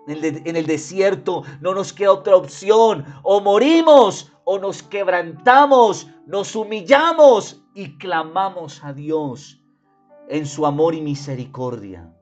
En 0.06 0.56
el, 0.56 0.66
desierto 0.66 1.44
no 1.60 1.74
nos 1.74 1.92
queda 1.92 2.12
otra 2.12 2.36
opción. 2.36 3.04
O 3.22 3.40
morimos 3.40 4.32
o 4.44 4.58
nos 4.58 4.82
quebrantamos, 4.82 6.08
nos 6.26 6.56
humillamos 6.56 7.62
y 7.74 7.96
clamamos 7.98 8.82
a 8.82 8.92
Dios 8.92 9.60
en 10.28 10.46
su 10.46 10.66
amor 10.66 10.94
y 10.94 11.00
misericordia. 11.00 12.12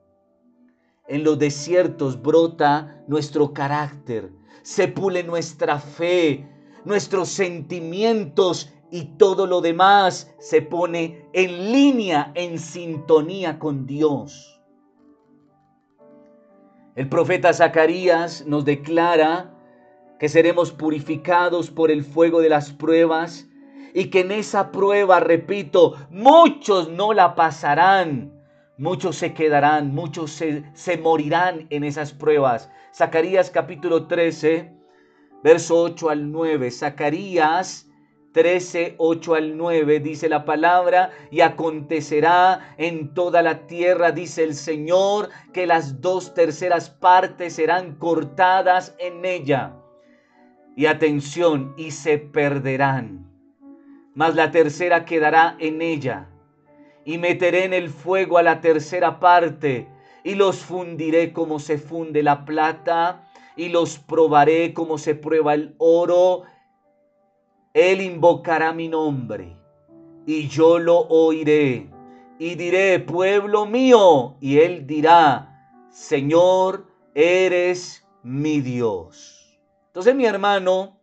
En 1.07 1.23
los 1.23 1.39
desiertos 1.39 2.21
brota 2.21 3.03
nuestro 3.07 3.53
carácter, 3.53 4.31
se 4.61 4.87
pule 4.87 5.23
nuestra 5.23 5.79
fe, 5.79 6.47
nuestros 6.85 7.29
sentimientos 7.29 8.71
y 8.91 9.05
todo 9.17 9.47
lo 9.47 9.61
demás 9.61 10.33
se 10.39 10.61
pone 10.61 11.29
en 11.33 11.71
línea, 11.71 12.31
en 12.35 12.59
sintonía 12.59 13.57
con 13.57 13.85
Dios. 13.85 14.58
El 16.99 17.07
profeta 17.07 17.53
Zacarías 17.53 18.45
nos 18.45 18.65
declara 18.65 19.53
que 20.19 20.27
seremos 20.27 20.73
purificados 20.73 21.71
por 21.71 21.91
el 21.91 22.03
fuego 22.03 22.41
de 22.41 22.49
las 22.49 22.73
pruebas 22.73 23.47
y 23.93 24.09
que 24.09 24.19
en 24.19 24.33
esa 24.33 24.69
prueba, 24.69 25.21
repito, 25.21 25.95
muchos 26.09 26.89
no 26.89 27.13
la 27.13 27.35
pasarán, 27.35 28.33
muchos 28.77 29.15
se 29.15 29.33
quedarán, 29.33 29.95
muchos 29.95 30.31
se, 30.73 30.97
morirán 30.97 31.67
en 31.69 31.85
esas 31.85 32.11
pruebas. 32.11 32.69
Zacarías 32.93 33.49
capítulo 33.49 34.07
13, 34.07 34.69
verso 35.41 35.81
8 35.81 36.09
al 36.09 36.29
9. 36.33 36.69
Zacarías 36.69 37.88
13, 38.31 38.95
8 38.97 39.35
al 39.35 39.57
9 39.57 39.99
dice 39.99 40.29
la 40.29 40.45
palabra, 40.45 41.11
y 41.31 41.41
acontecerá 41.41 42.75
en 42.77 43.13
toda 43.13 43.41
la 43.41 43.65
tierra, 43.65 44.11
dice 44.11 44.43
el 44.43 44.53
Señor, 44.53 45.29
que 45.51 45.65
las 45.65 46.01
dos 46.01 46.33
terceras 46.33 46.89
partes 46.89 47.53
serán 47.53 47.95
cortadas 47.95 48.95
en 48.99 49.25
ella. 49.25 49.73
Y 50.75 50.85
atención, 50.85 51.73
y 51.77 51.91
se 51.91 52.19
perderán. 52.19 53.29
Mas 54.13 54.35
la 54.35 54.51
tercera 54.51 55.05
quedará 55.05 55.55
en 55.59 55.81
ella. 55.81 56.29
Y 57.05 57.17
meteré 57.17 57.65
en 57.65 57.73
el 57.73 57.89
fuego 57.89 58.37
a 58.37 58.43
la 58.43 58.61
tercera 58.61 59.19
parte, 59.19 59.87
y 60.23 60.35
los 60.35 60.57
fundiré 60.57 61.33
como 61.33 61.59
se 61.59 61.77
funde 61.77 62.21
la 62.21 62.45
plata, 62.45 63.25
y 63.55 63.69
los 63.69 63.97
probaré 63.97 64.73
como 64.73 64.97
se 64.97 65.15
prueba 65.15 65.53
el 65.53 65.75
oro, 65.79 66.43
él 67.79 68.01
invocará 68.01 68.73
mi 68.73 68.87
nombre 68.87 69.55
y 70.25 70.47
yo 70.47 70.79
lo 70.79 71.07
oiré 71.07 71.89
y 72.37 72.55
diré, 72.55 72.99
pueblo 72.99 73.65
mío, 73.65 74.37
y 74.39 74.59
él 74.59 74.87
dirá, 74.87 75.75
Señor, 75.89 76.87
eres 77.13 78.07
mi 78.23 78.61
Dios. 78.61 79.59
Entonces 79.87 80.15
mi 80.15 80.25
hermano, 80.25 80.97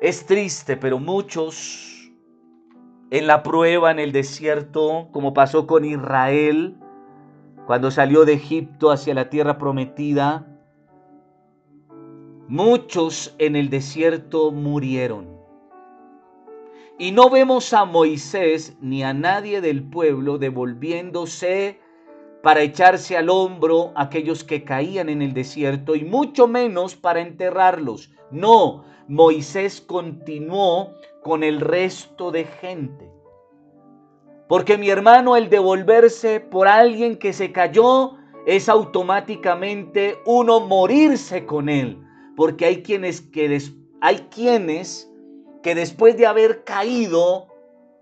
es 0.00 0.26
triste, 0.26 0.76
pero 0.76 0.98
muchos 0.98 2.10
en 3.10 3.26
la 3.26 3.42
prueba, 3.42 3.90
en 3.90 4.00
el 4.00 4.12
desierto, 4.12 5.08
como 5.12 5.32
pasó 5.32 5.66
con 5.66 5.84
Israel, 5.84 6.76
cuando 7.66 7.90
salió 7.90 8.24
de 8.24 8.34
Egipto 8.34 8.90
hacia 8.90 9.14
la 9.14 9.30
tierra 9.30 9.58
prometida, 9.58 10.57
Muchos 12.48 13.34
en 13.36 13.56
el 13.56 13.68
desierto 13.68 14.50
murieron. 14.52 15.28
Y 16.98 17.12
no 17.12 17.28
vemos 17.28 17.74
a 17.74 17.84
Moisés 17.84 18.74
ni 18.80 19.02
a 19.02 19.12
nadie 19.12 19.60
del 19.60 19.82
pueblo 19.82 20.38
devolviéndose 20.38 21.78
para 22.42 22.62
echarse 22.62 23.18
al 23.18 23.28
hombro 23.28 23.92
a 23.94 24.04
aquellos 24.04 24.44
que 24.44 24.64
caían 24.64 25.10
en 25.10 25.20
el 25.20 25.34
desierto 25.34 25.94
y 25.94 26.04
mucho 26.04 26.48
menos 26.48 26.96
para 26.96 27.20
enterrarlos. 27.20 28.10
No, 28.30 28.82
Moisés 29.08 29.82
continuó 29.82 30.94
con 31.22 31.44
el 31.44 31.60
resto 31.60 32.30
de 32.30 32.44
gente. 32.44 33.10
Porque 34.48 34.78
mi 34.78 34.88
hermano, 34.88 35.36
el 35.36 35.50
devolverse 35.50 36.40
por 36.40 36.66
alguien 36.66 37.18
que 37.18 37.34
se 37.34 37.52
cayó 37.52 38.14
es 38.46 38.70
automáticamente 38.70 40.16
uno 40.24 40.60
morirse 40.60 41.44
con 41.44 41.68
él. 41.68 42.07
Porque 42.38 42.66
hay 42.66 42.84
quienes 42.84 43.20
que, 43.20 43.60
hay 44.00 44.28
quienes 44.30 45.10
que 45.60 45.74
después 45.74 46.16
de 46.16 46.28
haber 46.28 46.62
caído 46.62 47.48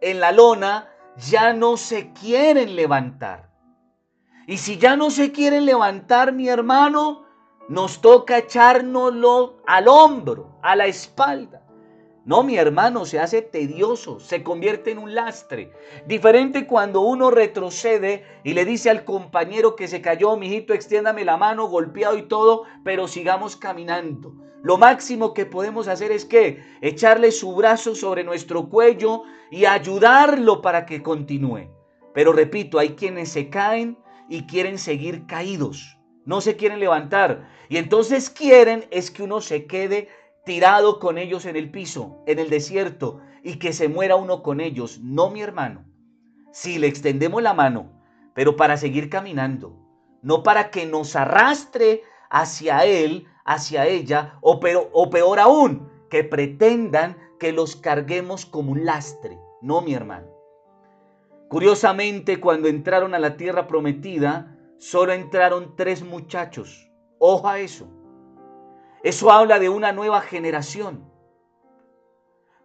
en 0.03 0.21
la 0.21 0.31
lona 0.31 0.91
ya 1.17 1.55
no 1.55 1.79
se 1.79 2.13
quieren 2.13 2.77
levantar. 2.77 3.49
Y 4.47 4.59
si 4.59 4.77
ya 4.77 4.95
no 4.95 5.11
se 5.11 5.33
quieren 5.33 5.65
levantar, 5.65 6.35
mi 6.35 6.51
hermano, 6.51 7.25
nos 7.71 8.03
toca 8.03 8.37
echárnoslo 8.37 9.57
al 9.67 9.89
hombro, 9.89 10.59
a 10.61 10.77
la 10.77 10.85
espalda. 10.85 11.66
No, 12.27 12.43
mi 12.43 12.57
hermano, 12.57 13.05
se 13.05 13.21
hace 13.21 13.41
tedioso, 13.41 14.19
se 14.19 14.43
convierte 14.43 14.91
en 14.91 14.99
un 14.99 15.15
lastre. 15.15 15.71
Diferente 16.09 16.67
cuando 16.67 17.03
uno 17.03 17.31
retrocede 17.31 18.25
y 18.43 18.53
le 18.53 18.65
dice 18.65 18.91
al 18.91 19.05
compañero 19.05 19.77
que 19.77 19.87
se 19.87 20.03
cayó, 20.03 20.37
mijito, 20.37 20.75
extiéndame 20.75 21.25
la 21.25 21.37
mano, 21.37 21.69
golpeado 21.69 22.19
y 22.19 22.23
todo, 22.23 22.65
pero 22.83 23.07
sigamos 23.07 23.55
caminando. 23.55 24.35
Lo 24.65 24.77
máximo 24.77 25.35
que 25.35 25.47
podemos 25.47 25.87
hacer 25.87 26.11
es 26.11 26.25
que 26.25 26.65
echarle 26.81 27.31
su 27.31 27.55
brazo 27.55 27.95
sobre 27.95 28.25
nuestro 28.25 28.69
cuello 28.69 29.23
y 29.53 29.67
ayudarlo 29.67 30.61
para 30.63 30.85
que 30.85 31.05
continúe. 31.05 31.71
Pero 32.13 32.33
repito, 32.33 32.81
hay 32.81 32.97
quienes 32.97 33.31
se 33.31 33.51
caen 33.51 33.99
y 34.29 34.49
quieren 34.49 34.79
seguir 34.79 35.27
caídos, 35.27 35.97
no 36.25 36.41
se 36.41 36.57
quieren 36.57 36.81
levantar. 36.81 37.49
Y 37.69 37.77
entonces 37.77 38.31
quieren 38.31 38.85
es 38.91 39.13
que 39.13 39.23
uno 39.23 39.41
se 39.41 39.67
quede 39.67 40.09
tirado 40.47 41.01
con 41.01 41.19
ellos 41.19 41.45
en 41.45 41.57
el 41.57 41.71
piso, 41.71 42.23
en 42.27 42.39
el 42.39 42.49
desierto, 42.49 43.21
y 43.43 43.59
que 43.59 43.75
se 43.75 43.89
muera 43.89 44.17
uno 44.17 44.43
con 44.43 44.61
ellos. 44.61 45.01
No, 45.03 45.29
mi 45.29 45.43
hermano. 45.43 45.85
Si 46.53 46.79
le 46.79 46.87
extendemos 46.87 47.43
la 47.43 47.53
mano, 47.53 47.93
pero 48.33 48.57
para 48.57 48.77
seguir 48.79 49.11
caminando, 49.11 49.77
no 50.23 50.43
para 50.43 50.71
que 50.71 50.87
nos 50.87 51.17
arrastre 51.17 52.03
hacia 52.31 52.85
él, 52.85 53.27
hacia 53.45 53.87
ella, 53.87 54.39
o, 54.41 54.61
pero, 54.61 54.89
o 54.93 55.11
peor 55.11 55.41
aún, 55.41 55.91
que 56.09 56.25
pretendan 56.25 57.19
que 57.39 57.53
los 57.53 57.77
carguemos 57.77 58.47
como 58.47 58.73
un 58.73 58.85
lastre. 58.85 59.39
No, 59.61 59.83
mi 59.83 59.95
hermano. 59.95 60.29
Curiosamente, 61.49 62.41
cuando 62.41 62.69
entraron 62.69 63.15
a 63.15 63.19
la 63.19 63.37
tierra 63.37 63.67
prometida, 63.67 64.57
solo 64.79 65.13
entraron 65.13 65.75
tres 65.77 66.05
muchachos. 66.05 66.89
Ojo 67.19 67.49
a 67.49 67.59
eso. 67.59 67.89
Eso 69.07 69.31
habla 69.31 69.61
de 69.61 69.69
una 69.69 69.93
nueva 69.93 70.21
generación. 70.21 71.09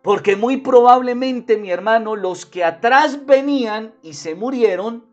Porque 0.01 0.35
muy 0.35 0.57
probablemente, 0.57 1.55
mi 1.55 1.69
hermano, 1.69 2.15
los 2.15 2.47
que 2.47 2.63
atrás 2.63 3.27
venían 3.27 3.93
y 4.01 4.15
se 4.15 4.33
murieron, 4.33 5.05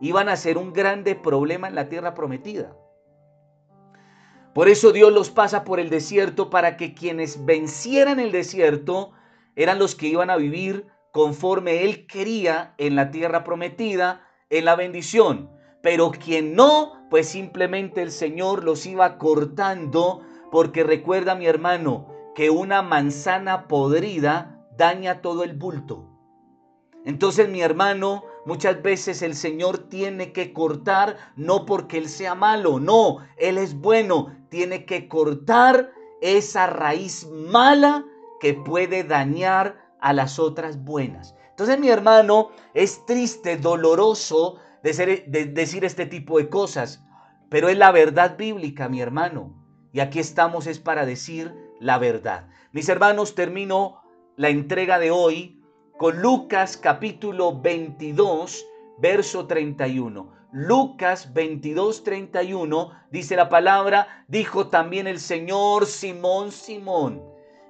iban 0.00 0.28
a 0.28 0.34
ser 0.34 0.58
un 0.58 0.72
grande 0.72 1.14
problema 1.14 1.68
en 1.68 1.76
la 1.76 1.88
tierra 1.88 2.14
prometida. 2.14 2.76
Por 4.54 4.68
eso 4.68 4.90
Dios 4.90 5.12
los 5.12 5.30
pasa 5.30 5.62
por 5.62 5.78
el 5.78 5.88
desierto 5.88 6.50
para 6.50 6.76
que 6.76 6.94
quienes 6.94 7.44
vencieran 7.44 8.18
el 8.18 8.32
desierto 8.32 9.12
eran 9.54 9.78
los 9.78 9.94
que 9.94 10.08
iban 10.08 10.30
a 10.30 10.36
vivir 10.36 10.88
conforme 11.12 11.84
Él 11.84 12.08
quería 12.08 12.74
en 12.78 12.96
la 12.96 13.12
tierra 13.12 13.44
prometida, 13.44 14.26
en 14.50 14.64
la 14.64 14.74
bendición. 14.74 15.48
Pero 15.80 16.10
quien 16.10 16.56
no, 16.56 17.06
pues 17.08 17.28
simplemente 17.28 18.02
el 18.02 18.10
Señor 18.10 18.64
los 18.64 18.84
iba 18.84 19.16
cortando 19.18 20.26
porque 20.52 20.84
recuerda 20.84 21.34
mi 21.34 21.46
hermano 21.46 22.08
que 22.34 22.50
una 22.50 22.82
manzana 22.82 23.68
podrida 23.68 24.62
daña 24.76 25.22
todo 25.22 25.44
el 25.44 25.54
bulto. 25.54 26.10
Entonces 27.06 27.48
mi 27.48 27.62
hermano, 27.62 28.24
muchas 28.44 28.82
veces 28.82 29.22
el 29.22 29.34
Señor 29.34 29.88
tiene 29.88 30.32
que 30.34 30.52
cortar 30.52 31.16
no 31.36 31.64
porque 31.64 31.96
Él 31.96 32.10
sea 32.10 32.34
malo, 32.34 32.78
no, 32.78 33.26
Él 33.38 33.56
es 33.56 33.74
bueno, 33.74 34.36
tiene 34.50 34.84
que 34.84 35.08
cortar 35.08 35.90
esa 36.20 36.66
raíz 36.66 37.26
mala 37.26 38.04
que 38.38 38.52
puede 38.52 39.04
dañar 39.04 39.80
a 40.00 40.12
las 40.12 40.38
otras 40.38 40.84
buenas. 40.84 41.34
Entonces 41.48 41.80
mi 41.80 41.88
hermano, 41.88 42.50
es 42.74 43.06
triste, 43.06 43.56
doloroso 43.56 44.58
de, 44.82 45.50
decir 45.54 45.86
este 45.86 46.04
tipo 46.04 46.36
de 46.36 46.50
cosas, 46.50 47.02
pero 47.48 47.70
es 47.70 47.78
la 47.78 47.90
verdad 47.90 48.36
bíblica, 48.36 48.90
mi 48.90 49.00
hermano. 49.00 49.61
Y 49.92 50.00
aquí 50.00 50.18
estamos 50.18 50.66
es 50.66 50.78
para 50.78 51.04
decir 51.04 51.54
la 51.78 51.98
verdad. 51.98 52.48
Mis 52.72 52.88
hermanos, 52.88 53.34
termino 53.34 54.02
la 54.36 54.48
entrega 54.48 54.98
de 54.98 55.10
hoy 55.10 55.62
con 55.98 56.22
Lucas 56.22 56.78
capítulo 56.78 57.60
22, 57.60 58.66
verso 58.98 59.46
31. 59.46 60.32
Lucas 60.50 61.34
22, 61.34 62.04
31 62.04 62.90
dice 63.10 63.36
la 63.36 63.50
palabra, 63.50 64.24
dijo 64.28 64.68
también 64.68 65.06
el 65.06 65.20
Señor 65.20 65.86
Simón, 65.86 66.52
Simón, 66.52 67.22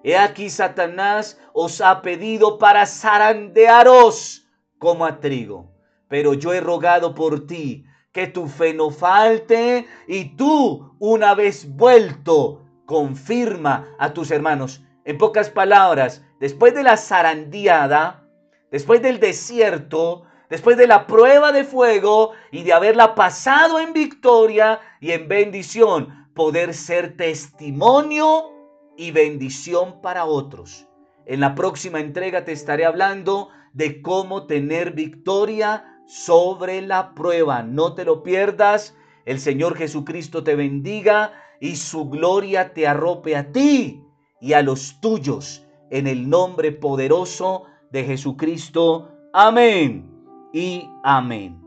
he 0.05 0.17
aquí 0.17 0.51
Satanás 0.51 1.41
os 1.53 1.81
ha 1.81 2.03
pedido 2.03 2.59
para 2.59 2.87
zarandearos 2.87 4.49
como 4.79 5.07
a 5.07 5.21
trigo, 5.21 5.73
pero 6.09 6.35
yo 6.35 6.53
he 6.53 6.61
rogado 6.61 7.15
por 7.15 7.47
ti 7.47 7.85
que 8.13 8.27
tu 8.27 8.47
fe 8.47 8.75
no 8.75 8.91
falte 8.91 9.87
y 10.07 10.37
tú, 10.37 10.95
una 10.99 11.35
vez 11.35 11.67
vuelto, 11.75 12.63
confirma 12.85 13.89
a 13.99 14.13
tus 14.13 14.31
hermanos. 14.31 14.85
En 15.05 15.19
pocas 15.19 15.51
palabras, 15.51 16.23
después 16.39 16.75
de 16.75 16.83
la 16.83 16.97
zarandeada, 16.97 18.29
después 18.71 19.03
del 19.03 19.19
desierto, 19.19 20.25
después 20.51 20.77
de 20.77 20.87
la 20.87 21.07
prueba 21.07 21.53
de 21.53 21.65
fuego 21.65 22.33
y 22.51 22.63
de 22.63 22.75
haberla 22.75 23.15
pasado 23.15 23.81
en 23.81 23.95
victoria 23.95 24.81
y 25.01 25.13
en 25.13 25.27
bendición, 25.27 26.29
poder 26.35 26.75
ser 26.75 27.17
testimonio 27.17 28.51
y 28.97 29.11
bendición 29.11 30.03
para 30.03 30.27
otros. 30.27 30.87
En 31.25 31.41
la 31.41 31.55
próxima 31.55 32.01
entrega 32.01 32.45
te 32.45 32.53
estaré 32.53 32.85
hablando 32.85 33.49
de 33.73 34.03
cómo 34.03 34.47
tener 34.47 34.93
victoria 34.93 35.92
sobre 36.07 36.83
la 36.83 37.15
prueba. 37.15 37.63
No 37.63 37.95
te 37.95 38.05
lo 38.05 38.23
pierdas. 38.23 38.97
El 39.25 39.39
Señor 39.41 39.77
Jesucristo 39.77 40.43
te 40.43 40.57
bendiga 40.57 41.33
y 41.61 41.77
su 41.77 42.09
gloria 42.09 42.75
te 42.75 42.87
arrope 42.87 43.37
a 43.37 43.53
ti 43.53 44.05
y 44.41 44.53
a 44.55 44.63
los 44.63 45.01
tuyos. 45.01 45.65
En 45.91 46.07
el 46.07 46.29
nombre 46.29 46.73
poderoso 46.73 47.65
de 47.91 48.05
Jesucristo. 48.05 49.11
Amén 49.33 50.11
y 50.53 50.89
amén. 51.05 51.62